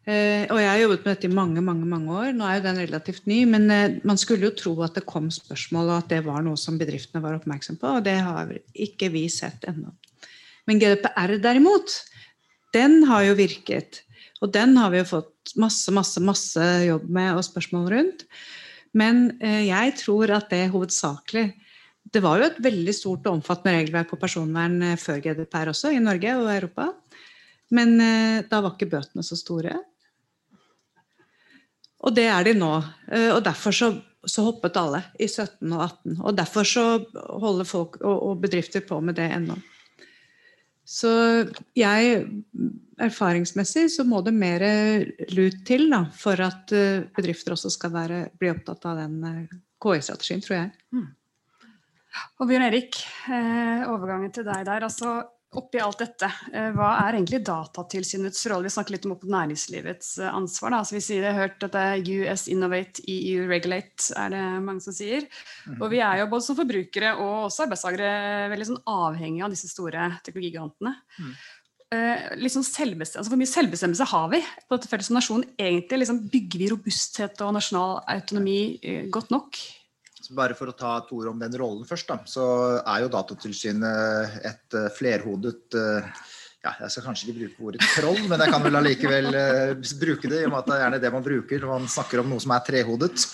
Uh, 0.09 0.49
og 0.49 0.57
jeg 0.57 0.69
har 0.71 0.79
jobbet 0.81 1.03
med 1.05 1.13
dette 1.13 1.29
i 1.29 1.35
mange 1.35 1.63
mange, 1.63 1.87
mange 1.87 2.15
år. 2.17 2.31
Nå 2.35 2.47
er 2.47 2.57
jo 2.57 2.65
den 2.65 2.79
relativt 2.81 3.27
ny, 3.29 3.43
men 3.51 3.67
uh, 3.69 3.99
man 4.09 4.19
skulle 4.21 4.49
jo 4.49 4.57
tro 4.57 4.73
at 4.87 4.97
det 4.97 5.05
kom 5.09 5.29
spørsmål, 5.35 5.91
og 5.91 5.97
at 5.99 6.13
det 6.15 6.23
var 6.25 6.41
noe 6.47 6.59
som 6.59 6.79
bedriftene 6.81 7.23
var 7.23 7.37
oppmerksom 7.37 7.77
på. 7.81 7.99
Og 7.99 8.07
det 8.07 8.17
har 8.25 8.55
ikke 8.73 9.11
vi 9.13 9.27
sett 9.33 9.67
ennå. 9.69 9.93
Men 10.69 10.81
GDPR 10.81 11.37
derimot, 11.43 11.99
den 12.75 13.03
har 13.11 13.27
jo 13.29 13.37
virket. 13.39 14.01
Og 14.41 14.55
den 14.55 14.73
har 14.81 14.93
vi 14.95 15.03
jo 15.03 15.11
fått 15.11 15.53
masse, 15.61 15.93
masse, 15.93 16.23
masse 16.25 16.69
jobb 16.87 17.05
med 17.13 17.37
og 17.37 17.45
spørsmål 17.45 17.91
rundt. 17.93 18.25
Men 18.97 19.27
uh, 19.45 19.63
jeg 19.69 19.99
tror 20.01 20.33
at 20.41 20.49
det 20.51 20.71
hovedsakelig 20.73 21.51
Det 22.11 22.23
var 22.25 22.41
jo 22.41 22.47
et 22.49 22.57
veldig 22.65 22.93
stort 22.97 23.27
og 23.29 23.37
omfattende 23.37 23.77
regelverk 23.77 24.09
på 24.11 24.19
personvern 24.19 24.97
før 24.99 25.21
GDPR 25.21 25.69
også, 25.71 25.93
i 25.93 26.01
Norge 26.03 26.33
og 26.41 26.49
Europa. 26.49 26.89
Men 27.71 27.93
da 28.51 28.59
var 28.65 28.75
ikke 28.75 28.91
bøtene 28.91 29.23
så 29.23 29.37
store. 29.39 29.77
Og 32.07 32.17
det 32.17 32.27
er 32.33 32.47
de 32.47 32.55
nå. 32.57 32.71
Eh, 33.13 33.29
og 33.35 33.43
derfor 33.45 33.77
så, 33.77 33.91
så, 34.25 34.45
hoppet 34.47 34.79
alle 34.81 35.03
i 35.21 35.29
17 35.29 35.69
og 35.69 35.83
18. 35.85 36.17
Og 36.19 36.37
derfor 36.37 36.69
så 36.69 36.87
holder 37.15 37.69
folk 37.69 38.01
og, 38.01 38.17
og 38.31 38.41
bedrifter 38.45 38.85
på 38.87 39.01
med 39.05 39.19
det 39.21 39.29
ennå. 39.37 39.59
Så 40.91 41.11
jeg 41.79 42.25
Erfaringsmessig 43.01 43.87
så 43.95 44.05
må 44.05 44.19
det 44.27 44.33
mer 44.37 44.63
lut 45.33 45.61
til 45.65 45.87
da, 45.93 46.03
for 46.13 46.41
at 46.45 46.73
eh, 46.77 47.07
bedrifter 47.17 47.55
også 47.55 47.71
skal 47.73 47.95
være, 47.95 48.19
bli 48.37 48.51
opptatt 48.53 48.85
av 48.91 48.99
den 49.01 49.15
eh, 49.25 49.55
KI-strategien, 49.81 50.43
tror 50.45 50.57
jeg. 50.59 50.73
Mm. 50.97 51.07
Og 52.43 52.49
Bjørn 52.51 52.67
Erik, 52.67 52.99
overgangen 53.31 54.33
til 54.35 54.45
deg 54.45 54.67
der. 54.67 54.83
altså 54.83 55.21
oppi 55.59 55.81
alt 55.83 55.99
dette, 55.99 56.29
eh, 56.55 56.69
hva 56.77 56.93
er 57.03 57.17
egentlig 57.17 57.41
Datatilsynets 57.47 58.45
rolle? 58.53 58.69
Vi 58.69 58.75
snakker 58.77 58.95
litt 58.95 59.07
om 59.09 59.17
næringslivets 59.19 60.13
eh, 60.23 60.31
ansvar. 60.31 60.77
Da. 60.77 60.83
Så 60.87 60.95
vi 60.95 61.03
sier, 61.03 61.27
jeg 61.27 61.35
har 61.35 61.49
hørt 61.49 61.67
at 61.67 61.75
det 61.75 61.87
er 61.87 62.11
US 62.21 62.47
Innovate, 62.53 63.03
EU 63.11 63.49
Regulate, 63.51 64.13
er 64.15 64.35
det 64.35 64.43
mange 64.63 64.85
som 64.85 64.95
sier. 64.95 65.27
Og 65.81 65.89
vi 65.91 66.03
er 66.07 66.21
jo 66.21 66.29
både 66.31 66.47
som 66.47 66.59
forbrukere 66.59 67.17
og 67.19 67.49
også 67.49 67.67
arbeidstakere 67.67 68.13
veldig 68.53 68.69
sånn 68.69 68.85
avhengige 68.95 69.49
av 69.49 69.57
disse 69.57 69.73
store 69.73 70.13
teknologigigantene. 70.27 70.95
Mm. 71.19 71.35
Liksom 72.39 72.63
altså 72.63 73.27
Hvor 73.27 73.39
mye 73.41 73.51
selvbestemmelse 73.51 74.07
har 74.13 74.29
vi 74.31 74.39
på 74.39 74.77
dette 74.77 74.87
feltet 74.87 75.09
som 75.09 75.17
nasjon? 75.19 75.43
Egentlig 75.59 76.05
liksom 76.05 76.21
Bygger 76.31 76.63
vi 76.63 76.69
robusthet 76.71 77.43
og 77.43 77.57
nasjonal 77.57 78.05
autonomi 78.15 78.61
godt 79.11 79.35
nok? 79.35 79.59
Bare 80.37 80.57
for 80.59 80.71
å 80.71 80.77
ta 80.77 80.97
et 81.01 81.15
ord 81.15 81.31
om 81.33 81.41
den 81.41 81.57
rollen 81.59 81.87
først, 81.89 82.11
da, 82.11 82.21
så 82.29 82.45
er 82.81 83.05
jo 83.05 83.13
Datatilsynet 83.13 84.43
et 84.47 84.77
uh, 84.79 84.87
flerhodet 84.95 85.79
uh, 85.79 86.07
ja, 86.61 86.75
Jeg 86.85 86.93
skal 86.93 87.07
kanskje 87.07 87.27
ikke 87.27 87.39
bruke 87.39 87.67
ordet 87.71 87.87
troll, 87.97 88.21
men 88.29 88.43
jeg 88.45 88.53
kan 88.53 88.65
vel 88.67 88.79
allikevel 88.81 89.31
uh, 89.33 89.95
bruke 90.03 90.31
det, 90.31 90.43
i 90.43 90.49
og 90.49 90.53
med 90.53 90.61
at 90.61 90.69
det 90.69 90.77
er 90.77 90.85
gjerne 90.85 91.01
det 91.05 91.13
man 91.15 91.25
bruker 91.25 91.65
når 91.65 91.73
man 91.73 91.89
snakker 91.97 92.23
om 92.23 92.29
noe 92.35 92.45
som 92.45 92.53
er 92.55 92.67
trehodet. 92.67 93.25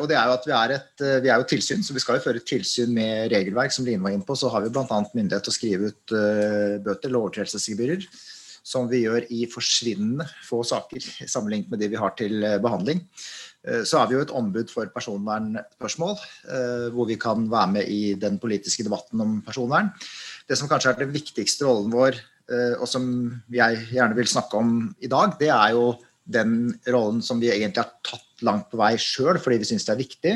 og 0.00 0.04
det 0.10 0.18
er 0.18 0.26
jo 0.26 0.34
at 0.34 0.48
vi 0.48 0.56
er, 0.58 0.74
et, 0.74 1.06
vi 1.22 1.30
er 1.30 1.38
jo 1.38 1.48
tilsyn, 1.54 1.86
så 1.86 1.94
vi 1.96 2.02
skal 2.02 2.18
jo 2.18 2.24
føre 2.26 2.42
tilsyn 2.42 2.92
med 2.96 3.30
regelverk. 3.32 3.72
Som 3.72 3.86
Line 3.86 4.02
var 4.02 4.16
inne 4.16 4.26
på, 4.26 4.36
så 4.36 4.50
har 4.52 4.66
vi 4.66 4.72
bl.a. 4.74 5.00
myndighet 5.14 5.46
til 5.46 5.54
å 5.54 5.56
skrive 5.56 5.92
ut 5.92 6.16
bøter 6.84 7.14
eller 7.14 8.10
som 8.70 8.90
vi 8.90 9.04
gjør 9.06 9.24
i 9.32 9.46
forsvinnende 9.48 10.26
få 10.44 10.60
saker 10.66 11.06
sammenlignet 11.24 11.70
med 11.72 11.80
de 11.80 11.88
vi 11.94 11.98
har 11.98 12.12
til 12.18 12.42
behandling. 12.60 13.00
Eh, 13.68 13.82
så 13.84 14.00
er 14.00 14.08
vi 14.08 14.16
jo 14.16 14.24
et 14.24 14.32
ombud 14.36 14.70
for 14.72 14.88
personvernspørsmål, 14.94 16.16
eh, 16.48 16.86
hvor 16.94 17.08
vi 17.08 17.18
kan 17.20 17.44
være 17.50 17.72
med 17.76 17.88
i 17.92 18.14
den 18.20 18.38
politiske 18.40 18.86
debatten 18.86 19.20
om 19.20 19.40
personvern. 19.44 19.92
Det 20.48 20.56
som 20.58 20.68
kanskje 20.68 20.94
er 20.94 21.02
den 21.02 21.12
viktigste 21.12 21.68
rollen 21.68 21.92
vår, 21.92 22.16
eh, 22.50 22.74
og 22.80 22.88
som 22.88 23.04
jeg 23.52 23.84
gjerne 23.92 24.16
vil 24.16 24.30
snakke 24.30 24.56
om 24.56 24.94
i 25.00 25.10
dag, 25.10 25.36
det 25.38 25.50
er 25.52 25.76
jo 25.76 25.98
den 26.30 26.72
rollen 26.88 27.20
som 27.22 27.40
vi 27.40 27.50
egentlig 27.50 27.84
har 27.84 27.92
tatt 28.06 28.44
langt 28.46 28.70
på 28.70 28.78
vei 28.80 28.94
sjøl, 28.96 29.38
fordi 29.38 29.58
vi 29.60 29.68
syns 29.68 29.84
det 29.84 29.92
er 29.92 30.04
viktig. 30.04 30.34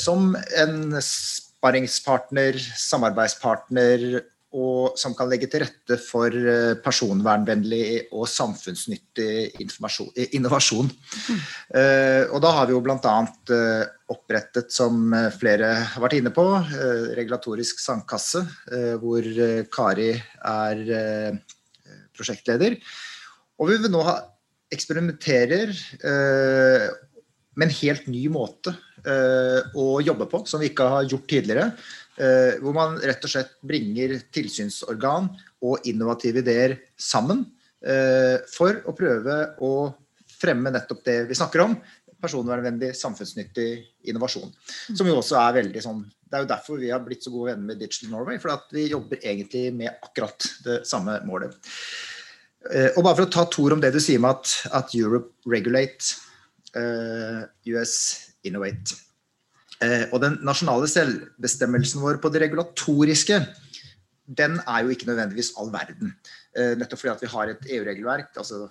Som 0.00 0.34
en 0.34 0.96
sparringspartner, 0.98 2.58
samarbeidspartner 2.58 4.24
og 4.50 4.96
som 4.98 5.12
kan 5.14 5.28
legge 5.30 5.46
til 5.50 5.62
rette 5.62 5.96
for 6.02 6.34
eh, 6.34 6.74
personvernvennlig 6.82 8.10
og 8.10 8.26
samfunnsnyttig 8.30 9.60
innovasjon. 10.34 10.90
Mm. 10.90 11.40
Og 12.34 12.38
da 12.42 12.50
har 12.56 12.66
vi 12.66 12.74
jo 12.74 12.80
bl.a. 12.82 13.14
opprettet, 14.10 14.72
som 14.74 15.14
flere 15.36 15.70
har 15.92 16.02
vært 16.02 16.18
inne 16.18 16.32
på, 16.34 16.44
regulatorisk 17.14 17.78
sandkasse, 17.82 18.42
hvor 19.02 19.28
Kari 19.70 20.10
er 20.18 20.82
prosjektleder. 22.16 22.74
Og 23.62 23.70
vi 23.70 23.78
vil 23.84 23.94
nå 23.94 24.02
ha 24.08 24.16
eksperimenterer 24.74 25.74
med 27.54 27.66
en 27.68 27.76
helt 27.80 28.10
ny 28.10 28.26
måte 28.32 28.74
å 29.78 29.86
jobbe 30.02 30.26
på, 30.30 30.42
som 30.50 30.62
vi 30.62 30.72
ikke 30.72 30.90
har 30.96 31.06
gjort 31.06 31.30
tidligere. 31.30 31.70
Eh, 32.20 32.58
hvor 32.60 32.74
man 32.76 32.98
rett 33.00 33.22
og 33.24 33.32
slett 33.32 33.54
bringer 33.64 34.18
tilsynsorgan 34.34 35.30
og 35.64 35.86
innovative 35.88 36.42
ideer 36.42 36.76
sammen 37.00 37.46
eh, 37.80 38.36
for 38.52 38.82
å 38.84 38.92
prøve 38.96 39.36
å 39.64 39.72
fremme 40.40 40.72
nettopp 40.74 41.00
det 41.06 41.16
vi 41.30 41.38
snakker 41.38 41.64
om. 41.64 41.78
personvernvennlig, 42.20 42.92
samfunnsnyttig 42.98 43.68
innovasjon. 44.12 44.50
Som 44.92 45.08
jo 45.08 45.16
også 45.22 45.38
er 45.40 45.54
veldig 45.62 45.80
sånn 45.80 46.02
Det 46.04 46.36
er 46.36 46.42
jo 46.44 46.50
derfor 46.50 46.76
vi 46.78 46.90
har 46.92 47.00
blitt 47.00 47.24
så 47.24 47.32
gode 47.32 47.54
venner 47.54 47.72
med 47.72 47.80
Digital 47.80 48.12
Norway, 48.12 48.38
for 48.38 48.52
at 48.52 48.68
vi 48.70 48.90
jobber 48.90 49.18
egentlig 49.24 49.70
med 49.74 49.88
akkurat 50.04 50.44
det 50.66 50.76
samme 50.86 51.16
målet. 51.26 51.56
Eh, 52.68 52.92
og 52.92 53.02
bare 53.02 53.16
for 53.16 53.24
å 53.24 53.32
ta 53.32 53.46
to 53.48 53.64
ord 53.64 53.78
om 53.78 53.80
det 53.82 53.94
du 53.96 53.98
sier 54.04 54.20
med 54.20 54.36
at, 54.36 54.52
at 54.82 54.92
Europe 54.94 55.32
regulate, 55.48 56.20
uh, 56.76 57.48
US 57.72 57.96
innovate. 58.46 58.94
Uh, 59.80 60.04
og 60.12 60.20
den 60.24 60.38
nasjonale 60.44 60.88
selvbestemmelsen 60.92 62.02
vår 62.04 62.20
på 62.20 62.32
det 62.32 62.44
regulatoriske, 62.44 63.40
den 64.40 64.60
er 64.60 64.84
jo 64.84 64.92
ikke 64.94 65.08
nødvendigvis 65.08 65.54
all 65.58 65.72
verden. 65.72 66.12
Uh, 66.52 66.76
nettopp 66.78 67.02
fordi 67.02 67.14
at 67.14 67.24
vi 67.24 67.32
har 67.32 67.52
et 67.54 67.68
EU-regelverk. 67.78 68.36
altså 68.36 68.68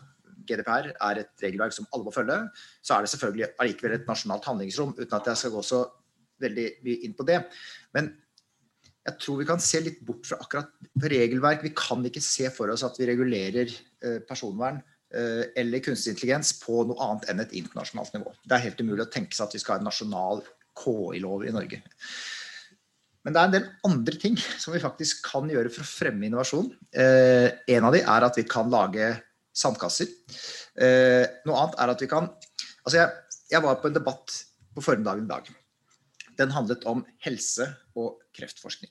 GDPR 0.49 0.91
er 0.93 1.21
et 1.21 1.43
regelverk 1.43 1.75
som 1.75 1.87
alle 1.93 2.07
må 2.07 2.13
følge, 2.13 2.39
så 2.81 2.95
er 2.95 3.05
det 3.05 3.11
selvfølgelig 3.13 3.49
allikevel 3.59 3.97
et 3.97 4.07
nasjonalt 4.09 4.47
handlingsrom, 4.49 4.95
uten 4.97 5.17
at 5.17 5.29
jeg 5.31 5.41
skal 5.41 5.53
gå 5.53 5.63
så 5.65 5.83
veldig 6.41 6.67
mye 6.85 7.05
inn 7.05 7.15
på 7.17 7.25
det. 7.27 7.41
Men 7.95 8.11
jeg 9.07 9.17
tror 9.23 9.39
vi 9.39 9.47
kan 9.49 9.61
se 9.63 9.81
litt 9.83 9.99
bort 10.05 10.27
fra 10.27 10.39
akkurat 10.43 10.71
regelverk. 11.11 11.65
Vi 11.65 11.73
kan 11.75 12.05
ikke 12.05 12.23
se 12.23 12.49
for 12.53 12.71
oss 12.73 12.85
at 12.85 12.97
vi 12.99 13.07
regulerer 13.09 13.71
eh, 13.71 14.19
personvern 14.27 14.79
eh, 15.15 15.49
eller 15.59 15.83
kunstig 15.83 16.13
intelligens 16.13 16.53
på 16.61 16.83
noe 16.89 16.99
annet 17.05 17.29
enn 17.31 17.43
et 17.43 17.55
internasjonalt 17.61 18.15
nivå. 18.17 18.33
Det 18.43 18.57
er 18.57 18.65
helt 18.67 18.83
umulig 18.83 19.07
å 19.07 19.11
tenke 19.11 19.35
seg 19.35 19.47
at 19.47 19.55
vi 19.57 19.63
skal 19.63 19.77
ha 19.77 19.81
en 19.81 19.89
nasjonal 19.89 20.43
KI-lov 20.79 21.45
i 21.47 21.53
Norge. 21.55 21.81
Men 23.25 23.35
det 23.35 23.39
er 23.39 23.49
en 23.49 23.55
del 23.55 23.65
andre 23.89 24.19
ting 24.21 24.37
som 24.61 24.75
vi 24.75 24.83
faktisk 24.83 25.25
kan 25.27 25.49
gjøre 25.51 25.71
for 25.73 25.85
å 25.85 25.89
fremme 25.89 26.27
innovasjon. 26.27 26.71
Eh, 26.89 27.47
en 27.75 27.89
av 27.89 27.95
de 27.95 28.03
er 28.03 28.27
at 28.27 28.39
vi 28.39 28.47
kan 28.49 28.71
lage 28.71 29.11
sandkasser. 29.55 30.11
Eh, 30.79 31.25
noe 31.47 31.63
annet 31.63 31.81
er 31.83 31.95
at 31.95 32.05
vi 32.05 32.11
kan 32.11 32.31
Altså, 32.79 32.95
jeg, 32.95 33.35
jeg 33.51 33.61
var 33.61 33.75
på 33.83 33.89
en 33.89 33.93
debatt 33.93 34.33
på 34.73 34.81
formiddagen 34.81 35.25
i 35.27 35.29
dag. 35.29 35.49
Den 36.39 36.53
handlet 36.55 36.85
om 36.89 37.03
helse 37.21 37.67
og 37.99 38.21
kreftforskning. 38.33 38.89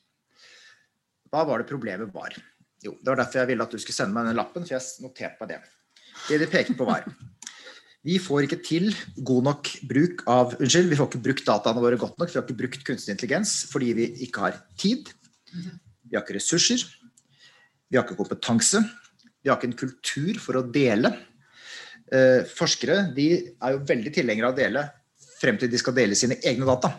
Hva 1.32 1.42
var 1.48 1.58
det 1.58 1.70
problemet 1.70 2.12
var? 2.14 2.36
Jo, 2.84 2.92
det 3.00 3.10
var 3.10 3.18
derfor 3.22 3.40
jeg 3.40 3.50
ville 3.50 3.64
at 3.64 3.72
du 3.74 3.80
skulle 3.80 3.96
sende 3.96 4.14
meg 4.14 4.28
den 4.28 4.38
lappen, 4.38 4.68
for 4.68 4.76
jeg 4.76 5.02
noterte 5.02 5.40
meg 5.40 5.50
det. 5.50 5.58
Det 6.28 6.38
de 6.44 6.50
pekte 6.52 6.76
på, 6.78 6.86
var 6.86 7.08
vi 8.08 8.16
får 8.22 8.46
ikke 8.46 8.60
til 8.64 8.92
god 9.26 9.48
nok 9.50 9.70
bruk 9.88 10.22
av 10.30 10.54
Unnskyld, 10.56 10.88
vi 10.88 10.96
får 10.96 11.10
ikke 11.10 11.24
brukt 11.26 11.48
dataene 11.48 11.82
våre 11.82 11.98
godt 12.00 12.16
nok. 12.20 12.30
Vi 12.30 12.38
har 12.38 12.46
ikke 12.46 12.60
brukt 12.62 12.84
kunstig 12.86 13.12
intelligens 13.12 13.58
fordi 13.68 13.90
vi 13.98 14.06
ikke 14.24 14.46
har 14.46 14.60
tid. 14.80 15.10
Vi 15.52 16.16
har 16.16 16.24
ikke 16.24 16.38
ressurser. 16.38 16.86
Vi 17.88 17.98
har 17.98 18.06
ikke 18.06 18.16
kompetanse. 18.20 18.80
Vi 19.42 19.50
har 19.50 19.58
ikke 19.58 19.70
en 19.72 19.80
kultur 19.82 20.40
for 20.40 20.60
å 20.60 20.64
dele. 20.72 21.12
Eh, 22.08 22.46
forskere 22.48 23.10
de 23.16 23.28
er 23.36 23.76
jo 23.76 23.84
veldig 23.90 24.14
tilhengere 24.16 24.48
av 24.48 24.56
å 24.56 24.60
dele 24.62 24.86
frem 25.38 25.58
til 25.60 25.70
de 25.70 25.80
skal 25.80 25.96
dele 25.98 26.16
sine 26.18 26.40
egne 26.48 26.68
data. 26.68 26.94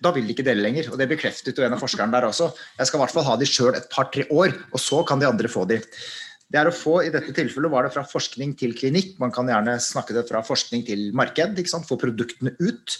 Da 0.00 0.12
vil 0.16 0.28
de 0.28 0.34
ikke 0.34 0.44
dele 0.44 0.64
lenger. 0.64 0.90
og 0.92 1.00
Det 1.00 1.08
bekreftet 1.08 1.56
jo 1.56 1.64
en 1.64 1.76
av 1.76 1.80
forskerne 1.80 2.12
der 2.12 2.28
også. 2.28 2.50
Jeg 2.76 2.88
skal 2.88 3.00
i 3.00 3.02
hvert 3.04 3.16
fall 3.16 3.28
ha 3.28 3.36
de 3.40 3.48
sjøl 3.48 3.76
et 3.76 3.88
par-tre 3.92 4.28
år, 4.28 4.52
og 4.72 4.80
så 4.80 5.00
kan 5.08 5.20
de 5.20 5.28
andre 5.28 5.48
få 5.48 5.64
de. 5.68 5.80
Det 6.50 6.58
er 6.58 6.66
å 6.66 6.74
få, 6.74 6.96
I 7.06 7.12
dette 7.14 7.34
tilfellet 7.34 7.70
var 7.70 7.86
det 7.86 7.92
fra 7.94 8.02
forskning 8.06 8.56
til 8.58 8.74
klinikk. 8.78 9.14
Man 9.22 9.30
kan 9.34 9.48
gjerne 9.50 9.76
snakke 9.82 10.16
det 10.16 10.26
fra 10.28 10.42
forskning 10.46 10.82
til 10.88 11.10
marked. 11.16 11.58
ikke 11.58 11.70
sant? 11.70 11.86
Få 11.86 11.98
produktene 12.00 12.56
ut. 12.58 12.96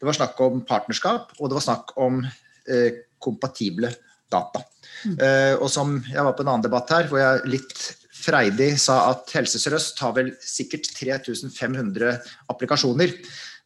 Det 0.00 0.08
var 0.08 0.16
snakk 0.16 0.40
om 0.44 0.60
partnerskap, 0.68 1.32
og 1.38 1.48
det 1.48 1.56
var 1.56 1.64
snakk 1.64 1.94
om 2.00 2.20
eh, 2.24 3.00
kompatible 3.20 3.92
data. 4.32 4.62
Mm. 5.04 5.16
Eh, 5.16 5.54
og 5.56 5.70
som 5.72 5.96
Jeg 6.04 6.24
var 6.26 6.36
på 6.36 6.44
en 6.44 6.52
annen 6.52 6.66
debatt 6.66 6.92
her 6.92 7.08
hvor 7.08 7.22
jeg 7.22 7.48
litt 7.48 7.78
freidig 8.20 8.74
sa 8.80 8.98
at 9.10 9.30
Helse 9.32 9.60
Sør-Øst 9.62 10.00
har 10.04 10.12
vel 10.16 10.34
sikkert 10.44 10.90
3500 10.98 12.18
applikasjoner. 12.52 13.14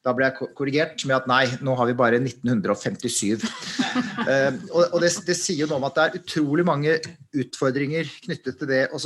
Da 0.04 0.12
ble 0.12 0.28
jeg 0.28 0.50
korrigert 0.58 1.04
med 1.08 1.16
at 1.16 1.28
nei, 1.30 1.44
nå 1.64 1.74
har 1.78 1.88
vi 1.88 1.96
bare 1.96 2.20
1957. 2.20 3.44
uh, 3.44 4.26
eh, 4.28 4.58
og 4.74 4.98
det, 5.00 5.14
det, 5.24 5.36
sier 5.38 5.70
noe 5.70 5.80
om 5.80 5.86
at 5.88 5.96
det 5.96 6.04
er 6.04 6.18
utrolig 6.20 6.66
mange 6.68 6.98
utfordringer 7.40 8.10
knyttet 8.26 8.60
til 8.60 8.68
det 8.68 8.82
å 8.92 9.00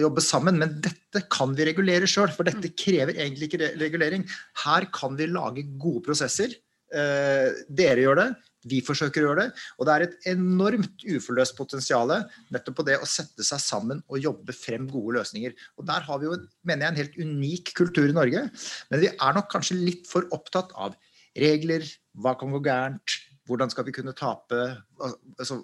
jobbe 0.00 0.24
sammen. 0.24 0.56
Men 0.62 0.78
dette 0.80 1.26
kan 1.32 1.52
vi 1.58 1.68
regulere 1.68 2.08
sjøl, 2.08 2.32
for 2.32 2.48
dette 2.48 2.72
krever 2.72 3.18
egentlig 3.18 3.50
ikke 3.50 3.74
regulering. 3.82 4.24
Her 4.64 4.88
kan 4.96 5.18
vi 5.20 5.28
lage 5.28 5.66
gode 5.80 6.06
prosesser. 6.08 6.56
Uh, 6.90 7.52
dere 7.68 8.02
gjør 8.06 8.22
det, 8.22 8.30
vi 8.68 8.80
forsøker 8.84 9.22
å 9.22 9.30
gjøre 9.30 9.46
det. 9.46 9.62
Og 9.78 9.88
det 9.88 9.94
er 9.94 10.04
et 10.06 10.28
enormt 10.32 11.04
uforløst 11.06 11.56
potensial 11.58 12.12
nettopp 12.52 12.80
på 12.80 12.86
det 12.88 12.98
å 13.00 13.08
sette 13.08 13.46
seg 13.46 13.62
sammen 13.62 14.02
og 14.08 14.20
jobbe 14.22 14.54
frem 14.56 14.88
gode 14.90 15.18
løsninger. 15.20 15.54
Og 15.80 15.86
der 15.88 16.04
har 16.06 16.20
vi 16.20 16.28
jo, 16.28 16.36
mener 16.66 16.86
jeg, 16.86 16.92
en 16.92 17.00
helt 17.02 17.18
unik 17.20 17.74
kultur 17.78 18.10
i 18.10 18.16
Norge. 18.16 18.44
Men 18.90 19.04
vi 19.04 19.12
er 19.12 19.36
nok 19.36 19.50
kanskje 19.52 19.80
litt 19.80 20.10
for 20.10 20.28
opptatt 20.36 20.74
av 20.76 20.98
regler, 21.38 21.84
hva 22.20 22.34
kan 22.38 22.50
gå 22.52 22.60
gærent, 22.64 23.18
hvordan 23.50 23.70
skal 23.72 23.86
vi 23.86 23.94
kunne 23.94 24.14
tape 24.14 24.58
altså, 25.02 25.58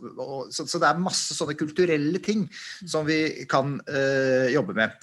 så, 0.50 0.80
det 0.80 0.88
er 0.88 1.02
masse 1.02 1.36
sånne 1.36 1.54
kulturelle 1.58 2.18
ting 2.24 2.46
som 2.88 3.06
vi 3.06 3.46
kan 3.50 3.76
uh, 3.86 4.46
jobbe 4.50 4.74
med. 4.78 4.94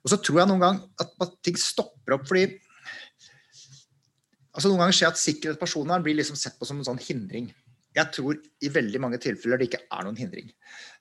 Og 0.00 0.12
så 0.12 0.20
tror 0.22 0.42
jeg 0.42 0.50
noen 0.52 0.64
gang 0.64 0.80
at 1.02 1.36
ting 1.44 1.58
stopper 1.60 2.16
opp 2.16 2.28
fordi 2.30 2.46
altså 4.54 4.70
Noen 4.70 4.82
ganger 4.84 4.98
skjer 4.98 5.12
at 5.12 5.20
sikkerhet 5.20 5.58
og 5.58 5.64
personvern 5.64 6.04
blir 6.04 6.16
liksom 6.18 6.38
sett 6.38 6.56
på 6.58 6.68
som 6.68 6.78
en 6.80 6.88
sånn 6.88 7.02
hindring. 7.02 7.46
Jeg 7.96 8.06
tror 8.14 8.34
i 8.62 8.68
veldig 8.70 9.00
mange 9.02 9.18
tilfeller 9.22 9.58
det 9.58 9.66
ikke 9.70 9.82
er 9.82 10.02
noen 10.06 10.18
hindring. 10.18 10.48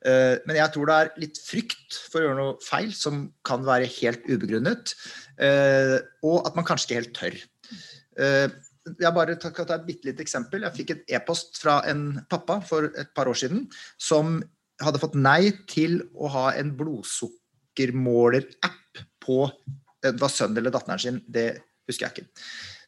Uh, 0.02 0.36
men 0.50 0.56
jeg 0.58 0.70
tror 0.74 0.86
det 0.90 0.96
er 0.98 1.12
litt 1.22 1.38
frykt 1.46 1.92
for 2.10 2.20
å 2.20 2.24
gjøre 2.26 2.40
noe 2.40 2.56
feil 2.66 2.92
som 2.98 3.28
kan 3.46 3.62
være 3.68 3.94
helt 4.00 4.24
ubegrunnet. 4.30 4.86
Uh, 5.38 5.98
og 6.26 6.38
at 6.50 6.56
man 6.58 6.66
kanskje 6.68 6.86
ikke 6.88 7.00
helt 7.02 7.16
tør. 7.18 7.36
Uh, 8.18 8.48
jeg 8.98 9.14
bare 9.14 9.38
skal 9.38 9.68
ta 9.70 9.76
et 9.78 9.86
bitte 9.86 10.08
lite 10.10 10.24
eksempel. 10.26 10.66
Jeg 10.66 10.78
fikk 10.80 10.90
et 10.96 11.06
e-post 11.20 11.52
fra 11.62 11.76
en 11.90 12.02
pappa 12.32 12.56
for 12.66 12.82
et 12.98 13.12
par 13.14 13.28
år 13.30 13.38
siden 13.38 13.60
som 14.02 14.42
hadde 14.82 15.02
fått 15.02 15.16
nei 15.20 15.52
til 15.70 16.02
å 16.16 16.28
ha 16.34 16.54
en 16.58 16.78
blodsukkermåler-app 16.80 19.04
på 19.20 19.52
Det 20.00 20.22
var 20.22 20.30
sønnen 20.32 20.58
eller 20.62 20.72
datteren 20.74 21.00
sin, 21.02 21.18
det 21.28 21.60
husker 21.90 22.06
jeg 22.08 22.14
ikke. 22.16 22.28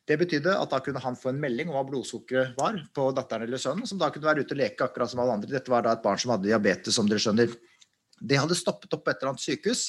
Det 0.10 0.18
betydde 0.18 0.54
at 0.58 0.72
da 0.72 0.80
kunne 0.84 1.02
han 1.04 1.18
få 1.18 1.30
en 1.32 1.42
melding 1.42 1.70
om 1.70 1.78
hva 1.78 1.84
blodsukkeret 1.88 2.56
var 2.58 2.80
på 2.96 3.10
datteren 3.16 3.46
eller 3.46 3.62
sønnen, 3.62 3.88
som 3.88 4.00
da 4.02 4.10
kunne 4.14 4.28
være 4.28 4.46
ute 4.46 4.56
og 4.56 4.62
leke 4.64 4.88
akkurat 4.88 5.12
som 5.12 5.22
alle 5.22 5.36
andre. 5.38 5.52
Dette 5.54 5.72
var 5.72 5.86
da 5.86 5.94
et 5.94 6.02
barn 6.04 6.22
som 6.22 6.34
hadde 6.34 6.50
diabetes, 6.50 6.96
som 6.98 7.10
dere 7.10 7.22
skjønner. 7.22 7.54
Det 8.22 8.38
hadde 8.38 8.58
stoppet 8.58 8.94
opp 8.94 9.06
på 9.06 9.12
et 9.12 9.22
eller 9.22 9.32
annet 9.32 9.44
sykehus 9.44 9.84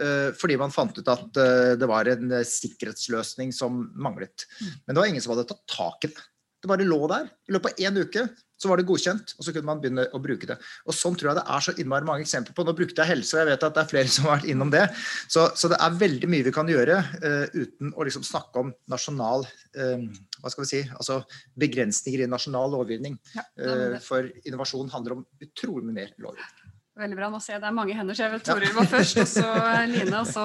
uh, 0.00 0.30
fordi 0.36 0.58
man 0.60 0.72
fant 0.72 0.98
ut 0.98 1.08
at 1.08 1.40
uh, 1.40 1.76
det 1.80 1.88
var 1.88 2.10
en 2.12 2.34
uh, 2.34 2.44
sikkerhetsløsning 2.44 3.52
som 3.56 3.86
manglet. 3.96 4.44
Men 4.84 4.96
det 4.96 5.00
var 5.00 5.12
ingen 5.12 5.24
som 5.24 5.32
hadde 5.34 5.48
tatt 5.52 5.64
tak 5.72 6.08
i 6.08 6.12
det. 6.12 6.26
Det 6.58 6.70
bare 6.70 6.86
lå 6.86 6.98
der. 7.10 7.28
I 7.48 7.54
løpet 7.54 7.74
av 7.74 7.86
én 7.86 7.98
uke 8.02 8.26
så 8.58 8.66
var 8.66 8.80
det 8.80 8.88
godkjent, 8.88 9.36
og 9.38 9.46
så 9.46 9.52
kunne 9.54 9.68
man 9.68 9.78
begynne 9.78 10.08
å 10.14 10.18
bruke 10.22 10.48
det. 10.50 10.56
Og 10.90 10.94
Sånn 10.96 11.14
tror 11.14 11.30
jeg 11.30 11.38
det 11.38 11.44
er 11.54 11.62
så 11.62 11.74
innmari 11.78 12.06
mange 12.08 12.24
eksempler 12.24 12.56
på. 12.56 12.64
Nå 12.66 12.72
brukte 12.74 13.04
jeg 13.04 13.12
helse, 13.12 13.36
og 13.36 13.44
jeg 13.44 13.48
vet 13.52 13.66
at 13.68 13.76
det 13.76 13.82
er 13.84 13.90
flere 13.92 14.10
som 14.14 14.26
har 14.26 14.40
vært 14.40 14.48
innom 14.50 14.72
det. 14.74 14.82
Så, 15.30 15.40
så 15.54 15.70
det 15.70 15.78
er 15.84 16.00
veldig 16.00 16.30
mye 16.32 16.46
vi 16.48 16.54
kan 16.54 16.72
gjøre 16.72 16.96
uh, 16.98 17.46
uten 17.54 17.92
å 17.94 18.06
liksom 18.08 18.24
snakke 18.26 18.64
om 18.64 18.72
nasjonal 18.90 19.46
um, 19.46 20.08
hva 20.40 20.50
skal 20.50 20.64
vi 20.64 20.70
si, 20.72 20.80
altså 20.90 21.20
begrensninger 21.58 22.24
i 22.24 22.30
nasjonal 22.30 22.74
lovgivning. 22.74 23.14
Ja, 23.36 23.42
uh, 23.62 23.98
for 24.02 24.26
innovasjon 24.42 24.90
handler 24.94 25.20
om 25.20 25.26
utrolig 25.44 25.86
mye 25.86 25.98
mer 26.00 26.10
lovgivning. 26.18 26.74
Veldig 26.98 27.16
bra. 27.20 27.30
Nå 27.30 27.38
ser 27.38 27.54
jeg 27.54 27.62
det 27.62 27.70
er 27.70 27.78
mange 27.78 27.94
hender, 27.94 28.14
så 28.18 28.26
jeg 28.26 28.34
vet 28.34 28.42
Toril 28.48 28.74
var 28.74 28.90
først, 28.90 29.22
og 29.22 29.28
så 29.30 29.46
Line, 29.92 30.18
og 30.18 30.26
så 30.26 30.42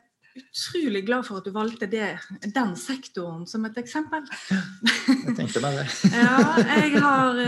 utrolig 0.36 1.06
glad 1.06 1.26
for 1.26 1.40
at 1.40 1.46
du 1.46 1.52
valgte 1.54 1.86
det, 1.90 2.18
den 2.54 2.72
sektoren 2.78 3.44
som 3.46 3.64
et 3.68 3.78
eksempel. 3.80 4.24
Jeg 4.50 5.34
tenkte 5.38 5.62
meg 5.64 5.78
det. 5.80 5.86
ja, 6.22 6.36
jeg 6.68 7.02
har 7.04 7.40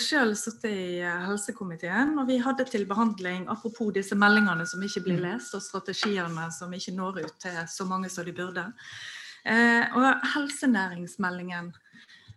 sjøl 0.00 0.34
selv 0.36 0.38
sittet 0.40 0.70
i 0.72 0.86
uh, 1.04 1.26
helsekomiteen, 1.30 2.14
og 2.20 2.28
vi 2.30 2.38
hadde 2.42 2.66
til 2.68 2.86
behandling, 2.88 3.46
apropos 3.52 3.92
disse 3.96 4.18
meldingene 4.18 4.66
som 4.68 4.82
ikke 4.84 5.04
blir 5.06 5.20
mm. 5.20 5.26
lest, 5.28 5.54
og 5.56 5.64
strategiene 5.64 6.48
som 6.54 6.72
ikke 6.76 6.96
når 6.96 7.22
ut 7.24 7.36
til 7.42 7.60
så 7.70 7.88
mange 7.88 8.10
som 8.12 8.26
de 8.26 8.34
burde. 8.36 8.66
Uh, 9.46 9.84
og 9.96 10.26
helsenæringsmeldingen, 10.34 11.74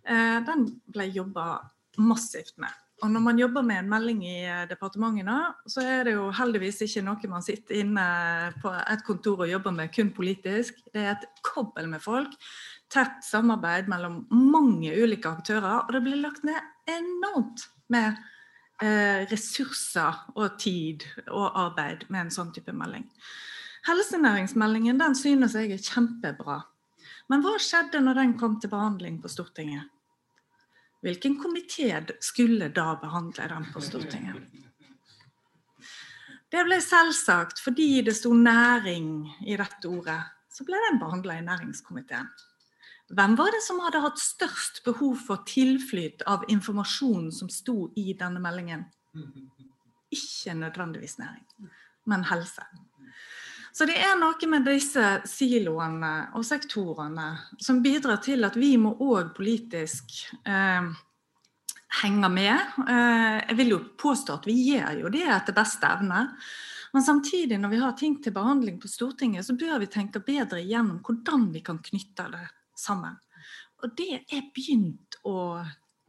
den 0.09 0.61
ble 0.89 1.05
jobba 1.13 1.59
massivt 2.01 2.55
med. 2.57 2.71
Og 2.99 3.11
når 3.11 3.21
man 3.23 3.37
jobber 3.39 3.63
med 3.63 3.79
en 3.79 3.91
melding 3.91 4.23
i 4.27 4.37
departementet, 4.67 4.69
departementene, 4.73 5.37
så 5.71 5.83
er 5.87 6.07
det 6.07 6.15
jo 6.17 6.25
heldigvis 6.35 6.81
ikke 6.83 7.03
noe 7.05 7.29
man 7.31 7.45
sitter 7.45 7.79
inne 7.79 8.05
på 8.59 8.71
et 8.75 9.03
kontor 9.07 9.45
og 9.45 9.51
jobber 9.51 9.75
med 9.75 9.93
kun 9.95 10.11
politisk. 10.15 10.81
Det 10.93 11.03
er 11.05 11.13
et 11.13 11.27
kobbel 11.45 11.87
med 11.91 12.03
folk. 12.03 12.33
Tett 12.91 13.21
samarbeid 13.23 13.87
mellom 13.91 14.25
mange 14.31 14.91
ulike 14.91 15.31
aktører. 15.31 15.85
Og 15.85 15.93
det 15.95 16.03
blir 16.03 16.19
lagt 16.23 16.43
ned 16.47 16.59
enormt 16.89 17.67
med 17.93 18.17
eh, 18.83 19.23
ressurser 19.31 20.25
og 20.35 20.57
tid 20.59 21.05
og 21.27 21.47
arbeid 21.53 22.07
med 22.09 22.25
en 22.25 22.33
sånn 22.33 22.51
type 22.55 22.73
melding. 22.75 23.07
Helsenæringsmeldingen 23.87 24.99
den 24.99 25.15
synes 25.15 25.55
jeg 25.55 25.71
er 25.71 25.85
kjempebra. 25.85 26.59
Men 27.29 27.45
hva 27.45 27.55
skjedde 27.61 28.01
når 28.03 28.23
den 28.23 28.35
kom 28.41 28.59
til 28.59 28.71
behandling 28.73 29.21
på 29.21 29.31
Stortinget? 29.31 29.87
Hvilken 30.99 31.37
komité 31.39 31.93
skulle 32.19 32.67
da 32.75 32.95
behandle 32.99 33.47
den 33.47 33.67
på 33.73 33.81
Stortinget? 33.81 34.41
Det 36.49 36.63
ble 36.65 36.79
selvsagt 36.81 37.61
fordi 37.61 38.01
det 38.03 38.15
sto 38.17 38.33
næring 38.33 39.29
i 39.47 39.55
dette 39.57 39.87
ordet. 39.87 40.19
så 40.49 40.65
ble 40.65 40.75
den 40.89 40.99
behandla 40.99 41.37
i 41.37 41.45
næringskomiteen. 41.45 42.27
Hvem 43.15 43.37
var 43.37 43.53
det 43.53 43.61
som 43.63 43.79
hadde 43.79 44.01
hatt 44.03 44.19
størst 44.19 44.83
behov 44.83 45.15
for 45.27 45.45
tilflyt 45.47 46.25
av 46.27 46.43
informasjonen 46.49 47.31
som 47.31 47.49
sto 47.49 47.93
i 47.95 48.13
denne 48.13 48.41
meldingen? 48.43 48.83
Ikke 50.11 50.53
nødvendigvis 50.53 51.17
næring, 51.17 51.45
men 52.05 52.25
helse. 52.27 52.65
Så 53.79 53.85
det 53.87 53.95
er 53.95 54.17
noe 54.19 54.47
med 54.51 54.65
disse 54.67 55.01
siloene 55.23 56.33
og 56.35 56.43
sektorene 56.43 57.29
som 57.63 57.77
bidrar 57.79 58.17
til 58.19 58.43
at 58.43 58.57
vi 58.59 58.73
må 58.75 58.89
òg 58.99 59.29
politisk 59.37 60.17
eh, 60.43 60.89
henge 62.01 62.29
med. 62.33 62.73
Eh, 62.83 63.37
jeg 63.45 63.55
vil 63.61 63.71
jo 63.71 63.77
påstå 64.03 64.35
at 64.35 64.49
vi 64.49 64.57
gjør 64.65 64.99
jo 65.05 65.13
det 65.13 65.23
etter 65.31 65.55
beste 65.55 65.87
evne. 65.87 66.25
Men 66.91 67.05
samtidig, 67.07 67.55
når 67.55 67.71
vi 67.71 67.79
har 67.85 67.95
ting 67.95 68.19
til 68.19 68.35
behandling 68.35 68.81
på 68.83 68.91
Stortinget, 68.91 69.47
så 69.47 69.55
bør 69.55 69.79
vi 69.79 69.87
tenke 69.93 70.19
bedre 70.27 70.59
igjennom 70.59 70.99
hvordan 70.99 71.47
vi 71.55 71.63
kan 71.63 71.79
knytte 71.79 72.27
det 72.35 72.43
sammen. 72.75 73.15
Og 73.79 73.95
det 73.95 74.25
er 74.27 74.51
begynt 74.51 75.21
å 75.23 75.63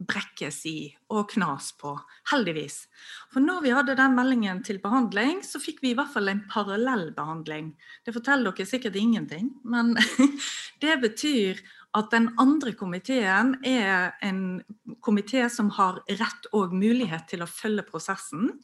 brekkes 0.07 0.59
i 0.69 0.77
og 1.13 1.29
knas 1.33 1.71
på, 1.77 1.93
heldigvis. 2.31 2.85
For 3.33 3.43
når 3.43 3.61
vi 3.65 3.73
hadde 3.75 3.97
den 3.99 4.15
meldingen 4.17 4.61
til 4.65 4.79
behandling, 4.83 5.41
så 5.45 5.61
fikk 5.61 5.81
vi 5.83 5.91
i 5.91 5.97
hvert 5.97 6.13
fall 6.13 6.31
en 6.31 6.43
parallell 6.51 7.09
behandling. 7.17 7.73
Det 8.05 8.15
forteller 8.15 8.55
dere 8.55 8.69
sikkert 8.69 8.97
ingenting, 8.99 9.51
men 9.63 9.93
det 10.83 10.97
betyr 11.03 11.61
at 11.97 12.11
den 12.13 12.29
andre 12.39 12.73
komiteen 12.77 13.57
er 13.67 14.13
en 14.23 14.61
komité 15.03 15.47
som 15.51 15.69
har 15.75 15.99
rett 16.07 16.47
og 16.55 16.73
mulighet 16.73 17.27
til 17.31 17.43
å 17.43 17.49
følge 17.51 17.85
prosessen, 17.89 18.55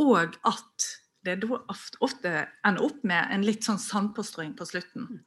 og 0.00 0.38
at 0.48 0.90
det 1.26 1.42
da 1.42 1.58
ofte 2.00 2.30
ender 2.64 2.86
opp 2.86 3.02
med 3.04 3.28
en 3.34 3.44
litt 3.44 3.66
sånn 3.66 3.80
sandpåstrøing 3.80 4.54
på 4.56 4.64
slutten. 4.68 5.20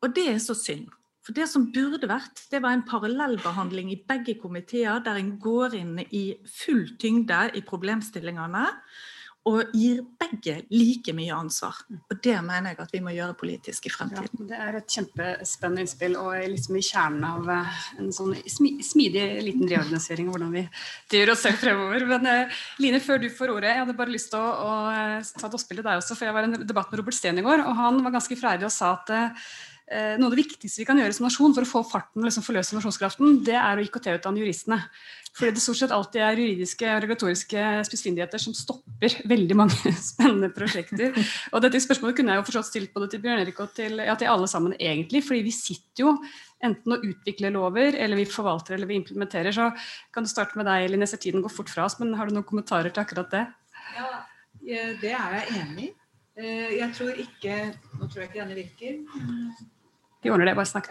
Og 0.00 0.14
det 0.16 0.24
er 0.32 0.40
så 0.40 0.56
synd. 0.56 0.88
For 1.28 1.36
det 1.36 1.44
som 1.50 1.66
burde 1.68 2.08
vært, 2.08 2.40
det 2.48 2.62
var 2.64 2.72
en 2.72 2.86
parallellbehandling 2.88 3.90
i 3.92 4.00
begge 4.08 4.38
komiteer, 4.40 5.02
der 5.04 5.18
en 5.20 5.34
går 5.36 5.76
inn 5.76 5.98
i 6.08 6.22
full 6.48 6.86
tyngde 6.96 7.42
i 7.52 7.60
problemstillingene 7.68 8.62
og 9.48 9.74
gir 9.76 10.00
begge 10.20 10.54
like 10.72 11.12
mye 11.16 11.36
ansvar. 11.36 11.76
Og 12.08 12.16
Det 12.24 12.34
mener 12.44 12.72
jeg 12.72 12.80
at 12.80 12.94
vi 12.96 13.02
må 13.04 13.12
gjøre 13.12 13.36
politisk 13.38 13.90
i 13.90 13.92
fremtiden. 13.92 14.40
Ja, 14.40 14.48
det 14.48 14.62
er 14.64 14.78
et 14.80 14.96
kjempespennende 14.96 15.84
innspill 15.84 16.16
og 16.20 16.32
liksom 16.54 16.80
i 16.80 16.84
kjernen 16.88 17.28
av 17.28 17.52
eh, 17.52 17.78
en 18.00 18.10
sånn 18.14 18.34
smidig 18.48 19.28
liten 19.44 19.68
reorganisering 19.68 20.32
hvordan 20.32 20.52
vi 20.56 20.64
driver 21.12 21.34
oss 21.34 21.44
selv 21.44 21.60
fremover. 21.60 22.08
Men 22.08 22.28
eh, 22.32 22.60
Line, 22.80 23.04
før 23.04 23.20
du 23.20 23.28
får 23.32 23.54
ordet, 23.54 23.72
jeg 23.74 23.84
hadde 23.84 23.98
bare 24.00 24.16
lyst 24.16 24.32
til 24.32 24.40
å, 24.40 24.52
å 24.64 24.76
eh, 24.96 25.32
ta 25.36 25.48
et 25.48 25.58
oppspill 25.60 25.82
til 25.82 25.90
deg 25.90 26.02
også. 26.02 26.16
For 26.18 26.28
jeg 26.28 26.36
var 26.40 26.48
i 26.48 26.52
en 26.52 26.60
debatt 26.64 26.88
med 26.88 27.02
Robert 27.02 27.20
Steen 27.20 27.40
i 27.40 27.44
går, 27.44 27.64
og 27.68 27.82
han 27.84 28.04
var 28.04 28.16
ganske 28.16 28.40
freidig 28.40 28.68
og 28.68 28.74
sa 28.74 28.96
at 28.96 29.36
noe 29.88 30.28
av 30.28 30.34
det 30.34 30.42
viktigste 30.42 30.82
vi 30.82 30.86
kan 30.88 30.98
gjøre 31.00 31.14
som 31.16 31.24
nasjon 31.24 31.54
for 31.56 31.64
å 31.64 31.68
få 31.68 31.80
farten 31.88 32.20
og 32.20 32.28
liksom 32.28 32.44
forløse 32.44 32.76
nasjonskraften, 32.76 33.38
det 33.46 33.56
er 33.56 33.80
å 33.80 33.84
IKT-utdanne 33.86 34.42
juristene. 34.42 34.82
Fordi 35.38 35.54
det 35.54 35.62
stort 35.62 35.78
sett 35.78 35.92
alltid 35.94 36.22
er 36.24 36.40
juridiske 36.40 36.88
og 36.90 37.02
regulatoriske 37.04 37.64
spissfindigheter 37.86 38.42
som 38.42 38.54
stopper 38.56 39.14
veldig 39.30 39.56
mange 39.58 39.92
spennende 40.10 40.50
prosjekter. 40.54 41.14
Og 41.52 41.62
dette 41.62 41.80
spørsmålet 41.84 42.18
kunne 42.18 42.34
jeg 42.34 42.42
jo 42.42 42.46
forstått 42.48 42.70
stilt 42.72 42.94
både 42.96 43.10
til 43.12 43.22
Bjørn 43.22 43.44
Erik 43.44 43.60
og 43.62 43.70
til, 43.76 44.00
ja, 44.02 44.16
til 44.18 44.32
alle 44.32 44.48
sammen, 44.50 44.74
egentlig. 44.80 45.22
Fordi 45.28 45.44
vi 45.46 45.54
sitter 45.54 46.04
jo 46.04 46.16
enten 46.64 46.96
å 46.96 46.98
utvikle 47.06 47.52
lover, 47.54 47.94
eller 47.94 48.18
vi 48.18 48.26
forvalter 48.26 48.74
eller 48.74 48.90
vi 48.90 48.98
implementerer. 48.98 49.54
Så 49.54 49.70
kan 50.14 50.26
du 50.26 50.32
starte 50.32 50.58
med 50.58 50.66
deg, 50.66 50.88
Linn. 50.90 51.06
Jeg 51.06 51.14
ser 51.14 51.22
tiden 51.22 51.44
går 51.44 51.54
fort 51.54 51.70
fra 51.70 51.86
oss, 51.86 52.00
men 52.02 52.16
har 52.18 52.26
du 52.26 52.34
noen 52.34 52.48
kommentarer 52.48 52.90
til 52.90 53.04
akkurat 53.04 53.30
det? 53.36 53.46
Ja, 53.94 54.10
det 55.00 55.14
er 55.14 55.38
jeg 55.38 55.62
enig 55.62 55.90
i. 55.92 55.94
Eh, 56.38 56.78
jeg 56.78 56.94
tror 56.94 57.16
ikke 57.18 57.54
Nå 57.98 58.06
tror 58.06 58.20
jeg 58.22 58.28
ikke 58.28 58.42
denne 58.42 58.58
virker. 58.58 58.98
Vi 60.22 60.30
ordner 60.30 60.50
det, 60.50 60.56
bare 60.58 60.68
snakk. 60.68 60.88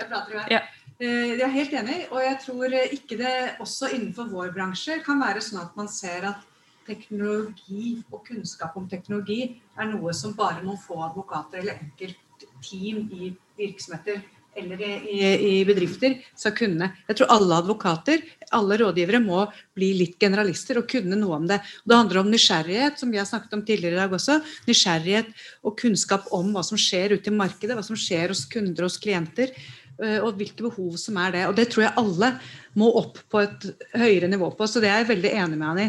Ja. 0.51 0.61
Eh, 0.97 1.33
jeg 1.37 1.43
er 1.45 1.53
helt 1.53 1.73
enig, 1.77 1.97
og 2.11 2.21
jeg 2.23 2.37
tror 2.45 2.77
ikke 2.81 3.17
det 3.19 3.33
også 3.63 3.91
innenfor 3.93 4.29
vår 4.31 4.53
bransje 4.55 5.01
kan 5.05 5.19
være 5.21 5.43
sånn 5.45 5.61
at 5.61 5.75
man 5.77 5.89
ser 5.91 6.29
at 6.31 6.45
teknologi 6.87 7.97
og 8.07 8.23
kunnskap 8.29 8.77
om 8.79 8.87
teknologi 8.89 9.41
er 9.77 9.91
noe 9.91 10.13
som 10.15 10.35
bare 10.37 10.63
noen 10.63 10.79
få 10.79 11.01
advokater 11.09 11.59
eller 11.59 11.81
enkelt 11.83 12.47
team 12.63 13.09
i 13.11 13.33
virksomheter 13.59 14.23
eller 14.57 14.81
i, 14.81 15.21
i, 15.21 15.53
bedrifter 15.67 16.17
skal 16.35 16.55
kunne. 16.57 16.89
Jeg 17.07 17.19
tror 17.19 17.33
alle 17.35 17.59
advokater, 17.61 18.23
alle 18.57 18.79
rådgivere 18.81 19.21
må 19.23 19.43
bli 19.77 19.91
litt 19.99 20.17
generalister 20.21 20.81
og 20.81 20.87
kunne 20.89 21.19
noe 21.19 21.37
om 21.37 21.47
det. 21.49 21.59
Og 21.83 21.91
det 21.91 21.99
handler 21.99 22.21
om 22.23 22.31
nysgjerrighet, 22.33 22.99
som 22.99 23.13
vi 23.13 23.21
har 23.21 23.29
snakket 23.29 23.57
om 23.57 23.65
tidligere 23.67 23.97
i 23.97 24.01
dag 24.01 24.15
også. 24.17 24.39
Nysgjerrighet 24.69 25.33
og 25.63 25.77
kunnskap 25.79 26.31
om 26.35 26.53
hva 26.55 26.65
som 26.65 26.79
skjer 26.81 27.17
ute 27.17 27.31
i 27.31 27.37
markedet, 27.37 27.77
hva 27.77 27.85
som 27.85 27.99
skjer 27.99 28.33
hos 28.33 28.45
kunder 28.51 28.85
og 28.85 28.91
hos 28.91 29.01
klienter. 29.03 29.53
Eh, 29.97 30.19
og 30.21 30.35
hvilke 30.37 30.61
behov 30.61 30.93
som 31.01 31.15
er 31.17 31.33
det. 31.33 31.43
Og 31.49 31.55
det 31.57 31.71
tror 31.73 31.87
jeg 31.87 31.97
alle 31.97 32.29
må 32.77 32.91
opp 32.99 33.17
på 33.33 33.39
et 33.41 33.63
høyere 33.97 34.29
nivå 34.29 34.51
på. 34.53 34.67
Så 34.69 34.81
det 34.83 34.91
er 34.91 35.01
jeg 35.01 35.09
veldig 35.09 35.31
enig 35.33 35.57
med 35.57 35.65
han 35.65 35.81
i. 35.81 35.87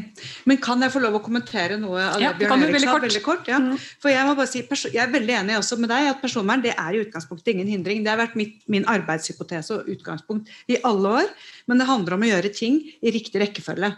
Men 0.48 0.60
kan 0.64 0.80
jeg 0.84 0.94
få 0.94 1.02
lov 1.04 1.18
å 1.18 1.22
kommentere 1.24 1.76
noe 1.80 2.00
av 2.06 2.16
det 2.16 2.24
ja, 2.24 2.32
Bjørn 2.38 2.64
Erik 2.64 2.80
sa? 2.86 2.96
Veldig 3.04 3.22
kort. 3.26 3.50
Ja. 3.50 3.60
Mm. 3.60 3.76
For 4.00 4.12
jeg 4.12 4.24
må 4.24 4.32
bare 4.38 4.48
si, 4.48 4.64
jeg 4.64 5.02
er 5.04 5.12
veldig 5.12 5.36
enig 5.42 5.58
også 5.60 5.76
med 5.82 5.92
deg 5.92 6.08
at 6.14 6.22
personvern 6.24 6.64
det 6.64 6.72
er 6.72 6.96
i 6.96 7.02
utgangspunktet 7.04 7.52
ingen 7.52 7.68
hindring. 7.74 8.00
Det 8.06 8.14
har 8.14 8.22
vært 8.22 8.38
mitt, 8.40 8.56
min 8.72 8.88
arbeidshypotese 8.88 9.76
og 9.76 9.92
utgangspunkt 9.92 10.48
i 10.72 10.80
alle 10.88 11.14
år. 11.20 11.32
Men 11.68 11.82
det 11.82 11.90
handler 11.92 12.16
om 12.16 12.24
å 12.24 12.32
gjøre 12.32 12.54
ting 12.56 12.80
i 13.04 13.12
riktig 13.12 13.44
rekkefølge. 13.44 13.92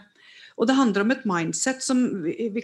Og 0.61 0.67
det 0.69 0.77
handler 0.77 1.01
om 1.01 1.11
et 1.15 1.23
mindset 1.25 1.81
som 1.81 2.01
vi, 2.21 2.35
vi, 2.53 2.61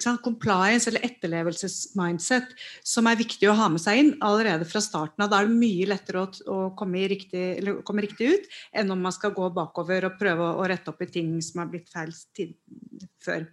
sant, 0.00 0.22
compliance 0.24 0.88
eller 0.88 1.04
etterlevelsesmindset 1.04 2.54
som 2.80 3.10
er 3.10 3.18
viktig 3.20 3.50
å 3.50 3.56
ha 3.58 3.68
med 3.72 3.82
seg 3.82 4.00
inn 4.00 4.12
allerede 4.24 4.64
fra 4.68 4.80
starten 4.80 5.26
av. 5.26 5.28
Da 5.32 5.42
er 5.42 5.50
det 5.50 5.58
mye 5.60 5.90
lettere 5.90 6.24
å, 6.24 6.30
å 6.48 6.58
komme, 6.78 7.04
riktig, 7.12 7.44
komme, 7.84 8.06
riktig, 8.06 8.32
ut 8.32 8.48
enn 8.80 8.94
om 8.94 9.04
man 9.04 9.14
skal 9.14 9.34
gå 9.36 9.50
bakover 9.52 10.08
og 10.08 10.16
prøve 10.20 10.48
å, 10.56 10.64
rette 10.66 10.90
opp 10.90 11.04
i 11.04 11.10
ting 11.12 11.36
som 11.44 11.60
har 11.62 11.68
blitt 11.70 11.92
feil 11.92 12.14
tid, 12.36 12.56
før. 13.26 13.44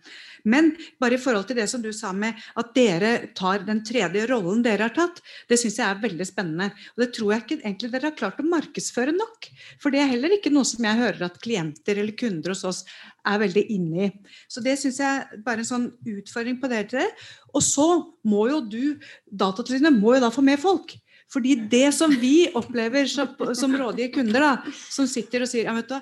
Men 0.47 0.71
bare 1.01 1.17
i 1.17 1.21
forhold 1.21 1.47
til 1.49 1.57
det 1.59 1.67
som 1.71 1.83
du 1.83 1.89
sa 1.95 2.11
med 2.15 2.39
at 2.59 2.71
dere 2.75 3.11
tar 3.37 3.65
den 3.67 3.81
tredje 3.85 4.25
rollen 4.29 4.63
dere 4.65 4.87
har 4.87 4.95
tatt, 4.95 5.21
det 5.49 5.59
syns 5.59 5.79
jeg 5.79 5.87
er 5.87 6.01
veldig 6.03 6.27
spennende. 6.27 6.69
Og 6.95 7.03
det 7.05 7.09
tror 7.17 7.33
jeg 7.33 7.43
ikke 7.43 7.59
egentlig 7.61 7.91
dere 7.93 8.11
har 8.11 8.17
klart 8.19 8.41
å 8.43 8.47
markedsføre 8.47 9.15
nok. 9.15 9.49
For 9.81 9.93
det 9.93 10.03
er 10.03 10.11
heller 10.13 10.37
ikke 10.37 10.53
noe 10.53 10.67
som 10.67 10.85
jeg 10.87 10.99
hører 10.99 11.27
at 11.29 11.39
klienter 11.43 12.01
eller 12.01 12.17
kunder 12.19 12.53
hos 12.53 12.65
oss 12.67 12.83
er 13.27 13.39
veldig 13.43 13.63
inne 13.71 14.07
i. 14.07 14.11
Så 14.51 14.63
det 14.63 14.75
syns 14.81 14.99
jeg 15.01 15.21
er 15.21 15.45
bare 15.45 15.63
en 15.63 15.69
sånn 15.69 15.87
utfordring 16.15 16.59
på 16.61 16.71
dere. 16.71 17.07
Og 17.53 17.63
så 17.63 17.87
må 18.27 18.47
jo 18.51 18.59
du, 18.67 18.83
Datatilsynet, 19.31 19.95
må 19.95 20.17
jo 20.17 20.25
da 20.25 20.31
få 20.33 20.43
med 20.45 20.61
folk. 20.61 20.95
Fordi 21.33 21.55
det 21.69 21.87
som 21.95 22.11
vi 22.19 22.49
opplever 22.53 23.07
som, 23.09 23.31
som 23.57 23.73
rådige 23.79 24.13
kunder, 24.19 24.43
da, 24.43 24.73
som 24.91 25.07
sitter 25.09 25.45
og 25.45 25.49
sier 25.49 25.69
ja, 25.69 25.73
vet 25.79 25.89
du, 25.89 25.97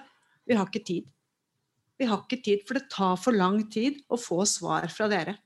vi 0.50 0.58
har 0.58 0.68
ikke 0.68 0.84
tid. 0.84 1.08
Vi 2.02 2.10
har 2.10 2.24
ikke 2.24 2.42
tid, 2.42 2.64
for 2.66 2.80
det 2.80 2.90
tar 2.90 3.20
for 3.22 3.38
lang 3.38 3.62
tid 3.70 4.02
å 4.10 4.18
få 4.18 4.42
svar 4.50 4.90
fra 4.90 5.10
dere. 5.12 5.38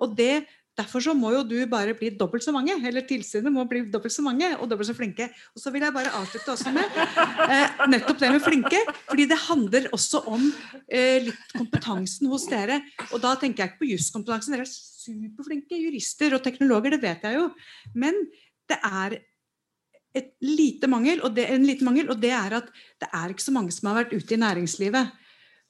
Og 0.00 0.16
det 0.18 0.34
Derfor 0.80 1.02
så 1.02 1.12
må 1.16 1.32
jo 1.34 1.40
du 1.44 1.56
bare 1.68 1.92
bli 1.98 2.12
dobbelt 2.16 2.44
så 2.44 2.52
mange, 2.54 2.72
eller 2.88 3.04
tilsynet 3.04 3.52
må 3.52 3.66
bli 3.68 3.82
dobbelt 3.92 4.14
så 4.14 4.22
mange 4.24 4.46
og 4.56 4.68
dobbelt 4.70 4.88
så 4.88 4.94
flinke. 4.96 5.26
Og 5.52 5.60
så 5.60 5.72
vil 5.74 5.84
jeg 5.84 5.92
bare 5.92 6.12
avslutte 6.16 6.54
også 6.54 6.72
med 6.72 7.00
eh, 7.50 7.82
nettopp 7.90 8.20
det 8.22 8.30
med 8.32 8.44
flinke. 8.44 8.80
fordi 9.10 9.26
det 9.28 9.38
handler 9.48 9.88
også 9.92 10.22
om 10.30 10.46
eh, 10.86 11.26
litt 11.26 11.56
kompetansen 11.56 12.30
hos 12.32 12.46
dere. 12.48 12.80
Og 13.10 13.20
da 13.20 13.34
tenker 13.40 13.64
jeg 13.64 13.72
ikke 13.74 13.82
på 13.82 13.90
juskompetansen. 13.90 14.56
Dere 14.56 14.64
er 14.64 14.72
superflinke 14.72 15.82
jurister 15.82 16.38
og 16.38 16.44
teknologer, 16.46 16.96
det 16.96 17.02
vet 17.04 17.28
jeg 17.28 17.36
jo. 17.36 17.50
Men 17.92 18.16
det 18.70 18.78
er 18.86 19.18
et 20.16 20.32
lite 20.42 20.88
mangel, 20.90 21.20
og 21.26 21.34
det, 21.36 21.50
en 21.50 21.66
liten 21.66 21.86
mangel, 21.86 22.08
og 22.10 22.18
det 22.22 22.32
er 22.34 22.56
at 22.62 22.70
det 23.02 23.10
er 23.14 23.30
ikke 23.30 23.46
så 23.50 23.54
mange 23.54 23.74
som 23.74 23.90
har 23.90 24.00
vært 24.00 24.16
ute 24.16 24.34
i 24.34 24.40
næringslivet. 24.40 25.12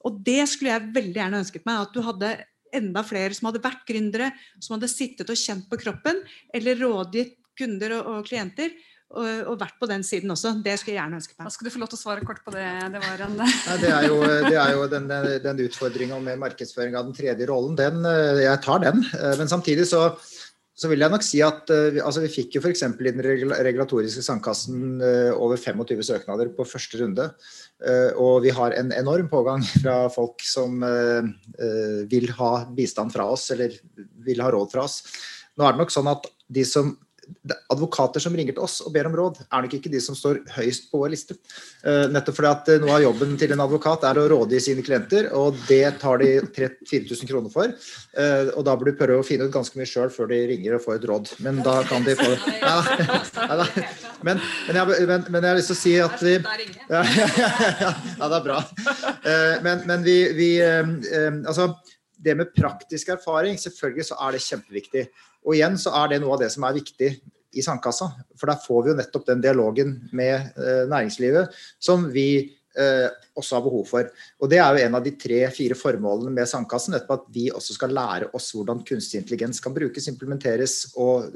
Og 0.07 0.21
det 0.25 0.45
skulle 0.49 0.73
jeg 0.73 0.93
veldig 0.95 1.19
gjerne 1.19 1.41
ønsket 1.43 1.67
meg. 1.67 1.83
At 1.85 1.93
du 1.95 2.01
hadde 2.05 2.31
enda 2.71 3.03
flere 3.03 3.35
som 3.35 3.49
hadde 3.49 3.63
vært 3.63 3.83
gründere, 3.87 4.31
som 4.59 4.77
hadde 4.77 4.91
sittet 4.91 5.29
og 5.31 5.39
kjent 5.39 5.67
på 5.69 5.79
kroppen, 5.81 6.23
eller 6.55 6.79
rådgitt 6.79 7.37
kunder 7.59 7.99
og, 7.99 8.09
og 8.15 8.25
klienter. 8.29 8.73
Og, 9.11 9.25
og, 9.27 9.57
vært 9.59 9.75
på 9.75 9.87
den 9.91 10.05
siden 10.07 10.31
også. 10.31 10.53
Det 10.63 10.77
skulle 10.79 10.93
jeg 10.93 11.01
gjerne 11.01 11.17
ønske 11.19 11.33
meg. 11.35 11.49
Da 11.49 11.51
skal 11.51 11.67
du 11.67 11.73
få 11.73 11.81
lov 11.81 11.89
til 11.91 11.97
å 11.97 11.99
svare 11.99 12.21
kort 12.23 12.45
på 12.45 12.53
det. 12.55 12.63
Det, 12.93 13.01
var 13.03 13.23
en... 13.25 13.33
Nei, 13.41 13.75
det 13.81 13.89
er 13.91 14.05
jo, 14.07 14.19
det 14.23 14.55
er 14.55 14.71
jo 14.71 14.85
den, 14.93 15.09
den 15.43 15.59
utfordringa 15.65 16.19
med 16.23 16.39
markedsføring 16.39 16.95
av 16.95 17.09
den 17.09 17.17
tredje 17.17 17.49
rollen. 17.49 17.75
Den, 17.75 18.07
jeg 18.39 18.61
tar 18.63 18.79
den. 18.85 19.03
Men 19.41 19.51
samtidig 19.51 19.89
så, 19.91 20.05
så 20.81 20.89
vil 20.89 21.03
jeg 21.03 21.13
nok 21.13 21.21
si 21.21 21.43
at 21.45 21.69
altså 22.01 22.23
vi 22.23 22.31
fikk 22.33 22.55
jo 22.57 22.61
f.eks. 22.63 22.81
i 22.81 23.11
den 23.11 23.21
regulatoriske 23.21 24.23
sandkassen 24.25 24.97
over 25.35 25.59
25 25.61 26.01
søknader 26.07 26.49
på 26.57 26.65
første 26.65 27.03
runde. 27.03 27.27
Eh, 27.81 28.11
og 28.21 28.43
vi 28.45 28.51
har 28.53 28.75
en 28.77 28.91
enorm 28.93 29.29
pågang 29.31 29.63
fra 29.81 30.05
folk 30.13 30.43
som 30.45 30.83
eh, 30.85 31.29
eh, 31.57 32.01
vil 32.11 32.29
ha 32.37 32.51
bistand 32.77 33.13
fra 33.13 33.25
oss, 33.33 33.49
eller 33.53 33.73
vil 34.25 34.43
ha 34.43 34.51
råd 34.53 34.73
fra 34.73 34.85
oss. 34.85 35.01
Nå 35.57 35.65
er 35.65 35.73
det 35.73 35.81
nok 35.81 35.93
sånn 35.93 36.11
at 36.11 36.29
de 36.51 36.65
som 36.67 36.93
advokater 37.71 38.23
som 38.23 38.35
ringer 38.35 38.55
til 38.55 38.65
oss 38.65 38.79
og 38.85 38.93
ber 38.95 39.07
om 39.09 39.15
råd, 39.17 39.41
er 39.47 39.65
nok 39.65 39.75
ikke 39.77 39.91
de 39.91 40.01
som 40.03 40.17
står 40.17 40.41
høyest 40.55 40.89
på 40.91 41.01
vår 41.01 41.13
liste. 41.13 41.37
Uh, 41.83 42.07
nettopp 42.11 42.37
fordi 42.37 42.51
at 42.51 42.71
noe 42.83 42.95
av 42.97 43.05
jobben 43.05 43.35
til 43.39 43.53
en 43.55 43.63
advokat 43.65 44.05
er 44.09 44.19
å 44.21 44.25
rådgi 44.31 44.61
sine 44.67 44.85
klienter, 44.85 45.29
og 45.37 45.59
det 45.69 45.83
tar 46.01 46.21
de 46.21 46.31
4000 46.57 47.29
kroner 47.29 47.53
for. 47.53 47.73
Uh, 48.17 48.51
og 48.55 48.65
da 48.67 48.75
bør 48.77 48.91
du 48.91 48.99
prøve 48.99 49.21
å 49.23 49.27
finne 49.27 49.47
ut 49.47 49.55
ganske 49.55 49.79
mye 49.79 49.89
sjøl 49.89 50.11
før 50.13 50.31
de 50.31 50.41
ringer 50.53 50.77
og 50.77 50.83
får 50.85 50.99
et 50.99 51.07
råd. 51.11 51.31
Men 51.45 51.61
da 51.65 51.77
kan 51.89 52.05
de 52.07 52.17
få 52.19 52.29
ja, 52.61 52.75
ja, 53.37 53.69
men, 54.25 54.41
men, 54.67 54.81
jeg, 54.81 55.07
men, 55.09 55.25
men, 55.29 55.39
jeg, 55.41 55.49
har 55.49 55.59
lyst 55.59 55.73
til 55.73 55.77
å 55.77 55.81
si 55.81 55.95
at 56.01 56.25
vi 56.25 56.35
Ja, 56.91 57.01
ja 57.81 58.27
det 58.27 58.37
er 58.37 58.45
bra. 58.45 58.59
Men, 59.65 59.83
men 59.87 60.05
vi, 60.05 60.17
vi 60.35 60.51
Altså 60.61 61.71
det 62.21 62.37
med 62.37 62.53
praktisk 62.55 63.09
erfaring, 63.15 63.57
selvfølgelig 63.59 64.07
så 64.11 64.17
er 64.21 64.35
det 64.35 64.45
kjempeviktig. 64.45 65.05
Og 65.45 65.57
igjen 65.57 65.77
så 65.81 65.93
er 66.03 66.11
det 66.11 66.21
noe 66.21 66.35
av 66.35 66.43
det 66.43 66.51
som 66.53 66.65
er 66.67 66.77
viktig 66.77 67.11
i 67.51 67.63
Sandkassa. 67.65 68.11
For 68.39 68.51
der 68.51 68.61
får 68.63 68.83
vi 68.83 68.91
jo 68.93 68.97
nettopp 68.99 69.27
den 69.27 69.43
dialogen 69.43 69.95
med 70.15 70.53
eh, 70.55 70.83
næringslivet 70.91 71.57
som 71.81 72.07
vi 72.13 72.27
også 72.71 73.57
har 73.57 73.63
behov 73.65 73.85
for. 73.89 74.07
Og 74.39 74.49
Det 74.49 74.59
er 74.59 74.77
jo 74.77 74.85
en 74.85 74.95
av 74.95 75.03
de 75.03 75.11
tre-fire 75.19 75.75
formålene 75.75 76.31
med 76.35 76.47
Sandkassen. 76.49 76.95
At 76.95 77.25
vi 77.33 77.49
også 77.51 77.75
skal 77.75 77.93
lære 77.95 78.29
oss 78.37 78.51
hvordan 78.55 78.83
kunstig 78.87 79.19
intelligens 79.21 79.59
kan 79.63 79.75
brukes, 79.75 80.07
implementeres 80.07 80.75
og 80.95 81.35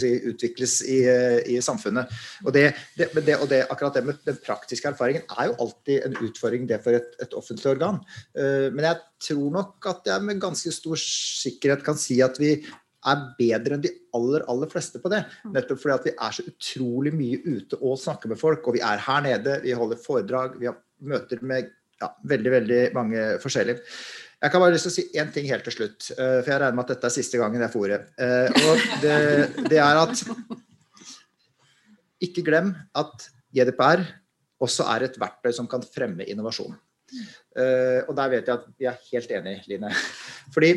si, 0.00 0.12
utvikles 0.32 0.78
i, 0.86 1.00
i, 1.54 1.60
samfunnet. 1.64 2.10
Og, 2.46 2.52
det, 2.56 2.72
det, 2.96 3.10
det, 3.20 3.38
og 3.38 3.52
akkurat 3.62 3.98
det 3.98 4.04
med 4.06 4.20
den 4.28 4.40
praktiske 4.44 4.88
erfaringen 4.92 5.26
er 5.36 5.50
jo 5.50 5.58
alltid 5.66 6.06
en 6.06 6.18
utfordring 6.24 6.68
det 6.70 6.80
for 6.84 6.96
et, 6.96 7.16
et 7.22 7.36
offentlig 7.38 7.74
organ. 7.74 8.00
Men 8.34 8.86
jeg 8.88 9.00
tror 9.28 9.50
nok 9.54 9.90
at 9.90 10.08
jeg 10.10 10.26
med 10.26 10.40
ganske 10.42 10.72
stor 10.74 10.98
sikkerhet 10.98 11.84
kan 11.86 11.98
si 12.00 12.20
at 12.24 12.38
vi 12.40 12.56
er 13.10 13.22
bedre 13.38 13.76
enn 13.76 13.84
de 13.84 13.92
aller 14.16 14.44
aller 14.50 14.70
fleste 14.70 15.00
på 15.02 15.10
det. 15.12 15.22
Mm. 15.42 15.52
Nettopp 15.56 15.80
fordi 15.82 15.94
at 15.94 16.08
vi 16.08 16.14
er 16.14 16.34
så 16.36 16.46
utrolig 16.46 17.12
mye 17.16 17.38
ute 17.44 17.78
og 17.80 18.00
snakker 18.00 18.32
med 18.32 18.40
folk. 18.40 18.66
Og 18.66 18.78
vi 18.78 18.82
er 18.86 19.02
her 19.02 19.24
nede, 19.26 19.58
vi 19.64 19.76
holder 19.76 20.00
foredrag, 20.02 20.58
vi 20.60 20.70
har 20.70 20.78
møter 21.02 21.42
med 21.42 21.70
ja, 22.02 22.10
veldig 22.30 22.52
veldig 22.56 22.82
mange 22.96 23.24
forskjellige. 23.42 23.82
Jeg 24.42 24.50
kan 24.50 24.62
bare 24.62 24.74
lyst 24.74 24.88
til 24.88 24.92
å 24.92 24.94
si 24.96 25.20
én 25.22 25.30
ting 25.34 25.46
helt 25.50 25.62
til 25.68 25.74
slutt, 25.76 26.08
eh, 26.16 26.38
for 26.42 26.50
jeg 26.50 26.58
regner 26.58 26.78
med 26.78 26.88
at 26.88 26.96
dette 26.96 27.06
er 27.06 27.14
siste 27.14 27.38
gangen 27.38 27.62
jeg 27.62 27.70
får 27.74 27.84
ordet. 27.86 28.00
Eh, 28.18 28.64
og 28.70 28.86
det, 29.04 29.18
det 29.70 29.78
er 29.78 30.00
at 30.00 30.24
ikke 32.26 32.44
glem 32.46 32.72
at 32.98 33.28
GDPR 33.54 34.02
også 34.62 34.86
er 34.94 35.06
et 35.06 35.18
verktøy 35.18 35.52
som 35.54 35.68
kan 35.70 35.84
fremme 35.86 36.26
innovasjon. 36.30 36.74
Uh, 37.52 38.00
og 38.08 38.14
der 38.16 38.30
vet 38.32 38.46
jeg 38.48 38.54
at 38.56 38.68
vi 38.80 38.86
er 38.88 39.00
helt 39.10 39.32
enige, 39.36 39.64
Line. 39.68 39.90
Fordi 40.54 40.70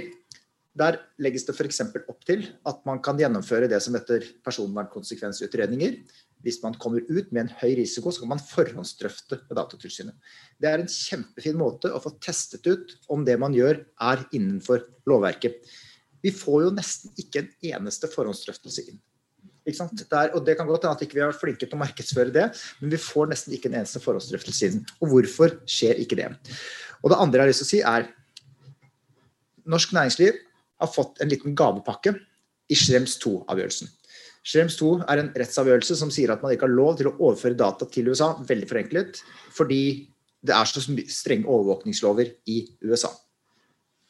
der 0.76 0.97
legges 1.23 1.45
det 1.47 1.55
f.eks. 1.55 1.82
opp 1.95 2.26
til 2.28 2.43
at 2.67 2.82
man 2.88 2.99
kan 3.03 3.19
gjennomføre 3.19 3.69
det 3.71 3.80
som 3.84 3.95
heter 3.95 4.26
personvernkonsekvensutredninger. 4.43 5.97
Hvis 6.43 6.59
man 6.61 6.76
kommer 6.78 7.05
ut 7.07 7.32
med 7.32 7.45
en 7.45 7.53
høy 7.61 7.78
risiko, 7.80 8.11
så 8.11 8.21
kan 8.21 8.34
man 8.34 8.43
forhåndsdrøfte 8.43 9.39
med 9.47 9.55
Datatilsynet. 9.57 10.13
Det 10.61 10.69
er 10.69 10.84
en 10.84 10.91
kjempefin 10.91 11.57
måte 11.57 11.89
å 11.89 12.01
få 12.03 12.11
testet 12.21 12.67
ut 12.67 12.95
om 13.09 13.23
det 13.26 13.38
man 13.41 13.55
gjør 13.55 13.82
er 14.03 14.23
innenfor 14.36 14.84
lovverket. 15.09 15.63
Vi 16.26 16.34
får 16.36 16.67
jo 16.67 16.76
nesten 16.76 17.15
ikke 17.21 17.43
en 17.45 17.51
eneste 17.71 18.11
forhåndsdrøftelse 18.11 18.89
inn. 18.91 18.99
Der, 19.65 20.30
og 20.36 20.43
Det 20.45 20.53
kan 20.59 20.67
godt 20.67 20.84
hende 20.86 20.93
at 20.93 21.01
ikke 21.01 21.17
vi 21.17 21.23
har 21.23 21.32
vært 21.32 21.41
flinke 21.41 21.65
til 21.65 21.73
å 21.73 21.82
markedsføre 21.82 22.34
det, 22.34 22.43
men 22.82 22.91
vi 22.91 22.99
får 23.01 23.32
nesten 23.32 23.55
ikke 23.55 23.71
en 23.71 23.80
eneste 23.80 24.01
forhåndsdrøftelse 24.03 24.67
inn. 24.69 24.84
Og 25.01 25.09
hvorfor 25.09 25.55
skjer 25.65 25.97
ikke 26.03 26.19
det? 26.19 26.28
Og 27.01 27.09
Det 27.09 27.17
andre 27.17 27.39
jeg 27.39 27.45
har 27.45 27.49
lyst 27.49 27.63
til 27.63 27.69
å 27.69 27.71
si 27.71 27.82
er 27.82 28.11
norsk 29.65 29.95
næringsliv 29.95 30.38
har 30.82 30.91
fått 30.91 31.21
en 31.23 31.32
liten 31.32 31.55
gavepakke 31.57 32.15
i 32.69 32.78
Schrems 32.78 33.17
2-avgjørelsen. 33.23 33.91
Schrems 34.45 34.78
2 34.78 34.89
er 35.09 35.21
en 35.21 35.32
rettsavgjørelse 35.34 35.97
som 35.97 36.11
sier 36.13 36.34
at 36.34 36.43
man 36.45 36.53
ikke 36.53 36.67
har 36.67 36.76
lov 36.76 36.99
til 36.99 37.09
å 37.09 37.15
overføre 37.17 37.57
data 37.57 37.88
til 37.89 38.11
USA, 38.11 38.34
veldig 38.45 38.69
forenklet, 38.69 39.21
fordi 39.55 39.82
det 40.45 40.53
er 40.53 40.69
så 40.69 40.84
strenge 40.84 41.49
overvåkningslover 41.49 42.30
i 42.53 42.59
USA. 42.86 43.09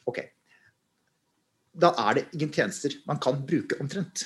Ok. 0.09 0.19
Da 1.75 1.93
er 2.07 2.17
det 2.17 2.25
ingen 2.35 2.51
tjenester 2.55 2.97
man 3.07 3.21
kan 3.23 3.39
bruke 3.47 3.79
omtrent. 3.83 4.25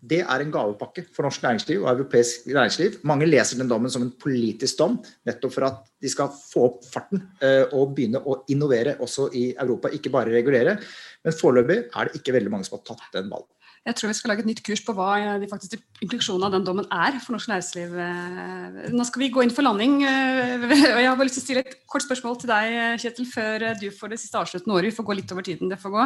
Det 0.00 0.22
er 0.22 0.42
en 0.42 0.52
gavepakke 0.52 1.04
for 1.12 1.26
norsk 1.26 1.42
næringsliv 1.44 1.82
og 1.82 1.90
europeisk 1.92 2.46
næringsliv. 2.48 2.98
Mange 3.04 3.28
leser 3.28 3.60
den 3.60 3.68
dommen 3.68 3.92
som 3.92 4.06
en 4.06 4.14
politisk 4.22 4.78
dom, 4.80 4.96
nettopp 5.28 5.52
for 5.52 5.68
at 5.68 5.82
de 6.00 6.08
skal 6.08 6.30
få 6.32 6.64
opp 6.70 6.86
farten 6.88 7.20
eh, 7.44 7.66
og 7.76 7.92
begynne 7.96 8.22
å 8.24 8.38
innovere 8.52 8.96
også 9.04 9.28
i 9.36 9.50
Europa, 9.52 9.92
ikke 9.92 10.12
bare 10.14 10.32
regulere. 10.32 10.78
Men 11.24 11.36
foreløpig 11.36 11.82
er 11.84 12.08
det 12.08 12.20
ikke 12.20 12.36
veldig 12.38 12.54
mange 12.54 12.68
som 12.68 12.78
har 12.78 12.86
tatt 12.88 13.18
den 13.18 13.28
ballen. 13.32 13.50
Jeg 13.80 13.96
tror 13.96 14.10
vi 14.10 14.14
skal 14.18 14.28
lage 14.28 14.42
et 14.44 14.48
nytt 14.50 14.60
kurs 14.60 14.82
på 14.84 14.92
hva 14.92 15.38
de 15.40 15.46
faktiske 15.48 15.78
implikasjonene 16.04 16.50
av 16.50 16.52
den 16.52 16.64
dommen 16.66 16.88
er 16.92 17.14
for 17.24 17.32
norsk 17.32 17.48
næringsliv. 17.48 17.94
Eh, 18.04 18.90
nå 18.92 19.06
skal 19.08 19.22
vi 19.22 19.30
gå 19.32 19.40
inn 19.40 19.54
for 19.56 19.64
landing. 19.64 20.02
Eh, 20.04 20.66
og 20.68 21.00
Jeg 21.00 21.08
har 21.08 21.16
bare 21.16 21.28
lyst 21.30 21.38
til 21.38 21.42
å 21.42 21.46
stille 21.46 21.62
et 21.64 21.78
kort 21.88 22.04
spørsmål 22.04 22.36
til 22.42 22.52
deg, 22.52 22.76
Kjetil, 23.00 23.30
før 23.32 23.64
du 23.80 23.88
får 23.96 24.12
det 24.12 24.20
siste 24.20 24.36
avsluttende 24.36 24.76
året. 24.76 24.90
Vi 24.90 24.98
får 24.98 25.08
gå 25.08 25.16
litt 25.16 25.32
over 25.32 25.48
tiden. 25.48 25.72
det 25.72 25.80
får 25.80 25.96
gå. 25.96 26.04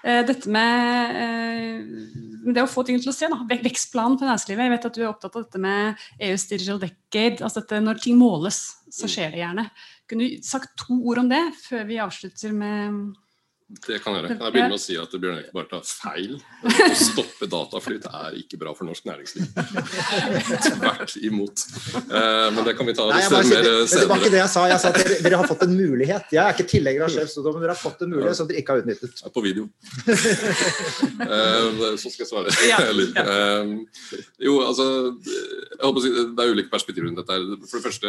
Eh, 0.00 0.22
dette 0.32 0.48
med 0.56 1.92
det 2.56 2.64
å 2.64 2.72
få 2.72 2.88
ting 2.88 2.96
til 3.04 3.12
å 3.12 3.18
se, 3.18 3.28
da. 3.28 3.36
vekstplanen 3.52 4.16
for 4.16 4.24
næringslivet. 4.24 4.64
Jeg 4.64 4.76
vet 4.78 4.88
at 4.88 4.96
du 4.96 5.04
er 5.04 5.12
opptatt 5.12 5.36
av 5.36 5.44
dette 5.44 5.60
med 5.60 6.00
EUs 6.24 6.48
digital 6.48 6.80
decade. 6.80 7.44
altså 7.44 7.60
dette, 7.60 7.84
Når 7.84 8.00
ting 8.00 8.16
måles, 8.16 8.80
så 8.88 9.04
skjer 9.04 9.36
det 9.36 9.44
gjerne. 9.44 9.68
Kunne 10.08 10.24
du 10.24 10.40
sagt 10.40 10.72
to 10.80 10.96
ord 11.04 11.20
om 11.20 11.28
det 11.28 11.50
før 11.68 11.84
vi 11.84 12.00
avslutter 12.00 12.56
med 12.56 13.12
det 13.70 14.00
kan 14.02 14.16
jeg 14.16 14.24
gjøre. 14.24 14.34
Jeg 14.34 14.52
begynner 14.54 14.72
med 14.72 14.76
å 14.76 14.82
si 14.82 14.96
at 14.98 15.12
Bjørn 15.14 15.36
Erik 15.38 15.52
bare 15.54 15.68
tar 15.70 15.82
feil. 15.86 16.32
Å 16.66 16.96
stoppe 16.98 17.46
dataflyt 17.50 18.08
er 18.10 18.38
ikke 18.40 18.58
bra 18.58 18.72
for 18.74 18.88
norsk 18.88 19.04
næringsliv. 19.06 19.46
Tvert 20.64 21.14
imot. 21.22 21.62
Eh, 22.00 22.48
men 22.56 22.66
det 22.66 22.74
kan 22.78 22.88
vi 22.88 22.96
ta 22.98 23.06
Nei, 23.12 23.20
mer 23.30 23.46
senere. 23.46 23.76
Det 23.86 24.08
var 24.10 24.18
ikke 24.18 24.32
det 24.34 24.40
jeg 24.42 24.52
sa. 24.56 24.64
Jeg 24.72 24.82
sa 24.82 24.90
at 24.90 24.98
dere, 24.98 25.20
dere 25.22 25.40
har 25.42 25.50
fått 25.52 25.62
en 25.68 25.76
mulighet. 25.78 26.34
Jeg 26.34 26.42
er 26.42 26.56
ikke 26.56 26.68
tilhenger 26.72 27.06
av 27.06 27.14
sjefsdom, 27.14 27.46
men 27.54 27.66
dere 27.66 27.76
har 27.76 27.82
fått 27.82 28.02
en 28.06 28.12
mulighet 28.16 28.40
som 28.40 28.50
dere 28.50 28.64
ikke 28.64 28.74
har 28.74 28.82
utnyttet. 28.82 29.22
På 29.38 29.44
video. 29.46 29.68
Eh, 31.20 31.96
så 32.00 32.10
skal 32.10 32.24
jeg 32.24 32.30
svare. 32.30 32.52
Eh, 33.20 33.72
jo, 34.42 34.56
altså 34.64 34.86
jeg 35.20 35.82
håper 35.84 36.06
Det 36.06 36.44
er 36.44 36.54
ulike 36.54 36.72
perspektiver 36.72 37.06
rundt 37.10 37.20
dette. 37.22 37.66
For 37.70 37.78
det 37.78 37.86
første 37.86 38.08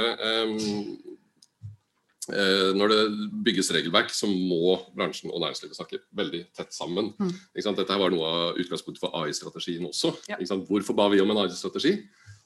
når 2.29 2.91
det 2.91 3.29
bygges 3.47 3.71
regelverk, 3.73 4.11
så 4.13 4.27
må 4.29 4.75
bransjen 4.93 5.31
og 5.33 5.41
næringslivet 5.41 5.79
snakke 5.79 6.03
veldig 6.15 6.43
tett 6.53 6.75
sammen. 6.75 7.09
Mm. 7.17 7.31
Dette 7.57 7.97
var 7.97 8.13
noe 8.13 8.27
av 8.29 8.59
utgangspunktet 8.61 9.01
for 9.01 9.15
AI-strategien 9.23 9.87
også. 9.89 10.13
Ja. 10.29 10.37
Hvorfor 10.69 10.93
ba 10.97 11.07
vi 11.09 11.21
om 11.23 11.33
en 11.33 11.41
AI-strategi? 11.41 11.95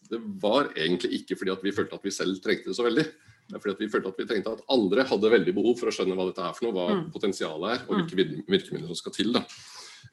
Det 0.10 0.22
var 0.42 0.72
egentlig 0.78 1.20
ikke 1.20 1.38
fordi 1.40 1.58
vi 1.66 1.76
følte 1.76 2.00
at 2.00 2.08
vi 2.08 2.14
selv 2.14 2.40
trengte 2.44 2.72
det 2.72 2.78
så 2.78 2.86
veldig. 2.86 3.06
Det 3.46 3.58
er 3.58 3.62
fordi 3.62 3.86
vi 3.86 3.92
følte 3.94 4.10
at 4.10 4.20
vi 4.20 4.28
trengte 4.30 4.54
at 4.56 4.66
andre 4.74 5.06
hadde 5.06 5.32
veldig 5.36 5.54
behov 5.54 5.78
for 5.80 5.90
å 5.90 5.94
skjønne 5.94 6.18
hva 6.18 6.30
dette 6.30 6.46
er 6.46 6.56
for 6.58 6.66
noe, 6.66 6.76
hva 6.76 6.86
mm. 6.96 7.08
potensialet 7.14 7.76
er, 7.76 7.84
og 7.86 8.00
hvilke 8.00 8.18
mm. 8.18 8.46
virkemidler 8.56 8.90
som 8.90 9.00
skal 9.02 9.14
til. 9.18 9.38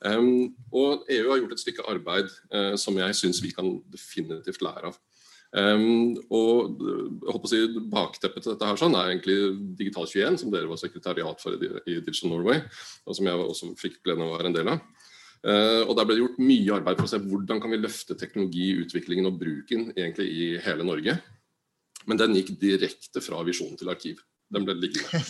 Um, 0.02 0.52
og 0.74 1.06
EU 1.12 1.30
har 1.30 1.40
gjort 1.40 1.54
et 1.54 1.62
stykke 1.62 1.86
arbeid 1.88 2.28
uh, 2.52 2.74
som 2.80 2.96
jeg 2.98 3.16
syns 3.16 3.40
vi 3.44 3.52
kan 3.56 3.68
definitivt 3.92 4.64
lære 4.64 4.90
av. 4.90 4.98
Um, 5.52 6.14
og 6.32 6.78
jeg 6.80 7.28
håper 7.28 7.44
å 7.44 7.50
si, 7.50 7.58
Bakteppet 7.92 8.44
til 8.44 8.54
dette 8.54 8.68
her 8.70 8.78
sånn 8.80 8.94
er 8.96 9.10
egentlig 9.10 9.36
Digital21, 9.76 10.38
som 10.40 10.52
dere 10.52 10.70
var 10.70 10.80
sekretariat 10.80 11.44
for 11.44 11.58
i, 11.58 11.98
Digital 11.98 12.32
Norway, 12.32 12.62
og 13.04 13.18
som 13.18 13.28
jeg 13.28 13.42
også 13.44 13.68
fikk 13.80 13.98
gleden 14.00 14.24
av 14.24 14.32
å 14.32 14.38
være 14.38 14.48
en 14.48 14.56
del 14.56 14.72
av. 14.72 14.80
Uh, 15.42 15.82
og 15.84 15.96
Der 15.98 16.06
ble 16.06 16.16
det 16.16 16.22
gjort 16.22 16.40
mye 16.40 16.74
arbeid 16.78 17.00
for 17.02 17.08
å 17.08 17.12
se 17.12 17.20
hvordan 17.20 17.60
kan 17.60 17.74
vi 17.74 17.82
løfte 17.82 18.16
teknologiutviklingen 18.16 19.28
og 19.28 19.38
bruken 19.42 19.90
egentlig 19.92 20.28
i 20.32 20.50
hele 20.64 20.86
Norge. 20.88 21.18
Men 22.08 22.18
den 22.18 22.38
gikk 22.38 22.54
direkte 22.62 23.22
fra 23.22 23.42
visjon 23.46 23.76
til 23.78 23.92
arkiv. 23.92 24.22
Den 24.52 24.64
ble 24.66 24.76
liggende. 24.78 25.20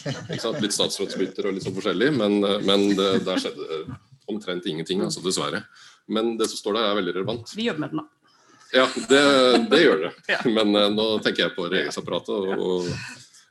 Litt 0.62 0.74
statsrådsbytter 0.74 1.48
og 1.48 1.56
litt 1.56 1.66
sånn 1.66 1.76
forskjellig, 1.76 2.10
men, 2.14 2.40
men 2.66 2.88
det, 2.98 3.10
der 3.26 3.42
skjedde 3.42 3.82
omtrent 4.30 4.66
ingenting, 4.70 5.02
altså 5.04 5.22
dessverre. 5.24 5.64
Men 6.12 6.36
det 6.38 6.48
som 6.50 6.60
står 6.60 6.78
der, 6.78 6.88
er 6.88 6.98
veldig 6.98 7.14
relevant. 7.18 7.54
Vi 7.58 7.66
jobber 7.68 7.84
med 7.84 7.94
den, 7.94 8.02
da. 8.02 8.21
Ja, 8.72 8.86
det, 9.08 9.24
det 9.72 9.82
gjør 9.82 10.06
det. 10.06 10.12
Ja. 10.32 10.38
Men 10.56 10.72
uh, 10.76 10.88
nå 10.92 11.08
tenker 11.24 11.46
jeg 11.46 11.56
på 11.56 11.68
regjeringsapparatet 11.68 12.32
og, 12.32 12.62
og 12.62 12.88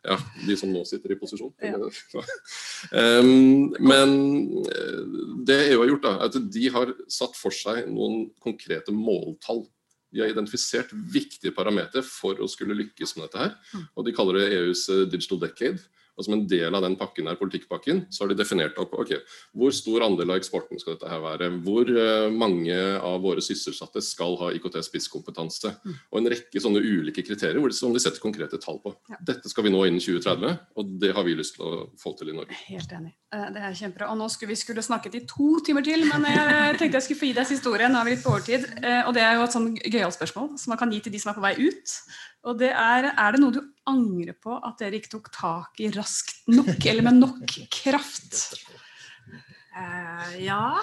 ja, 0.02 0.18
de 0.48 0.56
som 0.58 0.72
nå 0.74 0.82
sitter 0.90 1.14
i 1.14 1.18
posisjon. 1.20 1.52
Ja. 1.62 1.78
um, 3.22 3.68
men 3.78 4.16
eh, 4.66 5.04
det 5.46 5.60
EU 5.68 5.84
har 5.84 5.92
gjort, 5.92 6.08
da, 6.08 6.14
er 6.16 6.32
at 6.32 6.50
de 6.56 6.72
har 6.74 6.94
satt 7.12 7.38
for 7.38 7.54
seg 7.54 7.86
noen 7.92 8.24
konkrete 8.42 8.94
måltall. 8.96 9.68
De 10.12 10.24
har 10.24 10.34
identifisert 10.34 10.90
viktige 11.14 11.54
parametere 11.56 12.02
for 12.04 12.42
å 12.42 12.50
skulle 12.50 12.80
lykkes 12.80 13.14
med 13.16 13.28
dette. 13.28 13.46
her, 13.46 13.54
mm. 13.78 13.86
og 13.94 14.08
De 14.08 14.16
kaller 14.18 14.40
det 14.40 14.48
EUs 14.58 14.88
eh, 14.90 15.06
digital 15.12 15.44
decade. 15.46 15.86
Og 16.18 16.28
som 16.28 16.36
en 16.36 16.44
del 16.50 16.76
av 16.76 16.84
den 16.86 16.98
pakken 17.00 17.30
her, 17.30 17.38
politikkpakken, 17.40 18.06
så 18.12 18.24
har 18.24 18.32
de 18.32 18.40
definert 18.40 18.78
opp 18.82 18.94
ok, 19.00 19.14
hvor 19.58 19.74
stor 19.76 20.06
andel 20.06 20.34
av 20.34 20.42
eksporten 20.42 20.82
skal 20.82 20.98
dette 20.98 21.10
her 21.12 21.24
være. 21.24 21.50
Hvor 21.66 21.88
uh, 21.88 22.28
mange 22.34 22.78
av 22.98 23.22
våre 23.24 23.44
sysselsatte 23.44 24.04
skal 24.06 24.38
ha 24.42 24.52
IKT-spisskompetanse. 24.58 25.74
Mm. 25.82 25.96
Og 26.12 26.20
en 26.22 26.32
rekke 26.36 26.64
sånne 26.64 26.84
ulike 26.84 27.26
kriterier 27.26 27.62
hvor 27.62 27.72
de, 27.72 27.78
som 27.78 27.96
de 27.96 28.04
setter 28.04 28.24
konkrete 28.24 28.60
tall 28.62 28.82
på. 28.84 28.94
Ja. 29.12 29.22
Dette 29.32 29.52
skal 29.52 29.68
vi 29.68 29.74
nå 29.74 29.86
innen 29.88 30.04
2030, 30.04 30.60
og 30.78 30.94
det 31.02 31.16
har 31.18 31.28
vi 31.28 31.38
lyst 31.40 31.58
til 31.58 31.68
å 31.68 31.84
få 32.02 32.16
til 32.20 32.34
i 32.34 32.38
Norge. 32.38 32.58
Helt 32.68 32.96
enig. 32.98 33.16
Eh, 33.32 33.48
det 33.56 33.64
er 33.64 33.78
kjempebra. 33.78 34.10
Og 34.12 34.20
nå 34.20 34.28
skulle 34.32 34.52
vi 34.52 34.60
skulle 34.60 34.84
snakket 34.84 35.16
i 35.16 35.24
to 35.30 35.54
timer 35.66 35.86
til, 35.86 36.04
men 36.10 36.28
jeg 36.28 36.80
tenkte 36.80 37.00
jeg 37.00 37.08
skulle 37.08 37.22
få 37.22 37.30
gi 37.30 37.38
deg 37.38 37.48
siste 37.50 37.72
ordet. 37.72 37.92
Nå 37.92 38.02
er 38.02 38.10
vi 38.10 38.16
litt 38.16 38.26
på 38.26 38.34
overtid. 38.34 38.68
Eh, 38.82 39.02
og 39.06 39.16
det 39.16 39.24
er 39.24 39.38
jo 39.38 39.46
et 39.46 39.56
sånn 39.56 39.70
gøyalt 39.80 40.18
spørsmål 40.18 40.52
som 40.60 40.74
man 40.74 40.82
kan 40.82 40.92
gi 40.92 41.00
til 41.06 41.16
de 41.16 41.22
som 41.24 41.32
er 41.32 41.40
på 41.40 41.46
vei 41.46 41.56
ut. 41.62 41.96
Og 42.48 42.58
det 42.58 42.72
er 42.74 43.12
er 43.12 43.36
det 43.36 43.42
noe 43.42 43.54
du 43.54 43.62
angrer 43.90 44.34
på 44.38 44.56
at 44.58 44.82
dere 44.82 44.98
ikke 44.98 45.14
tok 45.16 45.30
tak 45.36 45.82
i 45.82 45.92
raskt 45.94 46.48
nok, 46.50 46.80
eller 46.90 47.06
med 47.06 47.22
nok 47.22 47.56
kraft? 47.74 48.40
Uh, 49.72 50.34
ja. 50.42 50.82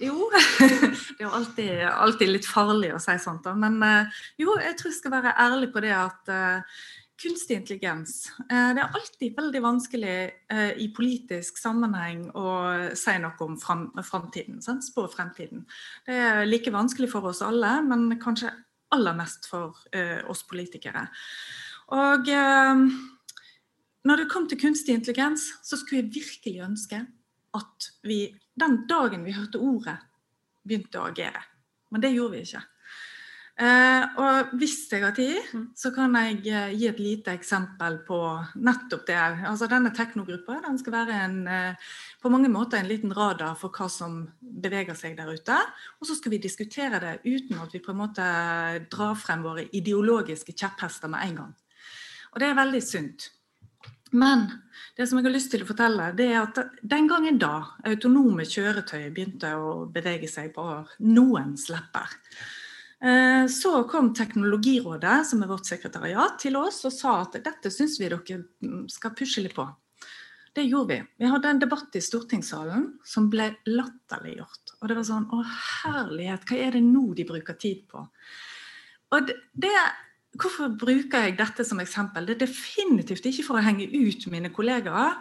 Jo. 0.00 0.28
det 0.60 1.18
er 1.18 1.24
jo 1.24 1.32
alltid, 1.34 1.72
alltid, 1.88 2.30
litt 2.36 2.46
farlig 2.46 2.92
å 2.94 3.02
si 3.02 3.16
sånt, 3.22 3.42
da. 3.46 3.56
Men 3.58 3.80
uh, 3.82 4.22
jo, 4.40 4.54
jeg 4.62 4.76
tror 4.78 4.92
jeg 4.92 5.00
skal 5.00 5.14
være 5.16 5.36
ærlig 5.48 5.72
på 5.74 5.82
det 5.82 5.94
at 5.96 6.32
uh, 6.32 6.80
kunstig 7.18 7.56
intelligens 7.56 8.28
Det 8.46 8.78
er 8.78 8.92
alltid 8.94 9.32
veldig 9.34 9.60
vanskelig 9.64 10.18
i 10.78 10.86
politisk 10.94 11.56
sammenheng 11.58 12.28
å 12.30 12.52
si 12.94 13.16
noe 13.18 13.34
om 13.42 13.56
framtiden. 13.58 14.60
Spå 14.62 15.08
fremtiden. 15.10 15.64
Det 16.06 16.14
er 16.14 16.46
like 16.46 16.70
vanskelig 16.70 17.10
for 17.10 17.26
oss 17.32 17.42
alle, 17.42 17.72
men 17.82 18.06
kanskje 18.22 18.52
aller 18.94 19.16
mest 19.16 19.46
for 19.50 19.76
eh, 19.92 20.20
oss 20.30 20.44
politikere. 20.48 21.04
Og 21.96 22.28
eh, 22.32 22.82
når 24.08 24.22
det 24.22 24.30
kom 24.32 24.48
til 24.48 24.60
kunstig 24.60 24.96
intelligens, 24.96 25.50
så 25.62 25.76
skulle 25.76 26.02
jeg 26.04 26.14
virkelig 26.20 26.64
ønske 26.64 27.02
at 27.58 27.90
vi 28.06 28.22
den 28.58 28.82
dagen 28.90 29.24
vi 29.26 29.36
hørte 29.36 29.60
ordet, 29.62 29.96
begynte 30.66 31.00
å 31.00 31.08
agere. 31.10 31.42
Men 31.92 32.02
det 32.04 32.12
gjorde 32.14 32.36
vi 32.36 32.44
ikke. 32.44 32.62
Eh, 33.58 34.04
og 34.22 34.52
hvis 34.60 34.84
jeg 34.86 35.02
har 35.02 35.14
tid, 35.16 35.38
mm. 35.50 35.62
så 35.74 35.90
kan 35.90 36.12
jeg 36.14 36.44
eh, 36.46 36.74
gi 36.78 36.86
et 36.86 37.00
lite 37.02 37.32
eksempel 37.34 37.96
på 38.06 38.18
nettopp 38.54 39.02
det. 39.08 39.16
Altså 39.50 39.66
Denne 39.66 39.90
teknogruppa 39.94 40.60
den 40.62 40.78
skal 40.78 40.94
være 40.94 41.16
en, 41.24 41.40
eh, 41.50 41.88
på 42.22 42.30
mange 42.30 42.50
måter 42.54 42.78
en 42.78 42.86
liten 42.86 43.10
radar 43.16 43.56
for 43.58 43.74
hva 43.74 43.88
som 43.90 44.20
beveger 44.38 44.94
seg 44.94 45.16
der 45.18 45.32
ute. 45.34 45.56
Og 45.98 46.06
så 46.06 46.14
skal 46.14 46.36
vi 46.36 46.42
diskutere 46.44 47.00
det 47.02 47.16
uten 47.26 47.58
at 47.58 47.74
vi 47.74 47.82
på 47.82 47.90
en 47.90 47.98
måte 48.04 48.28
drar 48.92 49.18
frem 49.18 49.42
våre 49.42 49.66
ideologiske 49.74 50.54
kjepphester 50.54 51.10
med 51.10 51.26
en 51.26 51.42
gang. 51.42 51.52
Og 52.30 52.38
det 52.38 52.52
er 52.52 52.60
veldig 52.60 52.84
sunt. 52.84 53.26
Men 54.14 54.46
det 54.96 55.08
som 55.08 55.18
jeg 55.18 55.26
har 55.26 55.34
lyst 55.34 55.50
til 55.50 55.66
å 55.66 55.68
fortelle, 55.68 56.12
det 56.16 56.30
er 56.30 56.38
at 56.44 56.62
den 56.86 57.10
gangen 57.10 57.42
da 57.42 57.74
autonome 57.90 58.46
kjøretøy 58.46 59.10
begynte 59.10 59.50
å 59.58 59.82
bevege 59.92 60.30
seg 60.30 60.54
på 60.54 60.64
noens 61.10 61.66
lepper, 61.72 62.14
så 63.48 63.72
kom 63.86 64.08
Teknologirådet, 64.16 65.20
som 65.28 65.42
er 65.44 65.50
vårt 65.52 65.68
sekretariat, 65.68 66.34
til 66.42 66.56
oss 66.58 66.80
og 66.88 66.94
sa 66.94 67.12
at 67.22 67.36
dette 67.44 67.70
syns 67.70 67.94
vi 68.00 68.08
dere 68.10 68.40
skal 68.90 69.14
pushe 69.14 69.44
litt 69.44 69.54
på. 69.54 69.68
Det 70.58 70.64
gjorde 70.66 70.90
vi. 70.90 70.98
Vi 71.22 71.30
hadde 71.30 71.52
en 71.52 71.60
debatt 71.62 71.94
i 71.94 72.02
stortingssalen 72.02 72.88
som 73.06 73.28
ble 73.30 73.52
latterliggjort. 73.70 74.74
Og 74.80 74.90
det 74.90 74.96
var 74.98 75.06
sånn 75.06 75.28
Å, 75.30 75.44
herlighet, 75.84 76.48
hva 76.48 76.58
er 76.58 76.74
det 76.74 76.82
nå 76.82 77.04
de 77.14 77.26
bruker 77.28 77.58
tid 77.62 77.84
på? 77.90 78.02
Og 79.14 79.30
det, 79.54 79.74
Hvorfor 80.38 80.70
bruker 80.76 81.24
jeg 81.24 81.38
dette 81.38 81.64
som 81.64 81.80
eksempel? 81.82 82.26
Det 82.26 82.36
er 82.36 82.44
definitivt 82.44 83.24
ikke 83.26 83.46
for 83.46 83.58
å 83.58 83.62
henge 83.64 83.86
ut 83.88 84.26
mine 84.30 84.50
kollegaer. 84.54 85.16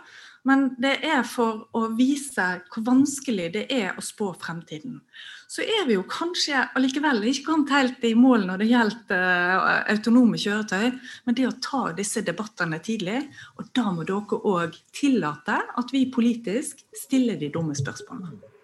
Men 0.47 0.69
det 0.79 0.93
er 1.03 1.25
for 1.27 1.65
å 1.75 1.87
vise 1.97 2.45
hvor 2.71 2.85
vanskelig 2.87 3.49
det 3.55 3.65
er 3.73 3.97
å 3.97 4.03
spå 4.05 4.29
fremtiden. 4.39 5.01
Så 5.47 5.63
er 5.63 5.85
vi 5.87 5.95
jo 5.95 6.03
kanskje 6.07 6.65
allikevel 6.75 7.21
ikke 7.29 7.45
kommet 7.49 7.71
helt 7.75 8.03
i 8.07 8.13
mål 8.19 8.47
når 8.49 8.63
det 8.63 8.67
gjelder 8.71 9.61
uh, 9.63 9.77
autonome 9.93 10.39
kjøretøy, 10.39 10.91
men 11.27 11.37
det 11.37 11.47
å 11.47 11.55
ta 11.63 11.83
disse 11.95 12.23
debattene 12.27 12.79
tidlig, 12.83 13.21
og 13.55 13.71
da 13.75 13.87
må 13.95 14.07
dere 14.07 14.41
òg 14.51 14.75
tillate 14.95 15.61
at 15.79 15.95
vi 15.95 16.07
politisk 16.11 16.83
stiller 16.95 17.39
de 17.39 17.51
dumme 17.53 17.75
spørsmålene. 17.79 18.56